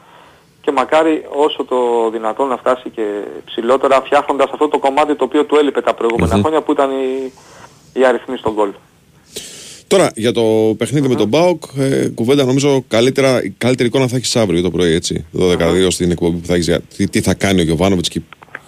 [0.64, 1.76] και μακάρι όσο το
[2.12, 3.02] δυνατόν να φτάσει και
[3.44, 7.32] ψηλότερα φτιάχνοντας αυτό το κομμάτι το οποίο του έλειπε τα προηγούμενα χρόνια που ήταν οι,
[7.92, 8.68] οι αριθμοί στον γκολ.
[9.86, 14.16] Τώρα για το παιχνίδι με τον Μπάουκ, ε, κουβέντα νομίζω καλύτερα, η καλύτερη εικόνα θα
[14.16, 15.26] έχει αύριο το πρωί, έτσι.
[15.38, 16.78] 12 στην εκπομπή που θα έχεις.
[16.96, 18.20] Τι, τι θα κάνει ο Γιωβάνοβιτς και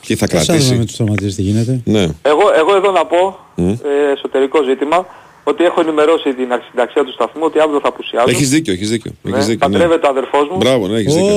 [0.07, 0.75] τι θα Σαν κρατήσει.
[0.75, 1.81] με τους τραυματίες τι γίνεται.
[1.85, 2.03] Ναι.
[2.23, 3.69] Εγώ, εγώ εδώ να πω, Μμ.
[3.69, 3.77] ε,
[4.15, 5.07] εσωτερικό ζήτημα,
[5.51, 8.31] ότι έχω ενημερώσει την αξινταξία του σταθμού ότι αύριο θα απουσιάζω.
[8.31, 9.13] Έχεις δίκιο, έχεις δίκιο.
[9.23, 9.73] Ναι, Έχεις δίκιο ναι.
[9.75, 10.57] παντρεύεται ο αδερφός μου.
[10.57, 11.35] Μπράβο, ναι, έχεις δίκιο.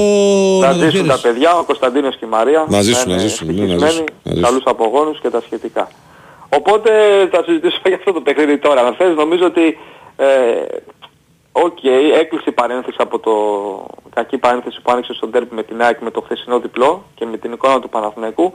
[0.61, 2.65] Θα ζήσουν τα παιδιά, ο Κωνσταντίνος και η Μαρία.
[2.69, 4.43] Να ζήσουν, είναι να ζήσουν, ναι, να ευτυχισμένοι, ζήσουν, να ζήσουν.
[4.43, 5.87] καλούς απογόνους και τα σχετικά.
[6.49, 6.91] Οπότε
[7.31, 8.81] θα συζητήσουμε για αυτό το παιχνίδι τώρα.
[8.81, 9.77] Αν θες, νομίζω ότι
[10.17, 10.25] ε,
[11.51, 11.83] Οκ,
[12.19, 13.31] έκλεισε η παρένθεση από το
[14.13, 17.37] κακή παρένθεση που άνοιξε στο ντέρμπι με την ΑΕΚ με το χθεσινό διπλό και με
[17.37, 18.53] την εικόνα του Παναθηναϊκού.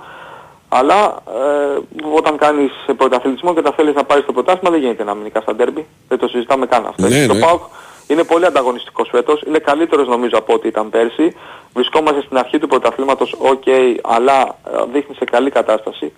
[0.78, 1.78] Αλλά ε,
[2.16, 5.42] όταν κάνεις πρωταθλητισμό και τα θέλεις να πάρεις το πρωτάθλημα δεν γίνεται να μην νικάς
[5.42, 5.86] στα ντέρμπι.
[6.08, 7.08] Δεν το συζητάμε καν αυτό.
[7.08, 7.40] Ναι, το ναι.
[7.40, 7.62] ΠΑΟΚ
[8.06, 9.42] είναι πολύ ανταγωνιστικός φέτος.
[9.46, 11.36] Είναι καλύτερος νομίζω από ό,τι ήταν πέρσι.
[11.74, 13.64] Βρισκόμαστε στην αρχή του πρωταθλήματος, οκ,
[14.02, 16.12] αλλά ε, δείχνει σε καλή κατάσταση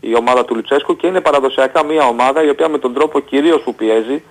[0.00, 3.62] η ομάδα του Λουτσέσκου και είναι παραδοσιακά μια ομάδα η οποία με τον τρόπο κυρίως
[3.62, 4.22] που πιέζει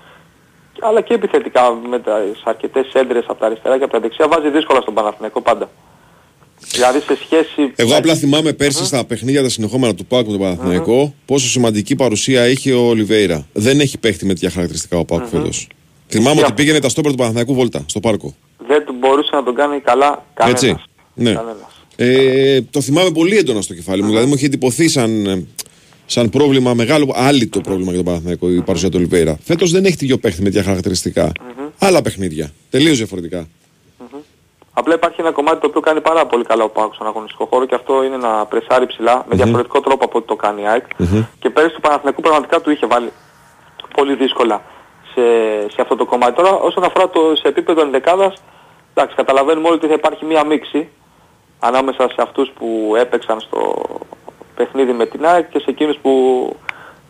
[0.81, 4.49] αλλά και επιθετικά με τις αρκετές σέντρες από τα αριστερά και από τα δεξιά βάζει
[4.49, 5.69] δύσκολα στον Παναθηναϊκό πάντα.
[6.71, 7.73] Δηλαδή σε σχέση...
[7.75, 11.95] Εγώ απλά θυμάμαι πέρσι στα παιχνίδια τα συνεχόμενα του ΠΑΟΚ με τον Παναθηναϊκό πόσο σημαντική
[11.95, 13.47] παρουσία είχε ο Ολιβέιρα.
[13.53, 15.67] Δεν έχει παίχτη με τέτοια χαρακτηριστικά ο ΠΑΟΚ φέτος.
[16.07, 18.35] Θυμάμαι ότι πήγαινε τα στόπερ του Παναθηναϊκού βόλτα στο πάρκο.
[18.67, 20.63] Δεν του μπορούσε να τον κάνει καλά κανένας.
[20.63, 20.81] Έτσι.
[21.13, 21.35] Ναι.
[21.95, 24.07] Ε, το θυμάμαι πολύ έντονα στο κεφάλι μου.
[24.07, 25.45] Δηλαδή μου είχε εντυπωθεί σαν, ε,
[26.05, 29.37] σαν πρόβλημα μεγάλο, άλλη το πρόβλημα για τον Παναθηναϊκό η παρουσία του Ολιβέηρα.
[29.43, 31.31] Φέτος δεν έχει τέτοιο παίχτη με τέτοια χαρακτηριστικά.
[31.77, 32.53] Άλλα παιχνίδια.
[32.69, 33.47] Τελείως διαφορετικά.
[34.73, 37.65] Απλά υπάρχει ένα κομμάτι το οποίο κάνει πάρα πολύ καλά ο Πάουκ στον αγωνιστικό χώρο
[37.65, 40.85] και αυτό είναι να πρεσάρει ψηλά με διαφορετικό τρόπο από ό,τι το κάνει η ΑΕΚ.
[41.39, 43.11] Και πέρυσι του Παναθηναϊκού πραγματικά του είχε βάλει
[43.95, 44.61] πολύ δύσκολα
[45.13, 45.21] σε,
[45.73, 46.33] σε αυτό το κομμάτι.
[46.35, 48.33] Τώρα όσον αφορά το σε επίπεδο ενδεκάδας,
[48.93, 50.87] εντάξει καταλαβαίνουμε όλοι ότι θα υπάρχει μία μίξη
[51.59, 53.59] ανάμεσα σε αυτούς που έπαιξαν στο
[54.55, 56.11] παιχνίδι με την ΑΕΚ και σε εκείνους που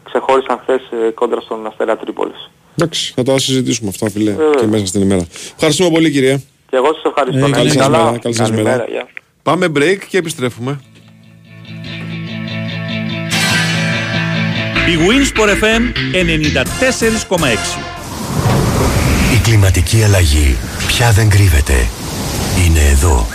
[0.03, 2.49] ξεχώρισαν χθες ε, κόντρα στον Αστέρα Τρίπολης.
[2.78, 4.59] Εντάξει, θα τα συζητήσουμε αυτά, φίλε, Βέβαια.
[4.59, 5.28] και μέσα στην ημέρα.
[5.55, 6.41] Ευχαριστούμε πολύ, κυρία.
[6.72, 7.46] Και εγώ σας ευχαριστώ.
[7.46, 8.04] Ε, Να καλή είστε σας καλά.
[8.06, 8.90] μέρα, καλή σας Καλημέρα, μέρα.
[8.92, 9.08] γεια.
[9.44, 10.80] Πάμε break και επιστρέφουμε.
[14.88, 15.82] Η Winsport FM
[16.14, 17.80] 94,6
[19.34, 20.58] Η κλιματική αλλαγή
[20.88, 21.88] πια δεν κρύβεται.
[22.66, 23.28] Είναι εδώ.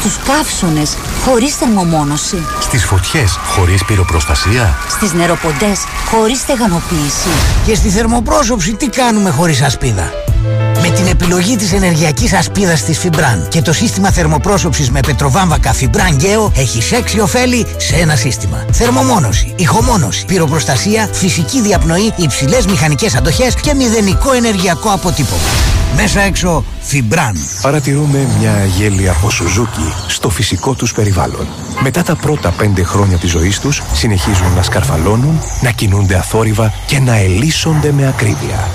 [0.00, 2.36] Στους καύσονες χωρίς θερμομόνωση.
[2.60, 4.74] Στις φωτιές χωρίς πυροπροστασία.
[4.88, 7.28] Στις νεροποντές χωρίς στεγανοποίηση.
[7.66, 10.12] Και στη θερμοπρόσωψη τι κάνουμε χωρίς ασπίδα;
[10.88, 16.20] Με την επιλογή της ενεργειακής ασπίδας της Φιμπραν και το σύστημα θερμοπρόσωψης με πετροβάμβακα Φιμπραν
[16.20, 16.80] Geo έχει
[17.16, 18.64] 6 ωφέλη σε ένα σύστημα.
[18.72, 25.40] Θερμομόνωση, ηχομόνωση, πυροπροστασία, φυσική διαπνοή, υψηλές μηχανικές αντοχές και μηδενικό ενεργειακό αποτύπωμα.
[25.96, 27.36] Μέσα έξω Φιμπραν.
[27.62, 31.46] Παρατηρούμε μια αγέλη από Σουζούκι στο φυσικό τους περιβάλλον.
[31.82, 36.98] Μετά τα πρώτα πέντε χρόνια της ζωής τους, συνεχίζουν να σκαρφαλώνουν, να κινούνται αθόρυβα και
[36.98, 38.68] να ελίσσονται με ακρίβεια.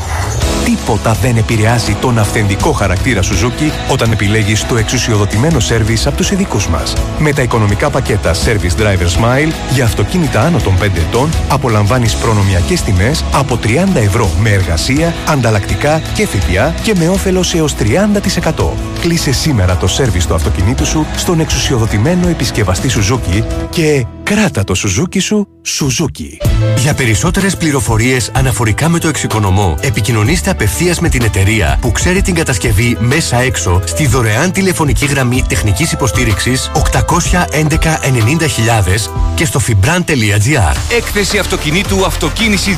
[0.66, 6.68] Τίποτα δεν επηρεάζει τον αυθεντικό χαρακτήρα Suzuki όταν επιλέγεις το εξουσιοδοτημένο σέρβις από τους ειδικούς
[6.68, 6.94] μας.
[7.20, 12.82] Με τα οικονομικά πακέτα Service Driver Smile για αυτοκίνητα άνω των 5 ετών απολαμβάνεις προνομιακές
[12.82, 18.74] τιμές από 30 ευρώ με εργασία, ανταλλακτικά και ΦΠΑ και με όφελος έως 30%.
[19.02, 24.06] Κλείσε σήμερα το σέρβις του αυτοκινήτου σου στον εξουσιοδοτημένο επισκευαστή Suzuki και
[24.36, 26.48] κράτα το Suzuki σου Suzuki.
[26.78, 32.36] Για περισσότερες πληροφορίες αναφορικά με το εξοικονομώ, επικοινωνήστε απευθείας με την εταιρεία που ξέρει την
[32.36, 37.18] κατασκευή μέσα έξω στη δωρεάν τηλεφωνική γραμμή τεχνικής υποστήριξης 811
[37.58, 40.76] 90.000 και στο fibran.gr.
[40.98, 42.78] Έκθεση αυτοκινήτου Αυτοκίνηση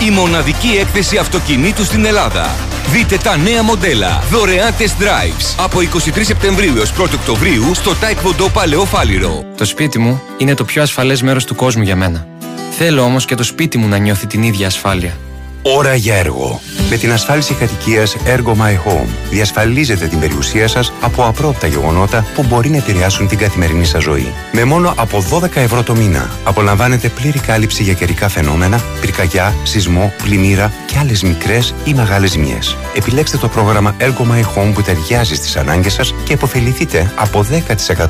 [0.00, 0.06] 2023.
[0.06, 2.54] Η μοναδική έκθεση αυτοκινήτου στην Ελλάδα.
[2.92, 4.22] Δείτε τα νέα μοντέλα.
[4.30, 5.54] Δωρεάν test drives.
[5.56, 9.44] Από 23 Σεπτεμβρίου έως 1 Οκτωβρίου στο Taekwondo Παλαιό Φάληρο.
[9.56, 12.26] Το σπίτι μου είναι το πιο ασφαλές μέρος του κόσμου για μένα.
[12.70, 15.16] Θέλω όμως και το σπίτι μου να νιώθει την ίδια ασφάλεια.
[15.62, 16.60] Ώρα για έργο.
[16.90, 22.44] Με την ασφάλιση κατοικίας Ergo My Home διασφαλίζετε την περιουσία σας από απρόπτα γεγονότα που
[22.48, 24.32] μπορεί να επηρεάσουν την καθημερινή σας ζωή.
[24.52, 30.12] Με μόνο από 12 ευρώ το μήνα απολαμβάνετε πλήρη κάλυψη για καιρικά φαινόμενα, πυρκαγιά, σεισμό,
[30.22, 32.76] πλημμύρα και άλλες μικρές ή μεγάλες ζημιές.
[32.96, 37.46] Επιλέξτε το πρόγραμμα Ergo My Home που ταιριάζει στις ανάγκες σας και υποφεληθείτε από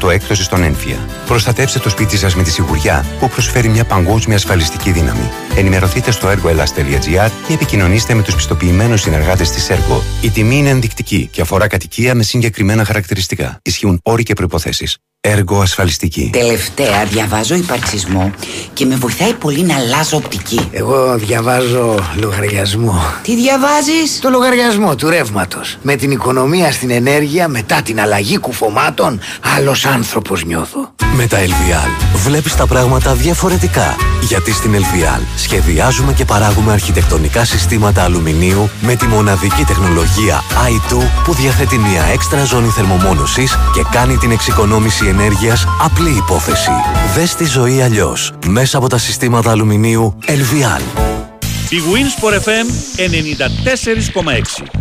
[0.02, 0.98] 10% έκπτωση στον έμφυα.
[1.26, 5.30] Προστατεύστε το σπίτι σας με τη σιγουριά που προσφέρει μια παγκόσμια ασφαλιστική δύναμη.
[5.56, 10.02] Ενημερωθείτε στο ergoelas.gr ή επικοινωνήστε με τους πιστοποιημένους συνεργάτες της ΕΡΓΟ.
[10.22, 13.58] Η τιμή είναι ενδεικτική και αφορά κατοικία με συγκεκριμένα χαρακτηριστικά.
[13.62, 15.00] Ισχύουν όροι και προποθέσει.
[15.22, 16.30] Έργο ασφαλιστική.
[16.32, 18.30] Τελευταία διαβάζω υπαρξισμό
[18.72, 20.68] και με βοηθάει πολύ να αλλάζω οπτική.
[20.70, 23.00] Εγώ διαβάζω λογαριασμό.
[23.22, 25.78] Τι διαβάζεις; Το λογαριασμό του ρεύματος.
[25.82, 29.20] Με την οικονομία στην ενέργεια μετά την αλλαγή κουφωμάτων,
[29.56, 30.92] άλλος άνθρωπος νιώθω.
[31.16, 33.96] Με τα LVL βλέπεις τα πράγματα διαφορετικά.
[34.20, 41.34] Γιατί στην LVL σχεδιάζουμε και παράγουμε αρχιτεκτονικά συστήματα αλουμινίου με τη μοναδική τεχνολογία i2 που
[41.34, 46.70] διαθέτει μια έξτρα ζώνη θερμομόνωσης και κάνει την εξοικονόμηση ενέργειας απλή υπόθεση.
[47.14, 50.82] Δες τη ζωή αλλιώς μέσα από τα συστήματα αλουμινίου LVL.
[51.70, 52.66] Η Winsport FM
[54.66, 54.80] 94,6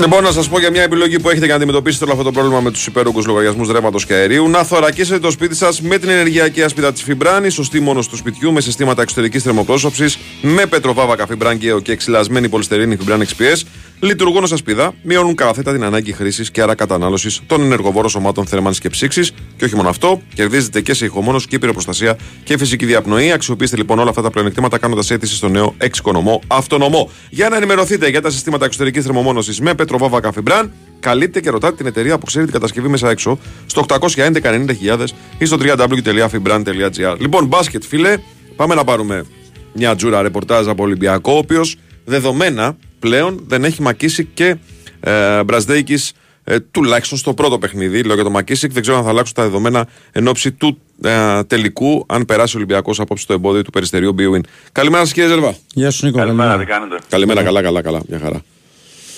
[0.00, 2.32] Λοιπόν, να σας πω για μια επιλογή που έχετε για να αντιμετωπίσετε όλο αυτό το
[2.32, 4.48] πρόβλημα με τους υπέρογκους λογαριασμούς ρεύματος και αερίου.
[4.48, 8.52] Να θωρακίσετε το σπίτι σας με την ενεργειακή ασπίδα της Φιμπράνης, σωστή μόνος του σπιτιού,
[8.52, 13.62] με συστήματα εξωτερικής θερμοπρόσωψης, με πετροβάβακα Φιμπράν και εξυλασμένη πολυστερίνη Φιμπράν XPS.
[14.00, 18.80] Λειτουργούν ω ασπίδα, μειώνουν κάθετα την ανάγκη χρήσης και άρα κατανάλωσης των ενεργοβόρων σωμάτων θέρμανση
[18.80, 19.32] και ψήξης.
[19.56, 23.32] Και όχι μόνο αυτό, κερδίζετε και σε ηχομόνο και πυροπροστασία και φυσική διαπνοή.
[23.32, 27.10] Αξιοποιήστε λοιπόν όλα αυτά τα πλεονεκτήματα κάνοντας αίτηση στο νέο εξοικονομό αυτονομό.
[27.30, 31.86] Για να ενημερωθείτε για τα συστήματα εξωτερικής θερμομόνωσης με πετροβάβακα Φιμπράν, καλείτε και ρωτάτε την
[31.86, 35.04] εταιρεία που ξέρει την κατασκευή μέσα έξω στο 811 90.000
[35.38, 37.16] ή στο www.fibran.gr.
[37.18, 38.16] Λοιπόν, μπάσκετ, φίλε,
[38.56, 39.24] πάμε να πάρουμε
[39.72, 44.56] μια τζούρα ρεπορτάζ από Ολυμπιακό, ο οποίος δεδομένα πλέον δεν έχει Μακίσικ και
[45.00, 45.98] ε, Μπρασδέικη
[46.44, 48.02] ε, τουλάχιστον στο πρώτο παιχνίδι.
[48.02, 51.42] Λέω για το Μακίσικ, δεν ξέρω αν θα αλλάξουν τα δεδομένα εν ώψη του ε,
[51.44, 54.40] τελικού, αν περάσει ο Ολυμπιακός απόψε το εμπόδιο του περιστερίου Bwin.
[54.72, 55.56] Καλημέρα σας κύριε Ζερβά.
[55.74, 56.18] Γεια σου Νίκο.
[56.18, 58.42] Καλημέρα, τι κάνετε; Καλημέρα, καλά, καλά, καλά, μια χαρά.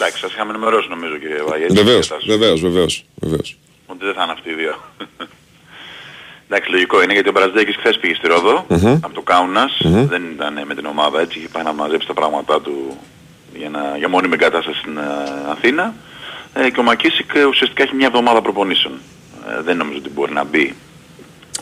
[0.01, 1.67] Εντάξει, σας είχαμε ενημερώσει νομίζω κύριε Βάγια.
[1.71, 3.05] Βεβαίως, βεβαίως, βεβαίως.
[3.15, 3.59] Βεβαίως.
[3.87, 4.75] Ότι δεν θα είναι αυτοί οι δύο.
[6.49, 8.99] Εντάξει, λογικό είναι γιατί ο Μπραζδέκης χθες πήγε στη Ρόδο, Μμμ.
[9.03, 10.07] από το Κάουνας, Μμμ.
[10.07, 12.99] δεν ήταν με την ομάδα έτσι, είχε πάει να μαζέψει τα πράγματά του
[13.55, 15.03] για, να, για μόνιμη εγκατάσταση στην ε,
[15.51, 15.95] Αθήνα
[16.55, 18.95] ε, και ο Μακίσικ ε, ουσιαστικά έχει μια εβδομάδα προπονήσεων.
[19.49, 20.75] Ε, δεν νομίζω ότι μπορεί να μπει.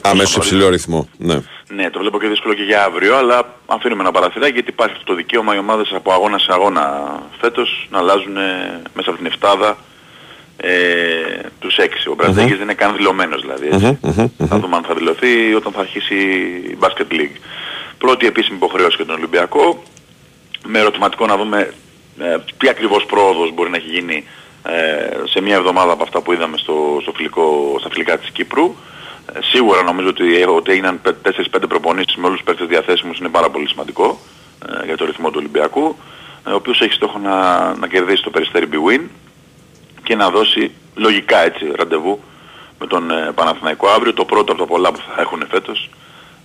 [0.08, 1.08] Αμέσω σε ψηλό ρυθμό.
[1.18, 1.40] Ναι.
[1.74, 5.06] Ναι, το βλέπω και δύσκολο και για αύριο, αλλά αφήνουμε ένα παραθυράκι γιατί υπάρχει αυτό
[5.06, 9.26] το δικαίωμα οι ομάδες από αγώνα σε αγώνα φέτος να αλλάζουν ε, μέσα από την
[9.26, 9.76] εφτάδα
[10.56, 10.70] ε,
[11.58, 12.08] τους έξι.
[12.08, 13.68] Ο Μπραζέγης δεν είναι καν δηλωμένος δηλαδή.
[13.72, 13.98] Έτσι.
[14.02, 16.14] Μμμ, μμμ, Θα δούμε αν θα δηλωθεί όταν θα αρχίσει
[16.72, 17.36] η Basket League.
[17.98, 19.82] Πρώτη επίσημη υποχρέωση για τον Ολυμπιακό.
[20.66, 21.74] Με ερωτηματικό να δούμε
[22.18, 24.24] ε, τι ακριβώς πρόοδος μπορεί να έχει γίνει
[24.62, 28.74] ε, σε μια εβδομάδα από αυτά που είδαμε στο, στο φιλικό, στα φιλικά της Κύπρου.
[29.32, 33.28] Ε, σίγουρα νομίζω ότι, ε, ότι έγιναν 4-5 προπονήσεις με όλους τους παίκτες διαθέσιμους είναι
[33.28, 34.18] πάρα πολύ σημαντικό
[34.68, 35.96] ε, για το ρυθμό του Ολυμπιακού
[36.46, 39.00] ε, ο οποίος έχει στόχο να, να κερδίσει το περιστέρι Bwin
[40.02, 42.20] και να δώσει λογικά έτσι ραντεβού
[42.78, 45.90] με τον ε, Παναθηναϊκό αύριο, το πρώτο από τα πολλά που θα έχουν φέτος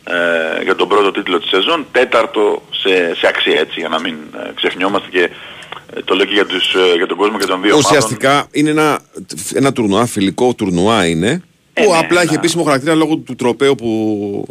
[0.04, 4.14] ε, για τον πρώτο τίτλο της σεζόν, τέταρτο σε, σε αξία έτσι για να μην
[4.14, 5.30] ε, ξεχνιόμαστε και
[5.94, 7.98] ε, το λέω και για, τους, ε, για τον κόσμο και των δύο ομάδων.
[7.98, 9.02] Ουσιαστικά είναι ένα,
[9.54, 11.44] ένα τουρνουά, φιλικό τουρνουά είναι.
[11.74, 12.36] Ε, που ναι, απλά έχει ναι.
[12.38, 13.90] επίσημο χαρακτήρα λόγω του τροπέου που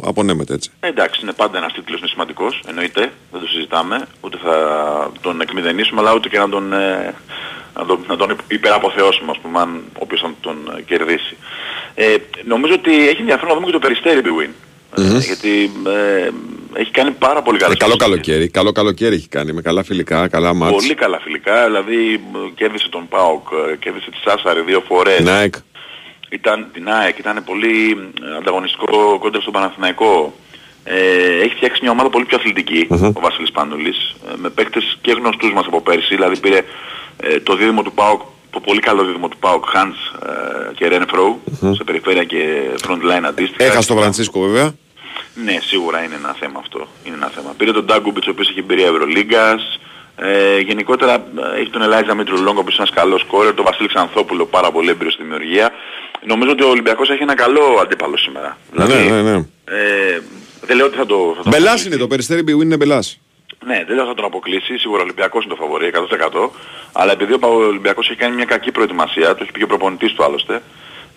[0.01, 0.69] απονέμεται έτσι.
[0.79, 4.55] Ε, εντάξει, είναι πάντα ένας τίτλος είναι σημαντικός, εννοείται, δεν το συζητάμε, ούτε θα
[5.21, 7.13] τον εκμηδενήσουμε, αλλά ούτε και να τον, ε,
[7.75, 11.35] να τον, να τον υπεραποθεώσουμε, ας πούμε, αν όποιος θα τον ε, κερδίσει.
[11.95, 14.49] Ε, νομίζω ότι έχει ενδιαφέρον να δούμε και το περιστέρι Big Win.
[14.97, 15.15] Μμμ.
[15.15, 16.29] Ε, γιατί ε,
[16.73, 18.25] έχει κάνει πάρα πολύ Ε, καλές καλό προσθήκες.
[18.25, 18.49] καλοκαίρι.
[18.49, 20.73] Καλό καλοκαίρι έχει κάνει με καλά φιλικά, καλά μάτς.
[20.73, 25.19] Πολύ καλά φιλικά, δηλαδή ε, κέρδισε τον ΠΑΟΚ, ε, κέρδισε τη Σάσαρη δύο φορές.
[26.33, 26.45] Νάικ.
[26.45, 30.33] Ήταν την ΑΕΚ, ήταν πολύ ε, ανταγωνιστικό κόντρα στον Παναθηναϊκό.
[30.83, 33.05] Ε, έχει φτιάξει μια ομάδα πολύ πιο αθλητική Μμμ.
[33.05, 36.61] ο Βασίλης Σπανούλης ε, με παίκτες και γνωστούς μας από πέρσι, δηλαδή πήρε
[37.17, 41.35] ε, το δίδυμο του ΠΑΟΚ, το πολύ καλό δίδυμο του ΠΑΟΚ, Hands ε, και Renfro,
[41.61, 41.73] Μμμ.
[41.73, 43.63] σε περιφέρεια και front line αντίστοιχα.
[43.63, 44.73] Έχασε τον Φρανσίσκο βέβαια.
[45.45, 46.87] Ναι, σίγουρα είναι ένα θέμα αυτό.
[47.03, 47.53] Είναι ένα θέμα.
[47.57, 49.79] Πήρε τον Ντάνγκουμπιτς ο οποίος έχει εμπειρία Ευρωλίγκας.
[50.15, 53.87] Ε, γενικότερα ε, έχει τον Ελάιζα Μήτρου Λονγκ που είναι ένας καλός σκόρερ, τον Βασίλη
[53.87, 55.71] Ξανθόπουλο πάρα πολύ έμπειρο στη δημιουργία.
[56.25, 58.57] Νομίζω ότι ο Ολυμπιακός έχει ένα καλό αντίπαλο σήμερα.
[58.71, 59.35] Ναι, ναι, ναι.
[59.65, 60.21] Ε,
[60.65, 61.33] δεν λέω ότι θα το...
[61.37, 63.19] Θα το Μπελάς είναι το περιστέρι Big Win είναι μπελάς.
[63.65, 65.91] ναι, δεν λέω θα τον αποκλείσει, σίγουρα ο Ολυμπιακός είναι το φαβορή,
[66.43, 66.49] 100%.
[66.91, 70.13] Αλλά επειδή ο Ολυμπιακός έχει κάνει μια κακή προετοιμασία, το έχει πει και ο προπονητής
[70.13, 70.61] του άλλωστε,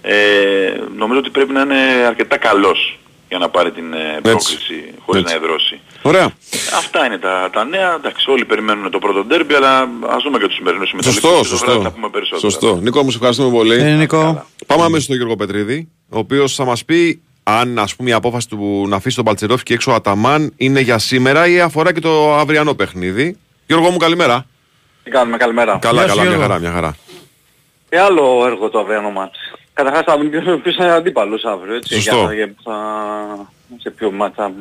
[0.03, 5.23] ε, νομίζω ότι πρέπει να είναι αρκετά καλός για να πάρει την ε, πρόκληση χωρίς
[5.23, 5.35] Έτσι.
[5.35, 5.81] να εδρώσει.
[6.03, 6.33] Ωραία.
[6.77, 7.95] Αυτά είναι τα, τα νέα.
[7.95, 11.19] Εντάξει, όλοι περιμένουν το πρώτο ντέρμπι, αλλά ας δούμε και τους σημερινούς συμμετοχούς.
[11.21, 11.83] Σωστό, και το βράδυ σωστό.
[11.83, 12.51] Θα πούμε περισσότερα.
[12.51, 12.77] Σωστό.
[12.77, 13.75] Νίκο, μου σε ευχαριστούμε πολύ.
[13.75, 14.47] Ε, Νίκο.
[14.67, 18.49] Πάμε αμέσως στον Γιώργο Πετρίδη, ο οποίος θα μας πει αν ας πούμε η απόφαση
[18.49, 22.01] του να αφήσει τον Παλτσερόφ και έξω ο Αταμάν είναι για σήμερα ή αφορά και
[22.01, 23.37] το αυριανό παιχνίδι.
[23.67, 24.47] Γιώργο μου καλημέρα.
[25.05, 25.79] Τι κάνουμε, καλημέρα.
[25.81, 26.49] Καλά, Γεια σου, καλά, μια Γιώργο.
[26.53, 26.97] χαρά, μια χαρά.
[27.89, 29.39] Και άλλο έργο το αυριανό μάτς.
[29.73, 31.95] Καταρχάς θα δούμε ποιος- ποιος είναι αντίπαλος αύριο, έτσι.
[31.95, 32.17] Σωστό.
[32.17, 32.75] Για, για, θα,
[33.81, 34.53] σε ποιο μάτς θα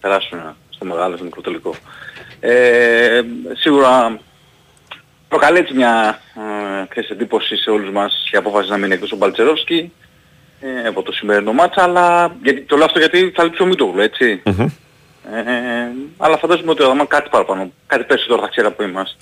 [0.00, 0.38] περάσουν
[0.84, 1.74] στο μεγάλο, στο μικρό τελικό.
[2.40, 3.22] Ε,
[3.52, 4.18] σίγουρα
[5.28, 9.16] προκαλεί έτσι μια ε, ξέρεις, εντύπωση σε όλους μας η απόφαση να μείνει εκτός ο
[9.16, 9.92] Μπαλτσερόφσκι
[10.60, 14.00] ε, από το σημερινό μάτς, αλλά γιατί, το λέω αυτό γιατί θα λείψει ο Μίτογλου,
[14.00, 14.42] έτσι.
[15.32, 15.42] Ε,
[16.16, 19.16] αλλά φαντάζομαι ότι άμα κάτι παραπάνω, κάτι περισσότερο θα ξέρει από εμάς.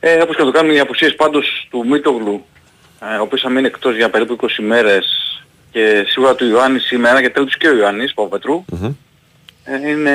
[0.00, 2.44] Ε, όπως και να το κάνουν οι απουσίες πάντως του Μίτογλου,
[3.00, 5.24] ε, ο οποίος θα μείνει εκτός για περίπου 20 μέρες
[5.70, 8.88] και σίγουρα του Ιωάννης σήμερα και τέλος και ο Ιωάννης Παπαπετρού, ε,
[9.66, 10.12] είναι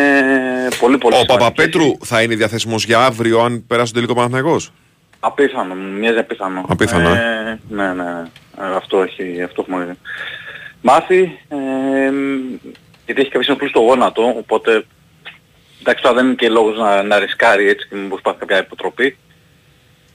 [0.80, 1.26] πολύ πολύ Ο σημαντικές.
[1.26, 4.72] Παπαπέτρου θα είναι διαθέσιμος για αύριο αν περάσει τον τελικό Παναθηναϊκός;
[5.20, 6.66] Απίθανο, μου μοιάζει απίθανο.
[6.70, 8.04] Απίθανο, Ε, ναι, ναι.
[8.60, 9.98] Ε, Αυτό, έχει, αυτό έχουμε
[10.82, 11.22] μάθει.
[11.50, 11.58] Ε,
[13.06, 14.86] γιατί έχει κάποιες ενοχλούς στο γόνατο, οπότε
[15.82, 19.18] εντάξει τώρα δεν είναι και λόγος να, να ρισκάρει έτσι και μήπως πάθει κάποια υποτροπή.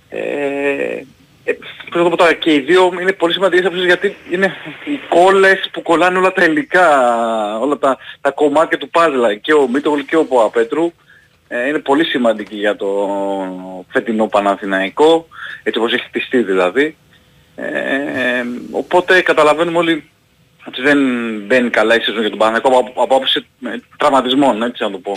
[0.09, 1.01] Ε,
[1.45, 4.55] ε, πώς να το πω τώρα, και οι δύο είναι πολύ σημαντικές απόψεις γιατί είναι
[4.84, 6.88] οι κόλλες που κολλάνε όλα τα υλικά,
[7.59, 10.92] όλα τα, τα κομμάτια του πάζλα και ο Μίτογλ και ο Παπαπέτρου
[11.49, 13.09] ε, είναι πολύ σημαντική για το
[13.88, 15.28] φετινό Παναθηναϊκό,
[15.62, 16.97] έτσι όπως έχει χτιστεί δηλαδή.
[17.57, 20.11] Ε, οπότε καταλαβαίνουμε όλοι
[20.66, 20.99] ότι δεν
[21.40, 24.99] μπαίνει καλά η σεζόν για τον Παναθηναϊκό από, από άποψη ε, τραυματισμών, έτσι να το
[24.99, 25.16] πω.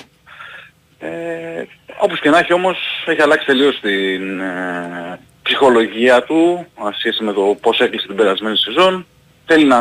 [1.00, 1.64] Ε,
[1.98, 6.66] όπως και να έχει όμως έχει αλλάξει τελείως την ε, ψυχολογία του
[6.98, 9.06] σχέση με το πώς έκλεισε την περασμένη σεζόν.
[9.46, 9.78] Θέλει να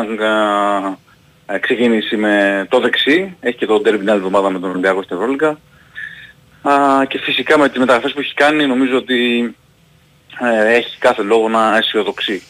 [1.47, 4.71] ε, ε, ξεκινήσει με το δεξί, έχει και το ντέρμπι την άλλη εβδομάδα με τον
[4.71, 5.59] Ολυμπιακό στην Ευρωλίγκα.
[6.63, 9.55] Α, και φυσικά με τις μεταγραφές που έχει κάνει νομίζω ότι
[10.41, 12.43] ε, έχει κάθε λόγο να αισιοδοξεί.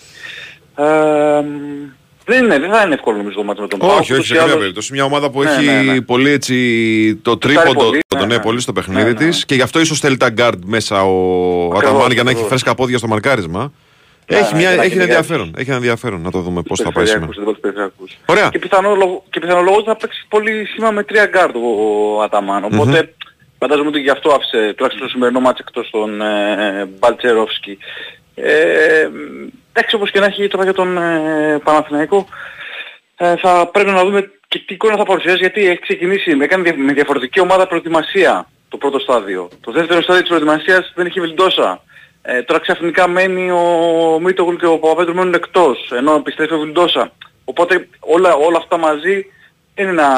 [0.77, 1.45] Ε,
[2.27, 3.93] δεν, είναι, δεν θα είναι εύκολο νομίζω το ματς με τον ΠΑΟΚ.
[3.93, 4.93] Όχι, όχι, Ούτως σε ή καμία άλλως- περίπτωση.
[4.93, 6.01] Μια ομάδα που Ναι, έχει ναι, ναι.
[6.01, 8.43] πολύ έτσι το τρίποντο, πολύ, το ναι, ναι, ναι.
[8.43, 9.15] πολύ στο παιχνίδι Ναι, ναι.
[9.31, 12.47] της και γι' αυτό ίσως θέλει τα γκάρντ μέσα ο Αταμάν για να έχει ακριβώς.
[12.49, 13.73] φρέσκα πόδια στο μαρκάρισμα.
[14.31, 15.17] Ναι, Έχει, ναι, μια, και να έχει ένα κυνηγάει.
[15.17, 15.53] ενδιαφέρον.
[15.57, 17.27] Έχει ένα ενδιαφέρον να το δούμε πώς θα πάει σήμερα.
[17.27, 18.17] Περιφερειακούς, δεν περιφερειακούς.
[18.27, 18.49] Ωραία.
[18.49, 21.61] Και πιθανό, λόγο, και πιθανό λόγο ότι θα παίξει πολύ σχήμα με τρία γκαρντ ο,
[22.17, 22.65] ο Αταμάν.
[22.65, 23.15] Οπότε
[23.59, 27.79] φαντάζομαι ότι γι' αυτό άφησε τουλάχιστον το σημερινό ματς εκτός τον ε, Μπαλτσερόφσκι.
[28.35, 29.09] Ε,
[29.77, 32.29] εντάξει όπως και να έχει τώρα για τον ε, Παναθηναϊκό
[33.17, 36.63] ε, θα πρέπει να δούμε και τι εικόνα θα παρουσιάσει γιατί έχει ξεκινήσει με, έκανε
[36.63, 39.49] δια- με διαφορετική ομάδα προετοιμασία το πρώτο στάδιο.
[39.61, 41.83] Το δεύτερο στάδιο της προετοιμασίας δεν έχει Βιλντόσα.
[42.23, 47.13] Ε, τώρα ξαφνικά μένει ο Μίτογλου και ο Παπαπέτρου μένουν εκτός, ενώ επιστρέφει ο Βιλντόσα.
[47.45, 49.27] Οπότε όλα, όλα αυτά μαζί
[49.79, 50.09] είναι ένα,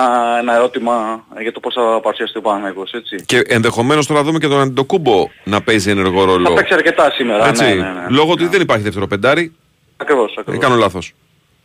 [0.40, 3.16] ένα ερώτημα για το πώς θα παρουσιαστεί ο Παναγικός, έτσι.
[3.26, 6.52] Και ενδεχομένως τώρα δούμε και τον Αντιτοκούμπο να παίζει ενεργό Θα ρόλο.
[6.54, 8.06] παίξει αρκετά σήμερα, Έτσι, ναι, ναι, ναι.
[8.08, 9.52] Λόγω ότι δεν υπάρχει δεύτερο πεντάρι.
[9.96, 10.62] Ακριβώς, Ε, ακριβώς.
[10.64, 11.12] κάνω λάθος.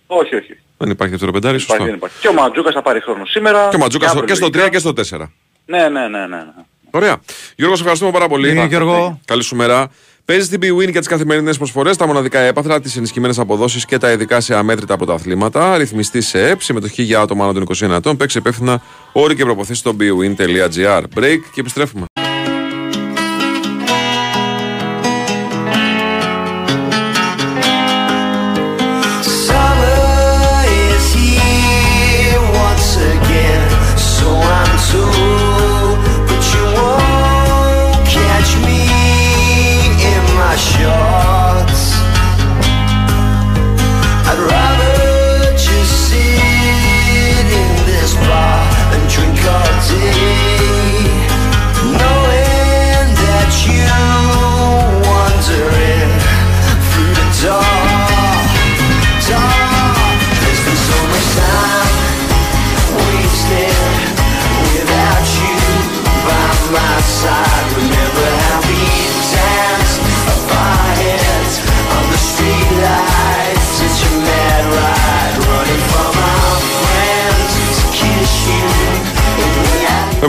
[0.07, 0.57] Όχι, όχι.
[0.77, 1.85] Δεν υπάρχει δεύτερο πεντάρι, Υπάρχει, σωστό.
[1.85, 2.19] δεν υπάρχει.
[2.21, 3.67] Και ο Ματζούκας θα πάρει χρόνο σήμερα.
[3.69, 4.65] Και ο Ματζούκας στο- αύριο και στο λογικά.
[4.65, 5.31] 3 και στο 4.
[5.65, 6.25] Ναι, ναι, ναι, ναι.
[6.27, 6.43] ναι.
[6.91, 7.17] Ωραία.
[7.55, 8.53] Γιώργο, σε ευχαριστούμε πάρα πολύ.
[8.53, 9.19] Ναι, Γιώργο.
[9.25, 9.91] Καλή σου μέρα.
[10.25, 14.11] Παίζει στην BWIN για τις καθημερινές προσφορές, τα μοναδικά έπαθρα, τις ενισχυμένες αποδόσεις και τα
[14.11, 15.77] ειδικά σε αμέτρητα πρωταθλήματα.
[15.77, 18.17] Ρυθμιστή σε ΕΠ, συμμετοχή για άτομα άνω των 21 ετών.
[18.17, 21.03] Παίξει υπεύθυνα όροι και προποθέσει στο bwin.gr.
[21.15, 22.05] Break και επιστρέφουμε.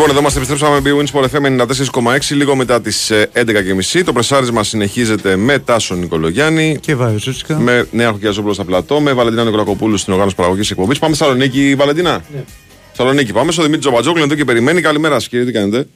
[0.07, 4.03] Λοιπόν, εδώ είμαστε, επιστρέψαμε με BWIN Sport FM 94,6 λίγο μετά τις 11.30.
[4.05, 6.79] Το πρεσάρισμα συνεχίζεται με Τάσο Νικολογιάννη.
[6.81, 7.59] Και Βάιο Σούτσικα.
[7.59, 10.99] Με Νέα Χοκιαζόπουλο στα πλατό, με Βαλεντίνα Νικολακοπούλου στην οργάνωση παραγωγής εκπομπής.
[10.99, 12.25] Πάμε στη Θεσσαλονίκη, Βαλεντίνα.
[12.35, 12.45] Ναι.
[12.93, 14.81] Θεσσαλονίκη, πάμε στο Δημήτρη Τζομπατζόγλου εδώ και περιμένει.
[14.81, 15.87] Καλημέρα σας, κύριε, τι κάνετε;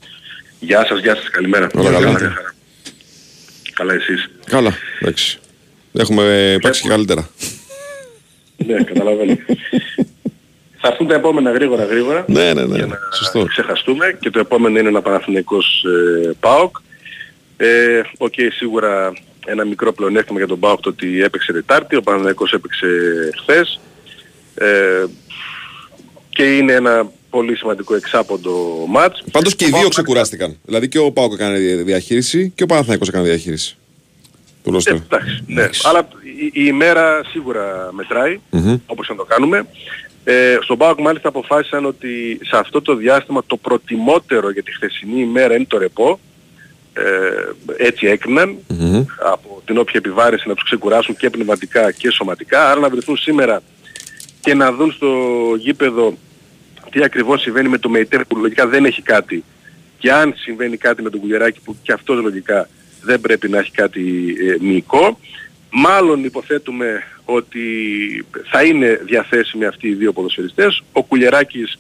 [0.61, 1.67] Γεια σας, γεια σας, καλημέρα.
[1.75, 2.09] Όλα καλά.
[2.09, 2.55] Μια χαρά.
[3.73, 5.39] Καλά εσείς; Καλά, εντάξει.
[5.93, 7.29] Έχουμε παίξει και καλύτερα.
[8.57, 9.37] ναι, καταλαβαίνω.
[10.81, 12.24] Θα έρθουν τα επόμενα γρήγορα γρήγορα.
[12.29, 12.76] Ναι, ναι, ναι.
[12.76, 13.45] Για να Σωστό.
[13.45, 15.85] ξεχαστούμε και το επόμενο είναι ένα Παναθηναϊκός
[16.24, 16.76] ε, ΠΑΟΚ.
[17.57, 19.12] Ε, Οκ, σίγουρα
[19.47, 22.87] ένα μικρό πλεονέκτημα για τον ΠΑΟΚ το ότι έπαιξε Τετάρτη, ο Παναθηναϊκός έπαιξε
[23.43, 23.81] χθες.
[24.55, 25.05] Ε,
[26.29, 29.24] και είναι ένα πολύ σημαντικό εξάποντο ματς.
[29.31, 30.57] Πάντως και οι δύο ξεκουράστηκαν.
[30.64, 33.76] Δηλαδή και ο Πάοκ έκανε διαχείριση και ο Παναθηναϊκός έκανε διαχείριση.
[34.64, 34.95] Του ρόστερ.
[34.95, 35.68] Εντάξει, ναι.
[35.83, 38.76] Αλλά η, η ημέρα σίγουρα μετράει, Μμμ.
[38.87, 39.66] όπως να το κάνουμε.
[40.25, 45.21] Ε, στον ΠΑΟΚ μάλιστα αποφάσισαν ότι σε αυτό το διάστημα το προτιμότερο για τη χθεσινή
[45.21, 46.21] ημέρα είναι το ρεπό.
[46.93, 47.03] Ε,
[47.77, 48.57] έτσι έκριναν
[49.33, 52.71] από την όποια επιβάρηση να τους ξεκουράσουν και πνευματικά και σωματικά.
[52.71, 53.62] Άρα να βρεθούν σήμερα
[54.41, 55.09] και να δουν στο
[55.59, 56.16] γήπεδο
[56.91, 59.45] τι ακριβώς συμβαίνει με το ΜΕΙΤΕΡ που λογικά δεν έχει κάτι
[59.99, 62.69] και αν συμβαίνει κάτι με τον Κουλιεράκη που και αυτός λογικά
[63.03, 65.19] δεν πρέπει να έχει κάτι ε, μυϊκό.
[65.71, 67.66] Μάλλον υποθέτουμε ότι
[68.51, 70.83] θα είναι διαθέσιμοι αυτοί οι δύο ποδοσφαιριστές.
[70.93, 71.79] Ο Κουλιεράκης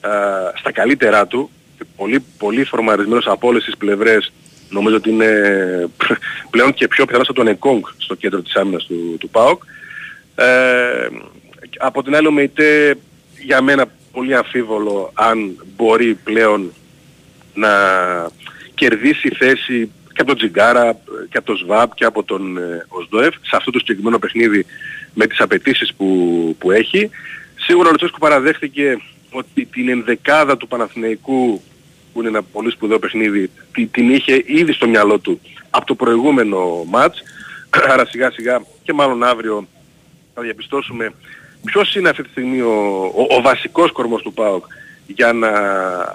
[0.00, 0.10] α,
[0.58, 1.50] στα καλύτερά του,
[1.96, 4.32] πολύ, πολύ φορμαρισμένος από όλες τις πλευρές,
[4.68, 5.30] νομίζω ότι είναι
[6.50, 9.62] πλέον και πιο πιθανός από τον Εκόνγκ στο κέντρο της άμυνας του, του ΠΑΟΚ.
[10.34, 11.06] Ε,
[11.78, 12.98] από την άλλη ο ΜΕΙΤΕ
[13.44, 16.72] για μένα πολύ αμφίβολο αν μπορεί πλέον
[17.54, 17.70] να
[18.74, 20.96] κερδίσει θέση και από τον Τζιγκάρα
[21.28, 24.66] και από τον ΣΒΑΠ και από τον ε, ΟΣΔΟΕΦ σε αυτό το συγκεκριμένο παιχνίδι
[25.14, 26.08] με τις απαιτήσεις που,
[26.58, 27.10] που έχει.
[27.56, 28.98] Σίγουρα ο Λουτσέσκου παραδέχτηκε
[29.30, 31.62] ότι την ενδεκάδα του Παναθηναϊκού
[32.12, 35.94] που είναι ένα πολύ σπουδαίο παιχνίδι τη- την είχε ήδη στο μυαλό του από το
[35.94, 37.22] προηγούμενο μάτς
[37.92, 39.66] άρα σιγά σιγά και μάλλον αύριο
[40.34, 41.12] θα διαπιστώσουμε
[41.64, 42.72] ποιος είναι αυτή τη στιγμή ο,
[43.14, 44.64] ο, ο βασικός κορμός του ΠΑΟΚ
[45.06, 45.50] για να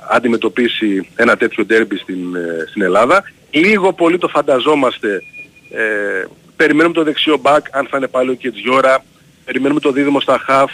[0.10, 3.24] αντιμετωπίσει ένα τέτοιο ντέρμπι στην, ε, στην Ελλάδα.
[3.52, 5.24] Λίγο πολύ το φανταζόμαστε.
[5.72, 9.06] Ε, περιμένουμε το δεξιό μπακ αν θα είναι πάλι ο Κετζιόρα.
[9.46, 10.72] Περιμένουμε το δίδυμο στα χαφ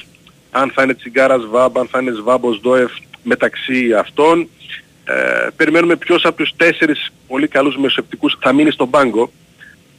[0.57, 2.91] αν θα είναι Τσιγκάρας Βάμπ, αν θα είναι Σβάμπος Δόεφ
[3.23, 4.49] μεταξύ αυτών.
[5.05, 9.31] Ε, περιμένουμε ποιος από τους τέσσερις πολύ καλούς μεσοπτικούς θα μείνει στον πάγκο.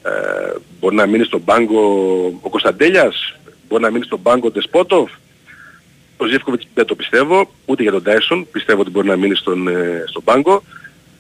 [0.03, 0.11] Ε,
[0.81, 1.81] μπορεί να μείνει στον πάγκο
[2.41, 3.37] ο Κωνσταντέλιας,
[3.69, 5.11] μπορεί να μείνει στον πάγκο ο Ντεσπότοφ.
[6.17, 9.69] Ο Ζεύκοβιτς δεν το πιστεύω, ούτε για τον Τάισον, πιστεύω ότι μπορεί να μείνει στον,
[9.69, 10.63] ε, στον πάγκο.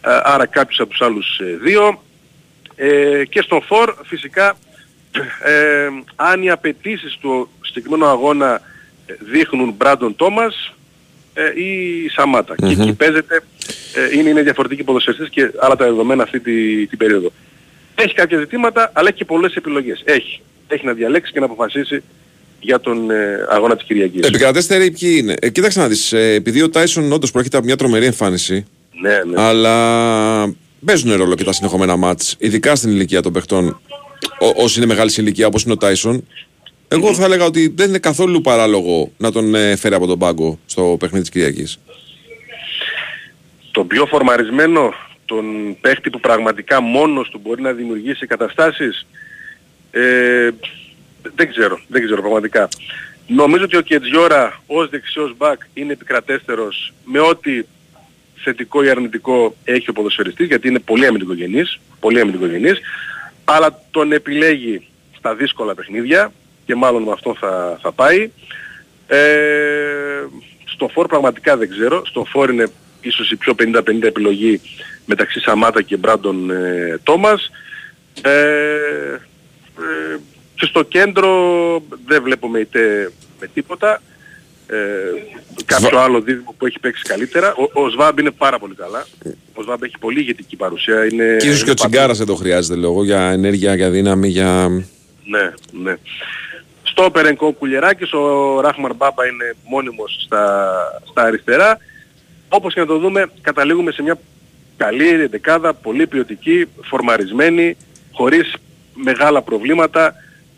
[0.00, 2.02] Ε, άρα κάποιος από τους άλλους ε, δύο.
[2.76, 4.56] Ε, και στον Φορ φυσικά
[5.44, 8.60] ε, αν οι απαιτήσεις του συγκεκριμένου αγώνα
[9.06, 10.74] ε, δείχνουν Μπράντον Τόμας
[11.34, 12.54] ε, ή Σαμάτα.
[12.54, 13.42] Και εκεί παίζεται,
[13.94, 17.32] ε, είναι, είναι διαφορετικοί ποδοσφαιριστές και άλλα τα δεδομένα αυτή τη, την περίοδο.
[17.94, 20.02] Έχει κάποια ζητήματα, αλλά έχει και πολλές επιλογές.
[20.04, 20.40] Έχει.
[20.68, 22.02] Έχει να διαλέξει και να αποφασίσει
[22.60, 24.26] για τον ε, αγώνα της Κυριακής.
[24.26, 26.12] Επικρατέστεροι ποιοι είναι; Ε, κοίταξε να δεις.
[26.12, 28.66] επειδή ο Τάισον όντως προέρχεται από μια τρομερή εμφάνιση.
[29.00, 29.42] Ναι, ναι.
[29.42, 30.54] Αλλά
[30.84, 33.68] παίζουν ρόλο και τα συνεχόμενα μάτς, ειδικά στην ηλικία των παιχτών,
[34.38, 36.26] ό- όσοι είναι μεγάλης ηλικία όπως είναι ο Τάισον.
[36.88, 40.58] Εγώ θα έλεγα ότι δεν είναι καθόλου παράλογο να τον ε, φέρει από τον πάγκο
[40.66, 41.78] στο παιχνίδι της Κυριακής.
[43.70, 44.94] τον πιο φορμαρισμένο,
[45.24, 45.44] τον
[45.80, 49.06] παίχτη που πραγματικά μόνος του μπορεί να δημιουργήσει καταστάσεις,
[49.90, 50.48] ε,
[51.34, 52.68] δεν ξέρω, δεν ξέρω πραγματικά.
[53.26, 57.62] Νομίζω ότι ο Κετζιόρα ως δεξιός μπακ είναι επικρατέστερος με ό,τι
[58.46, 62.80] θετικό ή αρνητικό έχει ο ποδοσφαιριστής γιατί είναι πολύ αμυντικογενής, πολύ αμυντικογενής.
[63.44, 64.86] αλλά τον επιλέγει
[65.16, 66.32] στα δύσκολα παιχνίδια
[66.64, 68.30] και μάλλον με αυτό θα, θα πάει.
[69.06, 70.24] Ε,
[70.64, 72.04] στο φόρ πραγματικά δεν ξέρω.
[72.04, 72.66] Στο φόρ είναι
[73.00, 74.60] ίσως η πιο 50-50 επιλογή
[75.04, 77.50] μεταξύ Σαμάτα και Μπράντον ε, Τόμας.
[78.22, 78.30] Ε,
[79.78, 80.16] ε,
[80.54, 81.32] και στο κέντρο
[82.06, 84.02] δεν βλέπουμε είτε με τίποτα.
[84.68, 84.76] Ε,
[85.64, 87.54] κάποιο άλλο δίδυμο που έχει παίξει καλύτερα.
[87.54, 89.06] Ο, ο Σβάμπ είναι πάρα πολύ καλά.
[89.54, 91.04] Ο Σβάμπ έχει πολύ ηγετική παρουσία.
[91.04, 94.68] Είναι, Και ίσως και ο Τσιγκάρας δεν το χρειάζεται λόγο για ενέργεια, για δύναμη, για...
[95.24, 95.52] Ναι,
[95.82, 95.94] ναι.
[96.82, 100.74] Στο Περενκό Κουλιεράκης, ο Ράχμαρ Μπάμπα είναι μόνιμος στα,
[101.10, 101.78] στα αριστερά.
[102.48, 104.18] Όπως και να το δούμε, καταλήγουμε σε μια
[104.76, 107.76] καλή δεκάδα, πολύ ποιοτική, φορμαρισμένη,
[108.12, 108.54] χωρίς
[108.94, 110.14] μεγάλα προβλήματα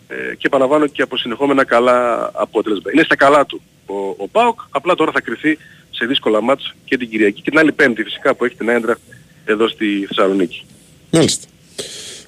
[0.08, 2.90] ε, και επαναλαμβάνω και από συνεχόμενα καλά αποτελέσματα.
[2.92, 5.58] Είναι στα καλά του ο, ο ΠΑΟΚ, απλά τώρα θα κρυθεί
[5.90, 8.98] σε δύσκολα μάτς και την Κυριακή και την άλλη Πέμπτη φυσικά που έχει την έντρα
[9.44, 10.64] εδώ στη Θεσσαλονίκη.
[11.10, 11.46] Μάλιστα.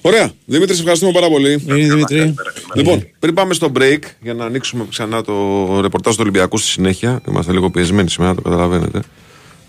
[0.01, 0.31] Ωραία.
[0.45, 1.55] Δημήτρη, σε ευχαριστούμε πάρα πολύ.
[1.55, 2.35] Δημήτρη.
[2.75, 7.21] Λοιπόν, πριν πάμε στο break, για να ανοίξουμε ξανά το ρεπορτάζ του Ολυμπιακού στη συνέχεια.
[7.27, 9.01] Είμαστε λίγο πιεσμένοι σήμερα, το καταλαβαίνετε.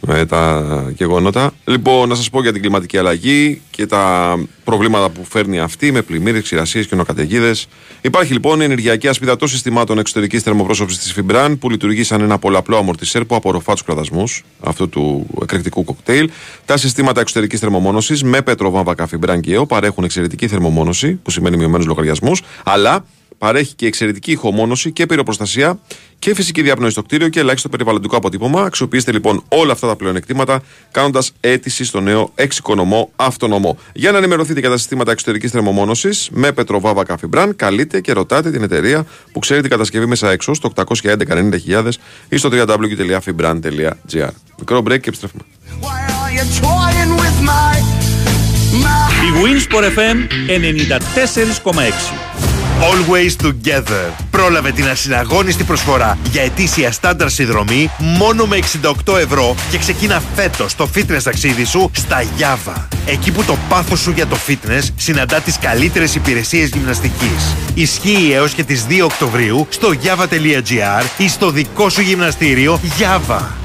[0.07, 0.65] Με τα
[0.97, 1.53] γεγονότα.
[1.65, 4.35] Λοιπόν, να σας πω για την κλιματική αλλαγή και τα
[4.65, 7.55] προβλήματα που φέρνει αυτή με πλημμύρες, ξηρασίες και νοκαταιγίδε.
[8.01, 12.39] Υπάρχει λοιπόν η ενεργειακή ασπίδα των συστημάτων εξωτερικής θερμοπρόσωψη της Φιμπραν που λειτουργεί σαν ένα
[12.39, 16.31] πολλαπλό αμορτισέρ που απορροφά τους κραδασμούς αυτού του εκρηκτικού κοκτέιλ.
[16.65, 21.87] Τα συστήματα εξωτερικής θερμομόνωσης με πετροβάμβακα Φιμπραν και ΕΟ παρέχουν εξαιρετική θερμομόνωση, που σημαίνει μειωμένους
[21.87, 23.05] λογαριασμούς, αλλά
[23.43, 25.79] παρέχει και εξαιρετική ηχομόνωση και πυροπροστασία
[26.19, 28.63] και φυσική διαπνοή στο κτίριο και ελάχιστο περιβαλλοντικό αποτύπωμα.
[28.63, 33.79] Αξιοποιήστε λοιπόν όλα αυτά τα πλεονεκτήματα κάνοντας αίτηση στο νέο εξοικονομό αυτονομό.
[33.93, 38.63] Για να ενημερωθείτε για τα συστήματα εξωτερικής θερμομόνωσης με πετροβάβα Φιμπραν, καλείτε και ρωτάτε την
[38.63, 41.89] εταιρεία που ξέρει την κατασκευή μέσα έξω στο 811
[42.29, 44.31] ή στο www.fibran.gr.
[44.59, 45.43] Μικρό break και επιστρέφουμε.
[49.23, 50.17] Η Winsport FM
[51.65, 52.52] 94,6
[52.83, 54.11] Always Together.
[54.31, 58.59] Πρόλαβε την ασυναγώνιστη προσφορά για ετήσια στάνταρ συνδρομή μόνο με
[59.07, 62.87] 68 ευρώ και ξεκίνα φέτος το fitness ταξίδι σου στα Java.
[63.07, 67.57] Εκεί που το πάθος σου για το fitness συναντά τις καλύτερες υπηρεσίες γυμναστικής.
[67.75, 73.62] Ισχύει έως και τις 2 Οκτωβρίου στο java.gr ή στο δικό σου γυμναστήριο Java.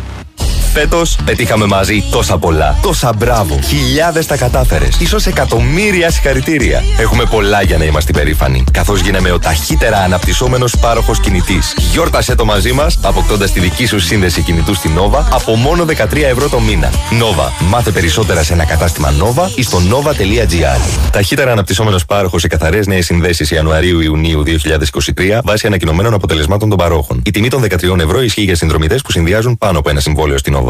[0.79, 2.77] Φέτος πετύχαμε μαζί τόσα πολλά.
[2.81, 3.59] Τόσα μπράβο.
[3.61, 4.97] Χιλιάδες τα κατάφερες.
[5.07, 6.83] σω εκατομμύρια συγχαρητήρια.
[6.99, 8.63] Έχουμε πολλά για να είμαστε περήφανοι.
[8.71, 11.73] Καθώς γίναμε ο ταχύτερα αναπτυσσόμενος πάροχος κινητής.
[11.91, 16.27] Γιόρτασε το μαζί μας, αποκτώντας τη δική σου σύνδεση κινητού στην Nova από μόνο 13
[16.29, 16.89] ευρώ το μήνα.
[16.91, 17.51] Nova.
[17.69, 21.09] Μάθε περισσότερα σε ένα κατάστημα Nova ή στο nova.gr.
[21.11, 27.21] Ταχύτερα αναπτυσσόμενος πάροχος σε καθαρές νέες συνδέσεις Ιανουαρίου-Ιουνίου 2023 βάσει ανακοινωμένων αποτελεσμάτων των παρόχων.
[27.25, 30.55] Η τιμή των 13 ευρώ ισχύει για συνδρομητές που συνδυάζουν πάνω από ένα συμβόλαιο στην
[30.57, 30.66] Nova.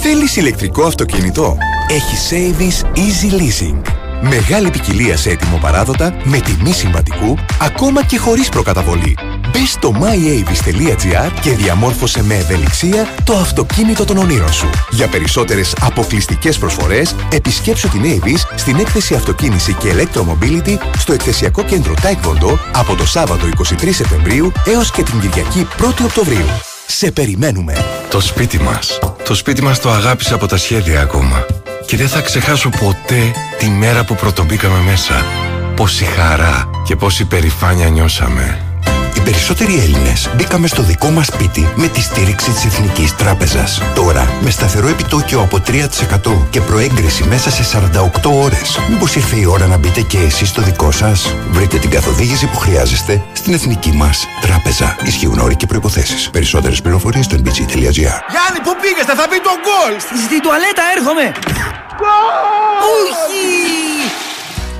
[0.00, 1.56] Θέλεις ηλεκτρικό αυτοκίνητο;
[1.88, 3.80] Έχει Savings Easy Leasing.
[4.22, 9.16] Μεγάλη ποικιλία σε έτοιμο παράδοτα, με τιμή συμβατικού, ακόμα και χωρίς προκαταβολή.
[9.50, 14.70] Μπες στο myavis.gr και διαμόρφωσε με ευελιξία το αυτοκίνητο των ονείρων σου.
[14.90, 21.94] Για περισσότερες αποκλειστικές προσφορές, επισκέψου την Avis στην έκθεση Αυτοκίνηση και Electromobility στο εκθεσιακό κέντρο
[22.02, 26.75] Taekwondo από το Σάββατο 23 Σεπτεμβρίου έως και την Κυριακή 1η Οκτωβρίου.
[26.86, 27.84] Σε περιμένουμε!
[28.10, 28.98] Το σπίτι μας.
[29.24, 31.46] Το σπίτι μας το αγάπησα από τα σχέδια ακόμα.
[31.86, 35.24] Και δεν θα ξεχάσω ποτέ τη μέρα που πρωτομπήκαμε μέσα.
[35.76, 38.60] Πόση χαρά και πόση περηφάνεια νιώσαμε.
[39.16, 43.82] Οι περισσότεροι Έλληνες μπήκαμε στο δικό μας σπίτι με τη στήριξη της Εθνικής Τράπεζας.
[43.94, 48.80] Τώρα, με σταθερό επιτόκιο από 3% και προέγκριση μέσα σε 48 ώρες.
[48.88, 52.56] Μήπως ήρθε η ώρα να μπείτε και εσείς στο δικό σας; Βρείτε την καθοδήγηση που
[52.56, 54.96] χρειάζεστε στην Εθνική μας Τράπεζα.
[55.04, 56.30] Ισχύουν όροι και προποθέσει.
[56.30, 58.18] Περισσότερες πληροφορίες στο nbg.gr.
[58.32, 60.00] Γιάννη, πού πήγες, θα μπει το γκολ!
[60.26, 61.32] Στη τουαλέτα έρχομαι!
[62.96, 64.25] Όχι!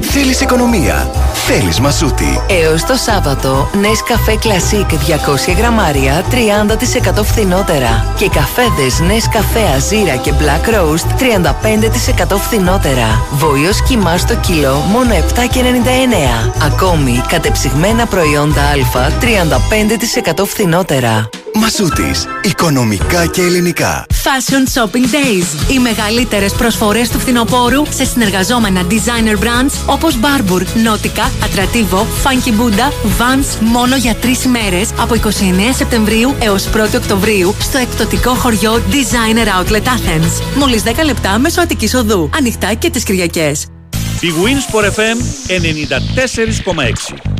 [0.00, 1.10] Θέλεις οικονομία.
[1.32, 2.40] Θέλεις μαζούτι.
[2.64, 8.14] Έως το Σάββατο, Nescafe Classic 200 γραμμάρια 30% φθηνότερα.
[8.16, 13.26] Και καφέδες Nescafe Azira και Black Roast 35% φθηνότερα.
[13.30, 16.52] Βόλιος κοιμά στο κιλό μόνο 7,99.
[16.66, 21.28] Ακόμη, κατεψυγμένα προϊόντα Α 35% φθηνότερα.
[21.56, 22.26] Μασούτης.
[22.42, 24.06] Οικονομικά και ελληνικά.
[24.10, 25.70] Fashion Shopping Days.
[25.72, 32.88] Οι μεγαλύτερες προσφορές του φθινοπόρου σε συνεργαζόμενα designer brands όπως Barbour, Nautica, Atrativo, Funky Buddha,
[33.18, 35.20] Vans μόνο για τρεις ημέρες από 29
[35.74, 40.56] Σεπτεμβρίου έως 1 Οκτωβρίου στο εκπτωτικό χωριό Designer Outlet Athens.
[40.56, 42.30] Μόλις 10 λεπτά μέσω Αττικής Οδού.
[42.36, 43.66] Ανοιχτά και τις Κυριακές.
[44.20, 47.35] Η Winsport FM 94,6.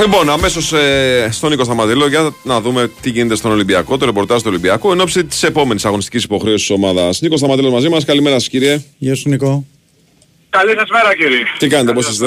[0.00, 4.38] Λοιπόν, αμέσως ε, στον Νίκο Σταματήλο για να δούμε τι γίνεται στον Ολυμπιακό, το ρεπορτάζ
[4.38, 7.20] του Ολυμπιακού εν ώψη της επόμενης αγωνιστικής υποχρέωσης της ομάδας.
[7.20, 8.04] Νίκο Σταματήλο μαζί μας.
[8.04, 8.84] Καλημέρα σας, κύριε.
[8.98, 9.64] Γεια σου, Νικό.
[10.50, 11.42] Καλή σας μέρα κύριε.
[11.58, 12.26] Τι κάνετε, πώς είστε;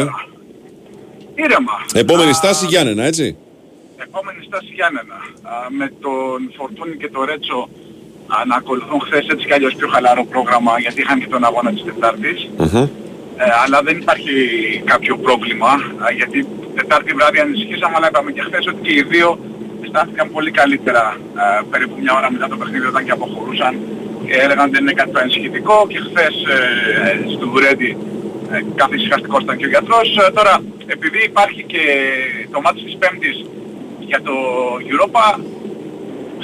[1.35, 1.71] Ήρεμα.
[1.93, 3.35] Επόμενη στάση Γιάννενα, έτσι;
[3.97, 5.15] Επόμενη στάση Γιάννενα.
[5.41, 7.69] Α, με τον Φορτούνη και τον Ρέτσο
[8.27, 11.71] α, να ακολουθούν χθες έτσι κι αλλιώς πιο χαλαρό πρόγραμμα γιατί είχαν και τον αγώνα
[11.73, 12.49] της Τετάρτης.
[13.37, 14.33] Ε, αλλά δεν υπάρχει
[14.85, 15.71] κάποιο πρόβλημα
[16.03, 19.39] α, γιατί Τετάρτη βράδυ ανησυχήσαμε αλλά είπαμε και χθες ότι και οι δύο
[19.83, 21.03] αισθάνθηκαν πολύ καλύτερα
[21.43, 23.73] α, περίπου μια ώρα μετά το παιχνίδι όταν και αποχωρούσαν
[24.25, 26.57] και έλεγαν ότι δεν είναι κάτι το ανησυχητικό και χθες ε,
[27.35, 27.97] στο Βουρέντι
[28.51, 30.07] ε, κάθε ησυχαστικός ήταν και ο γιατρός.
[30.17, 31.83] Ε, τώρα επειδή υπάρχει και
[32.51, 33.45] το μάτι της Πέμπτης
[33.99, 34.35] για το
[34.91, 35.23] Europa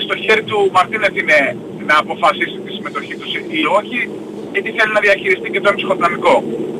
[0.03, 1.57] στο χέρι του Μαρτίνεθ είναι
[1.87, 4.09] να αποφασίσει τη συμμετοχή τους ή όχι
[4.53, 6.35] γιατί θέλει να διαχειριστεί και το ψυχοδυναμικό.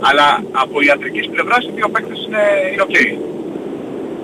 [0.10, 0.28] Αλλά
[0.64, 2.98] από ιατρικής πλευράς οι δύο παίκτες είναι, είναι ok.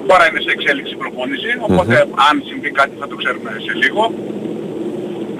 [0.09, 1.95] Τώρα είναι σε εξέλιξη η προπόνηση, οπότε
[2.27, 4.03] αν συμβεί κάτι θα το ξέρουμε σε λίγο.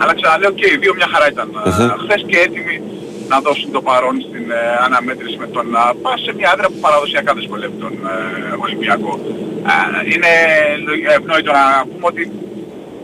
[0.01, 1.47] Αλλά ξαναλέω και οι δύο μια χαρά ήταν.
[1.53, 1.89] Μμμ.
[2.03, 2.75] Χθες και έτοιμοι
[3.31, 7.31] να δώσουν το παρόν στην ε, αναμέτρηση με τον ΑΠΑ σε μια έδρα που παραδοσιακά
[7.39, 9.11] δυσκολεύει τον ε, Ολυμπιακό.
[9.71, 9.75] Ε,
[10.13, 10.31] είναι
[10.87, 12.21] λογι- ευνόητο να πούμε ότι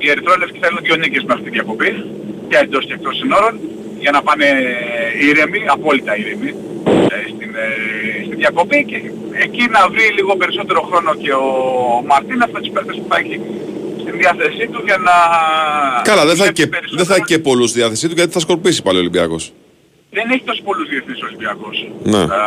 [0.02, 1.90] οι Ερυθρόλευκοι θέλουν δύο νίκες μέχρι τη διακοπή
[2.50, 3.54] και εντός και εκτός συνόρων
[4.04, 4.48] για να πάνε
[5.30, 6.50] ήρεμοι, απόλυτα ήρεμοι
[7.14, 7.68] ε, στην, ε,
[8.26, 8.98] στη διακοπή και
[9.46, 11.48] εκεί να βρει λίγο περισσότερο χρόνο και ο
[12.10, 13.36] Μαρτίνεφ με τις παίκτες που θα έχει
[14.02, 15.16] στην διάθεσή του για να...
[16.10, 18.32] Καλά, δεν θα, έχει βλέπει και, δεν θα έχει και πολλούς στη διάθεσή του γιατί
[18.32, 19.44] θα σκορπίσει πάλι ο Ολυμπιακός.
[20.18, 22.18] δεν έχει τόσο πολλούς διεθνείς ο Ολυμπιακός Ναι.
[22.18, 22.40] α,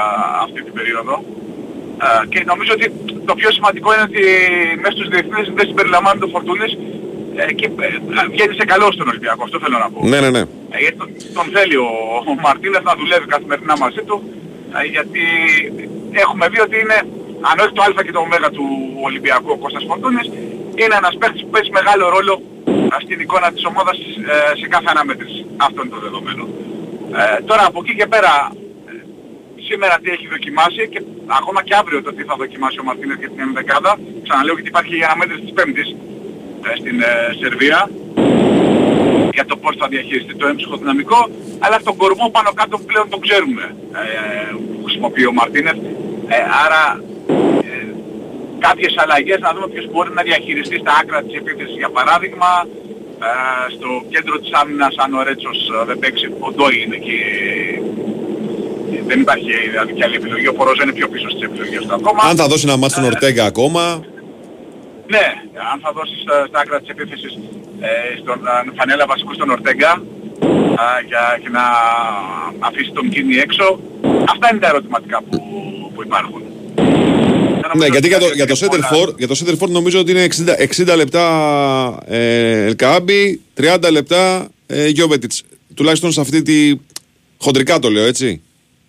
[0.45, 1.15] αυτή την περίοδο.
[1.99, 2.87] Α, και νομίζω ότι
[3.29, 4.23] το πιο σημαντικό είναι ότι
[4.83, 6.73] μέσα στους διεθνείς δεν συμπεριλαμβάνει το Φορτούνης
[7.37, 7.89] ε, και ε,
[8.35, 9.99] βγαίνει σε καλό στον Ολυμπιακό, αυτό θέλω να πω.
[10.13, 10.43] Ναι, ναι, ναι.
[10.75, 11.89] Ε, γιατί τον, τον θέλει ο,
[12.31, 14.17] ο Μαρτίνεθ να δουλεύει καθημερινά μαζί του
[14.77, 15.23] ε, γιατί
[16.25, 16.99] έχουμε δει ότι είναι,
[17.49, 18.67] αν όχι το α και το ω του
[19.09, 20.27] Ολυμπιακού ο Κώστας Φορτούνης,
[20.81, 22.35] είναι ένας παίκτης που παίζει μεγάλο ρόλο
[22.95, 23.97] ε, στην εικόνα της ομάδας
[24.35, 25.41] ε, σε κάθε αναμέτρηση.
[25.67, 26.45] Αυτό είναι το δεδομένο.
[27.19, 28.33] Ε, τώρα από εκεί και πέρα
[28.89, 28.93] ε,
[29.69, 31.01] σήμερα τι έχει δοκιμάσει και
[31.39, 33.93] ακόμα και αύριο το τι θα δοκιμάσει ο Μαρτίνες για την ενδεκάδα.
[34.27, 35.89] Ξαναλέω γιατί υπάρχει η αναμέτρηση της Πέμπτης
[36.67, 37.11] ε, στην ε,
[37.41, 37.81] Σερβία
[39.33, 41.29] για το πώς θα διαχειριστεί το έμψυχο δυναμικό
[41.59, 43.65] αλλά τον κορμό πάνω κάτω πλέον το ξέρουμε.
[43.93, 45.77] Ε, που χρησιμοποιεί ο Μαρτίνες
[46.29, 47.03] ε, άρα
[47.71, 47.87] ε,
[48.59, 52.51] κάποιες αλλαγές να δούμε ποιος μπορεί να διαχειριστεί στα άκρα της επίθεσης για παράδειγμα.
[53.25, 57.17] Ε, στο κέντρο της άμυνας αν ο Ρέτσος ε, δεν παίξει ο Ντόι είναι και
[58.95, 61.95] ε, δεν υπάρχει δηλαδή και άλλη επιλογή, ο Πορόζα είναι πιο πίσω στις επιλογές του
[61.95, 62.23] ακόμα.
[62.23, 64.05] Αν θα δώσει ένα μάτι στον Ορτέγκα ακόμα.
[65.07, 65.27] Ναι,
[65.73, 67.39] αν θα δώσεις ε, στα άκρα της επίθεσης
[67.85, 69.93] ε, στον ε, φανέλα βασικού στον Ορτέγκα
[70.83, 71.65] α, για, και να
[72.59, 73.81] αφήσει τον Κίνη έξω.
[74.33, 75.39] Αυτά είναι τα ερωτηματικά που,
[75.95, 76.43] που υπάρχουν.
[77.77, 80.27] Ναι, γιατί για το, για το center for, για το center for νομίζω ότι είναι
[80.87, 81.27] 60, 60 λεπτά
[82.07, 85.43] ε, Ελκάμπη, 30 λεπτά ε, Γιώβετιτς.
[85.75, 86.75] Τουλάχιστον σε αυτή τη...
[87.39, 88.43] Χοντρικά το λέω, έτσι.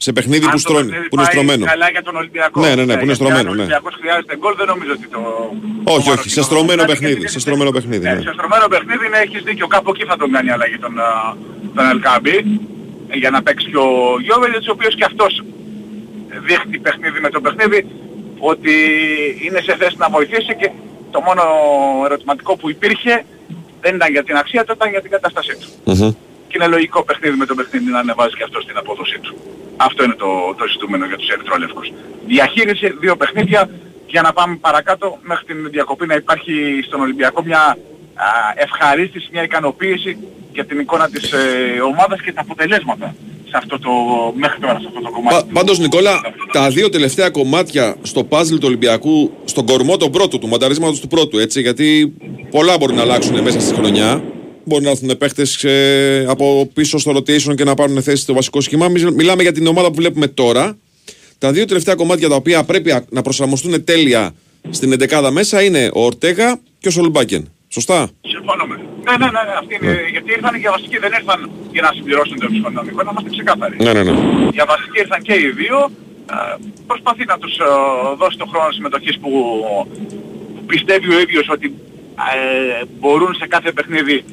[0.06, 1.66] Σε παιχνίδι Αν που, το στρώνει, παιχνίδι που είναι πάει στρωμένο.
[1.74, 2.58] καλά για τον Ολυμπιακό.
[2.64, 3.62] Ναι, ναι, ναι, που είναι γιατί στρωμένο, Αν ο ναι.
[3.62, 5.22] Ολυμπιακός χρειάζεται γκολ δεν νομίζω ότι το...
[5.96, 7.28] Όχι, το όχι, σε στρωμένο παιχνίδι.
[7.36, 8.04] Σε στρωμένο παιχνίδι.
[8.08, 8.22] Ναι, Ναι.
[8.28, 9.68] σε στρωμένο παιχνίδι ναι, έχεις δίκιο.
[9.76, 11.10] Κάπου εκεί θα τον κάνει αλλαγή τον, α,
[11.76, 12.36] τον Ελκάμπη
[13.14, 13.90] ε, για να παίξει και ο
[14.26, 15.32] Γιώβελιτς, ο οποίος και αυτός
[16.48, 17.80] δείχνει παιχνίδι με το παιχνίδι
[18.52, 18.74] ότι
[19.46, 20.68] είναι σε θέση να βοηθήσει και
[21.14, 21.44] το μόνο
[22.08, 23.14] ερωτηματικό που υπήρχε
[23.82, 25.68] δεν ήταν για την αξία του, ήταν για την κατάστασή του.
[26.48, 29.36] Και είναι λογικό παιχνίδι με το παιχνίδι να ανεβάζει και αυτό την απόδοσή του.
[29.78, 31.92] Αυτό είναι το, το ζητούμενο για τους ερυθρόλευκους.
[32.28, 33.70] Διαχείριση δύο παιχνίδια
[34.08, 37.62] για να πάμε παρακάτω μέχρι την διακοπή να υπάρχει στον Ολυμπιακό μια
[38.16, 40.18] α, ευχαρίστηση, μια ικανοποίηση
[40.54, 43.16] για την εικόνα της ε, ομάδας και τα αποτελέσματα
[43.50, 43.92] σε αυτό το,
[44.36, 45.36] μέχρι τώρα σε αυτό το κομμάτι.
[45.36, 50.38] Πα, πάντως Νικόλα, τα δύο τελευταία κομμάτια στο παζλ του Ολυμπιακού, στον κορμό τον πρώτο
[50.38, 52.14] του, μονταρίσματος του πρώτου, έτσι, γιατί
[52.50, 54.24] πολλά μπορεί να αλλάξουν μέσα στη χρονιά.
[54.66, 58.62] Μπορεί να έρθουν παίχτες ε, από πίσω στο rotation και να πάρουν θέση στο βασικό
[58.62, 58.88] σχήμα.
[58.90, 60.78] Μι- Μιλάμε για την ομάδα που βλέπουμε τώρα.
[61.38, 64.34] Τα δύο τελευταία κομμάτια τα οποία πρέπει α- να προσαρμοστούν τέλεια
[64.70, 67.50] στην 11 μέσα είναι ο Ορτέγα και ο Σολμπάκεν.
[67.68, 68.76] Σωστά; Συμφωνούμε.
[69.06, 71.40] Ναι, ναι, ναι, ναι, αυτή είναι, γιατί ήρθαν για βασική, δεν ήρθαν
[71.76, 73.76] για να συμπληρώσουν το ψυχονομικό, να είμαστε ξεκάθαροι.
[73.86, 74.14] Ναι, ναι, ναι.
[74.58, 75.78] Για βασική ήρθαν και οι δύο,
[76.36, 76.36] ε,
[76.90, 77.68] προσπαθεί να τους ε,
[78.22, 79.30] δώσει το χρόνο συμμετοχής που,
[80.56, 81.68] που πιστεύει ο ίδιος ότι
[82.36, 84.24] ε, μπορούν σε κάθε παιχνίδι ε,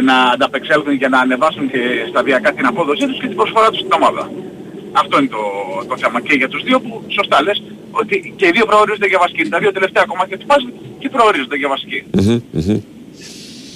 [0.00, 3.92] να ανταπεξέλθουν και να ανεβάσουν και σταδιακά την απόδοσή τους και την προσφορά τους στην
[3.92, 4.30] ομάδα.
[4.92, 5.42] Αυτό είναι το,
[5.88, 9.18] το θέμα και για τους δύο που σωστά λες ότι και οι δύο προορίζονται για
[9.18, 9.48] βασική.
[9.48, 10.66] Τα δύο τελευταία κομμάτια του πάζλ
[10.98, 12.04] και προορίζονται για βασική.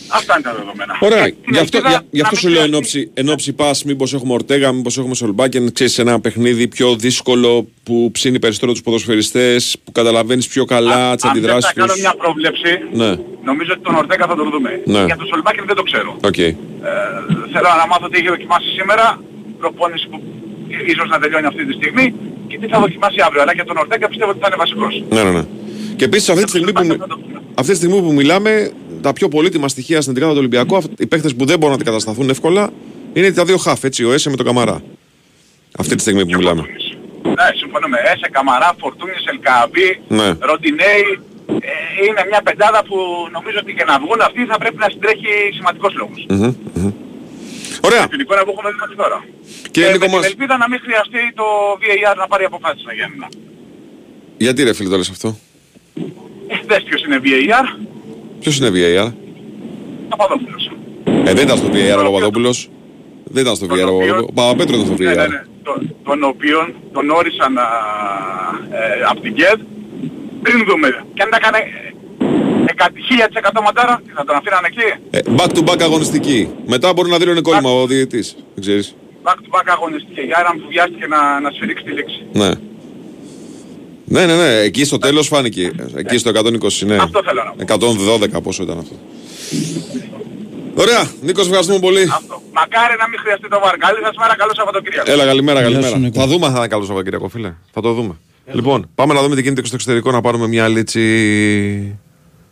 [0.08, 0.96] Αυτά είναι τα δεδομένα.
[1.00, 1.24] Ωραία.
[1.28, 3.20] Και την Γι' αυτό, ελπίδα για, γι' αυτό να σου μην λέω εν χρειαστεί- όψη,
[3.20, 8.08] εν όψη πας μήπως έχουμε Ορτέγα, μήπως έχουμε Σολμπάκεν, ξέρεις ένα παιχνίδι πιο δύσκολο που
[8.12, 12.00] ψήνει περισσότερο τους ποδοσφαιριστές, που καταλαβαίνεις πιο καλά τις Αν δεν αντιδράσεις θα κάνω τους.
[12.00, 13.10] μια πρόβλεψη, Ναι,
[13.44, 14.70] νομίζω ότι τον Ορτέγκα θα τον δούμε.
[14.84, 15.04] Ναι.
[15.04, 16.16] Για τον Σόλμπακεν δεν το ξέρω.
[16.24, 16.38] οκ.
[16.38, 16.52] Ε,
[17.52, 19.20] θέλω να μάθω τι έχει δοκιμάσει σήμερα,
[19.58, 20.22] προπόνηση που
[20.86, 22.14] ίσως να τελειώνει αυτή τη στιγμή
[22.48, 23.42] και τι θα δοκιμάσει αύριο.
[23.42, 25.02] Αλλά για τον Ορτέγκα πιστεύω ότι θα είναι βασικός.
[25.10, 25.44] Ναι, ναι, ναι.
[25.96, 27.00] Και επίσης αυτή τη στιγμή που, μι-
[27.54, 28.70] αυτή τη στιγμή που μιλάμε,
[29.06, 31.80] τα πιο πολύτιμα στοιχεία στην τριάδα του Ολυμπιακού, αυτ- οι παίχτες που δεν μπορούν να
[31.80, 32.72] αντικατασταθούν εύκολα,
[33.12, 34.76] είναι τα δύο χαφ, έτσι, ο Έσε με τον Καμαρά.
[35.78, 36.62] Αυτή τη στιγμή που μιλάμε.
[37.38, 37.96] Ναι, συμφωνούμε.
[38.12, 39.88] Έσε, Καμαρά, Φορτούνης, Ελ Κααμπί,
[40.18, 40.28] Ναι.
[40.48, 41.04] Ροντινέη.
[41.70, 41.72] Ε,
[42.06, 42.96] είναι μια πεντάδα που
[43.36, 46.20] νομίζω ότι και να βγουν αυτοί θα πρέπει να συντρέχει σημαντικός λόγος.
[46.28, 46.90] Μμμ, μμμ.
[47.88, 48.04] Ωραία.
[48.12, 49.18] Την εικόνα που έχουμε δει μέχρι τώρα.
[49.74, 51.46] Και Ε, Νίκο με την μας- ελπίδα να μην χρειαστεί το
[51.80, 53.22] VAR να πάρει αποφάσεις να γίνουν.
[54.44, 55.28] Γιατί ρε φίλε το λες αυτό;
[56.52, 57.66] Ε, δες ποιος είναι VAR,
[58.40, 59.12] Ποιος είναι VAR.
[60.08, 60.70] Παπαδόπουλος.
[61.24, 62.70] Ε, δεν ήταν στο VAR ο Παπαδόπουλος.
[63.24, 64.24] Δεν ήταν στο VAR ο Παπαδόπουλος.
[64.28, 65.28] Ο Παπαπέτρου ήταν στο Ναι, ναι, VAR.
[65.28, 65.42] ναι.
[65.62, 67.66] Τον, τον οποίον τον όρισαν α,
[68.70, 69.58] ε, από την ΚΕΔ
[70.42, 70.88] πριν δούμε.
[71.14, 72.92] Και αν τα έκανε ε, εκα-
[73.58, 74.86] 1000% μαντάρα, τι θα τον αφήνανε εκεί.
[75.10, 76.48] Ε, Back to back αγωνιστική.
[76.66, 78.36] Μετά μπορεί να δίνει κόλλημα ο διαιτητής.
[78.54, 78.94] Δεν ξέρεις.
[79.24, 80.20] Back to back αγωνιστική.
[80.20, 82.18] Για ένα που βιάστηκε να, να σφυρίξει τη λήξη.
[82.32, 82.50] Ναι.
[84.08, 84.54] Ναι, ναι, ναι.
[84.54, 85.72] Εκεί στο τέλος φάνηκε.
[85.94, 86.96] Εκεί στο 120, ναι.
[86.96, 88.94] Αυτό θέλω να 112 πόσο ήταν αυτό.
[90.74, 91.10] Ωραία.
[91.22, 92.06] Νίκος, ευχαριστούμε πολύ.
[92.52, 93.76] Μακάρι να μην χρειαστεί το βαρ.
[93.76, 95.10] Καλή σας μέρα, καλό Σαββατοκύριακο.
[95.10, 95.88] Έλα, καλημέρα, καλημέρα.
[95.88, 96.20] σου, Νίκο.
[96.20, 97.54] θα δούμε αν θα είναι καλός Σαββατοκύριακο, φίλε.
[97.72, 98.16] Θα το δούμε.
[98.52, 101.00] Λοιπόν, πάμε να δούμε τι γίνεται και στο εξωτερικό, να πάρουμε μια άλλη έτσι...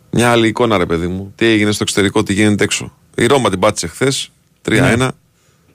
[0.09, 1.33] Μια άλλη εικόνα, ρε παιδί μου.
[1.35, 2.93] Τι έγινε στο εξωτερικό, τι γίνεται έξω.
[3.15, 4.29] Η Ρώμα την πάτησε χθες.
[4.69, 5.07] 3-1.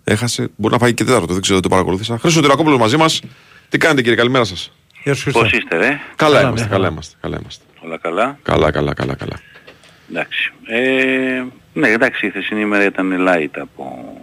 [0.05, 0.49] Έχασε.
[0.57, 2.19] Μπορεί να πάει και τέταρτο, δεν ξέρω, δεν το παρακολουθήσα.
[2.19, 3.21] Χρήστο Τυρακόπουλο μαζί μας.
[3.69, 4.73] Τι κάνετε, κύριε, καλημέρα σας.
[5.33, 6.89] Πώς είστε ρε, Καλά Καλά, είμαστε, μια καλά χαρά.
[6.89, 7.65] είμαστε, καλά είμαστε.
[7.81, 9.41] όλα καλά; Καλά, καλά, καλά, καλά.
[10.11, 10.53] Εντάξει.
[10.67, 14.17] Ε, ναι, εντάξει, η χθεσινή ημέρα ήταν light από,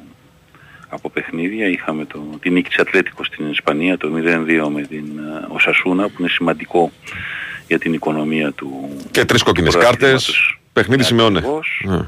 [0.89, 1.67] από παιχνίδια.
[1.67, 6.15] Είχαμε το, την νίκη της Ατλέτικος στην Ισπανία, το 0-2 με την ε, Οσασούνα, που
[6.19, 6.91] είναι σημαντικό
[7.67, 9.97] για την οικονομία του Και τρεις κόκκινες του κάρτες.
[9.99, 10.59] πρωταθλήματος.
[10.73, 11.37] Παιχνίδι σημειώνε.
[11.37, 11.83] Ακριβώς.
[11.85, 11.99] Ναι.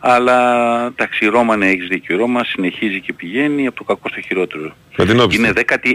[0.00, 2.14] Αλλά εντάξει, η Ρώμα, ναι, έχεις δίκιο.
[2.14, 4.72] Η Ρώμα συνεχίζει και πηγαίνει από το κακό στο χειρότερο.
[4.96, 5.38] Με την όψη.
[5.38, 5.94] Είναι 16η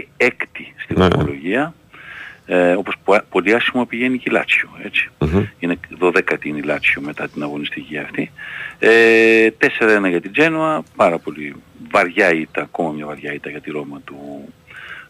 [0.82, 1.08] στη Ναι.
[1.08, 1.74] βαθμολογία.
[2.46, 5.08] Ε, όπως πο- πολύ άσχημα πηγαίνει και η Λάτσιο, έτσι.
[5.58, 8.30] Είναι 12η είναι η Λάτσιο μετά την αγωνιστική αυτή.
[8.78, 11.54] Ε, 4-1 για την Τζένοα, πάρα πολύ
[11.90, 14.48] βαριά ήττα, ακόμα μια βαριά ήττα για τη Ρώμα του,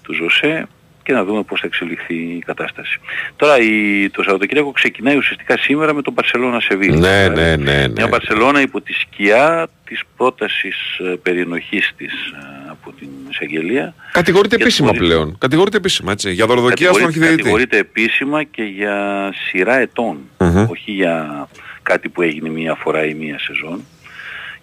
[0.03, 0.67] του Ζωσέ
[1.03, 3.01] και να δούμε πώς θα εξελιχθεί η κατάσταση.
[3.37, 6.99] Τώρα η, το Σαββατοκύριακο ξεκινάει ουσιαστικά σήμερα με τον Παρσελώνα Σεβίλη.
[6.99, 7.89] Ναι, ναι, ναι, ναι.
[7.89, 12.54] Μια Μπαρσελόνα υπό τη σκιά της πρότασης ε, περί ενοχής της ε,
[12.87, 13.95] από την εισαγγελία.
[14.13, 15.39] Κατηγορείται Και επίσημα μπορεί- πλέον.
[15.39, 16.33] Κατηγορείται επίσημα, έτσι.
[16.33, 17.43] Για δωροδοκία στον Κατηγορείται- αρχιδιαιτητή.
[17.43, 20.67] Κατηγορείται επίσημα και για σειρά ετών, Μμμ.
[20.71, 21.49] όχι για
[21.83, 23.85] κάτι που έγινε μία φορά ή μία σεζόν.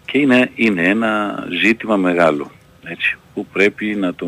[0.05, 2.51] Και είναι, είναι ένα ζήτημα μεγάλο,
[2.83, 4.27] έτσι, που πρέπει να το,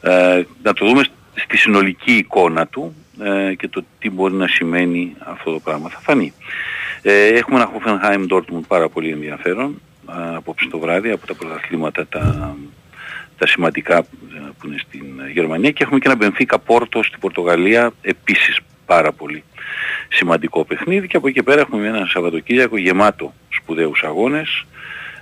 [0.00, 1.02] ε, να το δούμε
[1.34, 5.88] στη συνολική εικόνα του ε, και το τι μπορεί να σημαίνει αυτό το πράγμα.
[5.88, 6.32] Θα φανεί.
[7.02, 9.87] Ε, έχουμε ένα Hoffenheim Dortmund πάρα πολύ ενδιαφέρον ε,
[10.36, 12.56] απόψε το βράδυ από τα πρωταθλήματα τα,
[13.38, 14.04] τα σημαντικά ε,
[14.58, 19.44] που είναι στην Γερμανία και έχουμε και ένα Μπενφίκα Πόρτο στην Πορτογαλία επίσης πάρα πολύ
[20.08, 24.66] σημαντικό παιχνίδι και από εκεί και πέρα έχουμε ένα Σαββατοκύριακο γεμάτο σπουδαίους αγώνες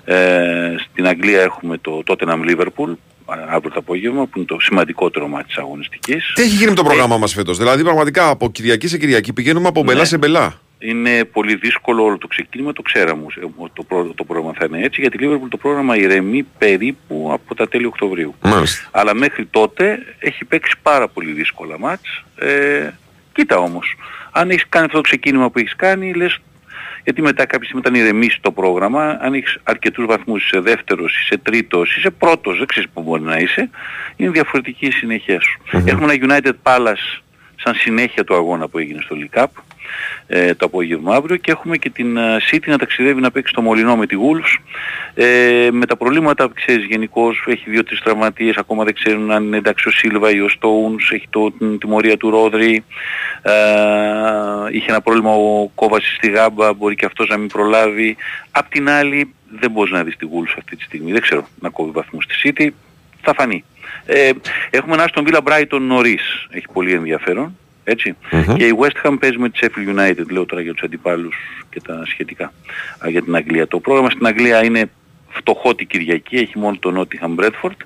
[0.05, 2.95] ε, στην Αγγλία έχουμε το Tottenham Liverpool
[3.27, 6.83] αύριο το απόγευμα που είναι το σημαντικότερο μάτι της αγωνιστικής Τι έχει γίνει με το
[6.85, 10.05] πρόγραμμά μας φέτος; Δηλαδή, πραγματικά από Κυριακή σε Κυριακή πηγαίνουμε από μπελά Ναι.
[10.05, 10.61] σε μπελά.
[10.79, 14.65] Είναι πολύ δύσκολο όλο το ξεκίνημα, το ξέραμε ε, ότι το, πρό- το πρόγραμμα θα
[14.65, 18.35] είναι έτσι, γιατί Liverpool το πρόγραμμα ηρεμεί περίπου από τα τέλη Οκτωβρίου.
[18.43, 18.89] Μάλιστα.
[18.91, 22.25] Αλλά μέχρι τότε έχει παίξει πάρα πολύ δύσκολα μάτς.
[22.39, 22.91] Ε,
[23.33, 23.97] κοίτα όμως,
[24.31, 26.39] αν έχεις κάνει αυτό το ξεκίνημα που έχεις κάνει, λες,
[27.05, 31.39] γιατί μετά κάποια στιγμή όταν ηρεμήσει το πρόγραμμα, αν έχεις αρκετούς βαθμούς, είσαι δεύτερος, είσαι
[31.39, 33.71] τρίτος, είσαι πρώτος, δεν ξέρεις που μπορεί να είσαι,
[34.17, 35.61] είναι διαφορετική η συνέχεια σου.
[35.85, 37.21] Έχουμε ένα United Palace
[37.57, 39.47] σαν συνέχεια του αγώνα που έγινε στο League Cup
[40.27, 43.63] ε, το απόγευμα αύριο και έχουμε και την ε, City να ταξιδεύει να παίξει στο
[43.63, 44.63] Μολυνό με τη Wolves.
[45.15, 49.89] Ε, με τα προβλήματα ξέρεις γενικώς έχει δύο-τρεις τραυματίες ακόμα δεν ξέρουν αν είναι εντάξει
[49.89, 52.85] ο Σίλβα ή ο Stones έχει το, την τιμωρία του Ρόδρυ.
[53.43, 53.53] Ε,
[54.71, 58.17] είχε ένα πρόβλημα ο Κόβασης στη Γάμπα μπορεί και αυτός να μην προλάβει.
[58.51, 61.13] Απ' την άλλη δεν μπορείς να δεις τη Wolves αυτή τη στιγμή.
[61.13, 62.69] Δεν ξέρω να κόβει βαθμούς στη City.
[63.23, 63.65] Θα φανεί.
[64.07, 64.31] Ε,
[64.71, 66.47] έχουμε ένα στον Villa Brighton νωρίς.
[66.51, 67.57] Έχει πολύ ενδιαφέρον
[67.89, 68.17] Έτσι.
[68.31, 68.55] Μμμ.
[68.57, 71.37] Και η West Ham παίζει με τη Sheffield United, λέω τώρα για τους αντιπάλους
[71.71, 72.45] και τα σχετικά
[73.05, 73.67] Α, για την Αγγλία.
[73.69, 74.91] Το πρόγραμμα στην Αγγλία είναι
[75.29, 77.77] φτωχό την Κυριακή, έχει μόνο το Nottingham Bradford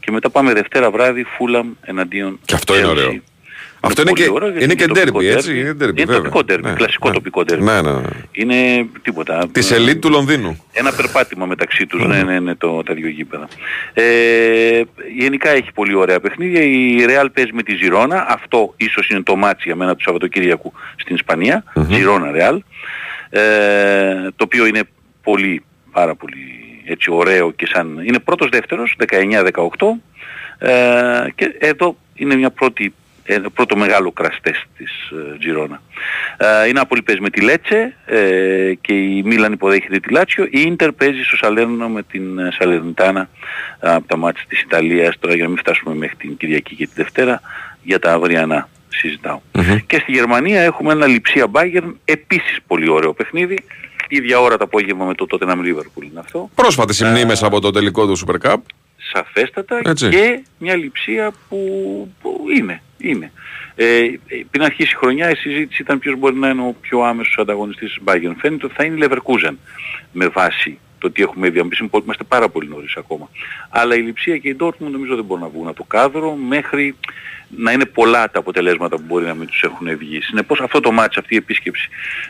[0.00, 2.90] και μετά πάμε Δευτέρα βράδυ Fulham εναντίον Και αυτό είναι Chelsea.
[2.90, 3.20] ωραίο.
[3.84, 5.50] Αυτό είναι πολύ και, ωραίο, γιατί είναι και τοπικό ντέρμπι, έτσι.
[5.52, 5.58] derby.
[5.58, 6.16] Είναι ντέρμπι, Είναι βέβαια.
[6.16, 7.14] τοπικό ντέρμπι, Ναι, κλασικό ναι.
[7.14, 7.64] τοπικό ντέρμπι.
[7.64, 8.08] Ναι, ναι, ναι.
[8.32, 9.48] Είναι τίποτα.
[9.52, 10.64] Της ελίτ του Λονδίνου.
[10.72, 13.48] Ένα περπάτημα μεταξύ τους, ναι, ναι, ναι, το, τα δύο γήπεδα.
[13.92, 14.82] Ε,
[15.16, 16.62] γενικά έχει πολύ ωραία παιχνίδια.
[16.62, 18.26] Η Real παίζει με τη Ζιρόνα.
[18.28, 21.64] Αυτό ίσως είναι το ματς για μένα του Σαββατοκύριακου στην Ισπανία.
[21.90, 22.58] Ζιρόνα Real.
[23.30, 23.40] Ε,
[24.36, 24.82] το οποίο είναι
[25.22, 25.62] πολύ,
[25.92, 26.36] πάρα πολύ
[26.86, 28.00] έτσι ωραίο και σαν...
[28.04, 29.50] Είναι πρώτος δεύτερος, 19-18.
[30.58, 30.70] Ε,
[31.34, 32.94] και εδώ είναι μια πρώτη
[33.24, 35.82] ένα πρώτο μεγάλο crash test της ε, Τζιρόνα.
[36.36, 40.44] Ε, η Νάπολη παίζει με τη Λέτσε ε, και η Μίλαν υποδέχεται τη Λάτσιο.
[40.44, 43.28] Η Ίντερ παίζει στο Σαλέρνο με την ε, Σαλερνιτάνα
[43.80, 45.16] ε, από τα μάτια της Ιταλίας.
[45.18, 47.40] Τώρα για να μην φτάσουμε μέχρι την Κυριακή και τη Δευτέρα
[47.82, 49.40] για τα αυριανά συζητάω.
[49.86, 53.58] Και στη Γερμανία έχουμε ένα Λιψία Bayern, επίσης πολύ ωραίο παιχνίδι.
[54.08, 56.50] Ίδια ώρα το απόγευμα με το Tottenham Liverpool είναι αυτό.
[56.54, 58.56] Πρόσφατες οι μνήμες από το τελικό του Super Cup.
[59.14, 60.08] Σαφέστατα Έτσι.
[60.08, 61.58] και μια λειψία που,
[62.22, 62.82] που είναι.
[62.98, 63.32] είναι.
[63.76, 64.14] Ε, ε,
[64.50, 67.92] πριν αρχίσει η χρονιά η συζήτηση ήταν ποιος μπορεί να είναι ο πιο άμεσος ανταγωνιστής
[67.92, 68.34] της Bayern.
[68.38, 69.54] Φαίνεται ότι θα είναι η Leverkusen
[70.12, 73.28] με βάση το ότι έχουμε ήδη αμπήσει, είμαστε πάρα πολύ νωρίς ακόμα.
[73.70, 76.96] Αλλά η Λιψία και η Dortmund νομίζω δεν μπορούν να βγουν από το κάδρο μέχρι
[77.56, 80.20] να είναι πολλά τα αποτελέσματα που μπορεί να μην τους έχουν βγει.
[80.20, 81.88] Συνεπώς αυτό το μάτς, αυτή η επίσκεψη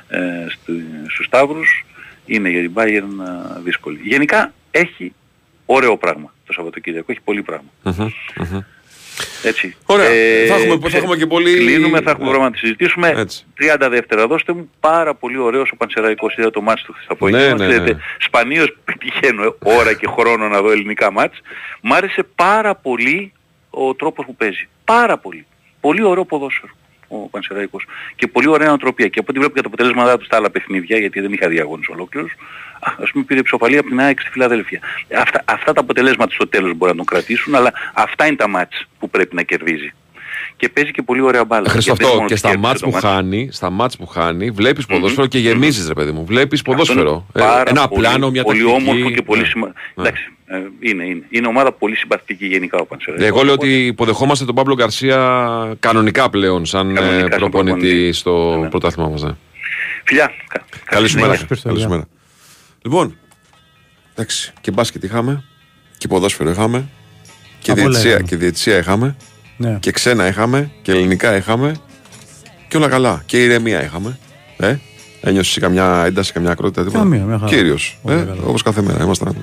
[0.09, 1.85] ε, στη- στους Σταύρους
[2.27, 3.25] είναι για την Bayern
[3.59, 4.01] ε, δύσκολη.
[4.03, 5.13] Γενικά έχει
[5.67, 7.69] ωραίο πράγμα το Σαββατοκύριακο, έχει πολύ πράγμα.
[7.83, 8.09] Μμμ,
[8.51, 8.61] μμμ.
[9.43, 9.77] Έτσι.
[9.87, 10.07] Ωραία.
[10.49, 12.31] Θα έχουμε- θα έχουμε και πολύ- Κλείνουμε, θα έχουμε Ναι.
[12.31, 13.09] πράγμα να τη συζητήσουμε.
[13.17, 13.45] Έτσι.
[13.55, 14.71] 30 δεύτερα δώστε μου.
[14.81, 16.37] Πάρα πολύ ωραίος ο Πανσεραϊκός.
[16.37, 17.47] Είδα το μάτς του χθες το απόγευμα.
[17.47, 17.73] Ναι, ναι, ναι.
[17.73, 21.41] Ξέρετε, Σπανίως πετυχαίνω ώρα και χρόνο να δω ελληνικά μάτς.
[21.81, 23.33] Μ' άρεσε πάρα πολύ
[23.71, 24.69] ο τρόπος που παίζει.
[24.85, 25.47] Πάρα πολύ.
[25.81, 26.73] Πολύ ωραίο ποδόσφαιρο
[27.23, 27.87] ο Πανσεραϊκός.
[28.17, 29.09] Και πολύ ωραία νοοτροπία.
[29.09, 31.61] Και από ό,τι βλέπω και τα αποτελέσματά του στα άλλα παιχνίδια, γιατί δεν είχα δει
[31.61, 32.33] αγώνες ολόκληρους,
[32.81, 34.81] α, ας πούμε πήρε ψοφαλία από την ΑΕΚ στη Φιλαδέλφια.
[35.19, 38.87] Αυτά, αυτά τα αποτελέσματα στο τέλος μπορεί να τον κρατήσουν, αλλά αυτά είναι τα μάτς
[38.99, 39.93] που πρέπει να κερδίζει.
[40.57, 41.69] Και παίζει και πολύ ωραία μπάλα.
[41.69, 43.05] Χρήστο, δεν είναι αυτό μόνο και ότι στα κέρδισε μάτς το που μάτς.
[43.07, 46.25] χάνει, στα μάτς που χάνει, βλέπεις ποδόσφαιρο και γεμίζεις ρε παιδί μου.
[46.25, 47.27] Βλέπεις ποδόσφαιρο.
[47.35, 48.89] Ε, Πάρα Ένα πολύ- πλάνο, μια πολύ τακτική.
[48.89, 49.47] όμορφο και πολύ Ναι.
[49.47, 49.79] σημαντικό.
[49.99, 51.23] Εντάξει, ε, είναι, είναι.
[51.29, 53.27] Είναι ομάδα πολύ συμπαθητική γενικά ο Πανσεραϊκός.
[53.29, 58.13] Εγώ λέω ότι υποδεχόμαστε τον Παύλο Γκαρσία κανονικά πλέον σαν Κανονικά ε, σαν προπονητή προπονητή.
[58.13, 59.23] στο πρωτάθλημα μας.
[59.23, 59.35] ναι.
[60.05, 60.31] Φιλιά.
[60.49, 61.35] κα- Καλή σου μέρα.
[61.35, 61.57] συνέχεια.
[61.63, 62.07] Καλή σου μέρα.
[62.85, 63.17] Λοιπόν,
[64.15, 65.45] εντάξει, και μπάσκετ είχαμε,
[65.99, 66.89] και ποδόσφαιρο είχαμε,
[67.59, 68.27] και Απ' όλα διετησία, είχαμε.
[68.29, 69.17] και διετησία είχαμε,
[69.57, 69.77] Ναι.
[69.81, 71.75] και ξένα είχαμε, και ελληνικά είχαμε,
[72.69, 73.23] και όλα καλά.
[73.27, 74.19] Και ηρεμία είχαμε.
[74.57, 74.77] Ε,
[75.21, 77.51] ένιωσες καμιά ένταση, καμιά ακρότητα, τίποτα; Καμία, μια χαρά.
[77.57, 78.41] Κύριος, Όλα ε, καλά.
[78.47, 79.05] όπως κάθε μέρα.
[79.05, 79.37] Ήμασταν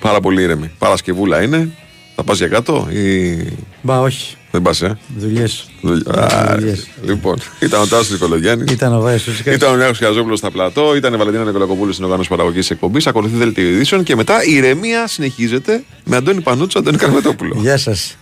[0.00, 0.70] πάρα πολύ ήρεμοι.
[0.78, 1.68] Παρασκευούλα είναι.
[2.14, 3.36] Θα πας για κάτω ή
[3.82, 4.36] Μπα, όχι.
[4.50, 5.68] δεν πας, ε; Δουλειές.
[5.80, 6.12] Δουλειά.
[6.14, 6.56] Α,
[7.04, 8.64] Λοιπόν, ήταν ο Τάσος Νικολογιάννη.
[8.72, 10.96] Ήταν ο Βάης Ήταν ο Νέο Χιαζόπουλος στα πλατό.
[10.96, 13.06] Ήταν η Βαλεντίνα Νικολακοπούλου στην οργάνωση παραγωγής εκπομπής.
[13.06, 17.56] Ακολουθεί δελτίο ειδήσεων και μετά η ηρεμία συνεχίζεται με Αντώνη Πανούτσο, Αντώνη Καρμετόπουλο.
[17.60, 18.16] Γεια σας.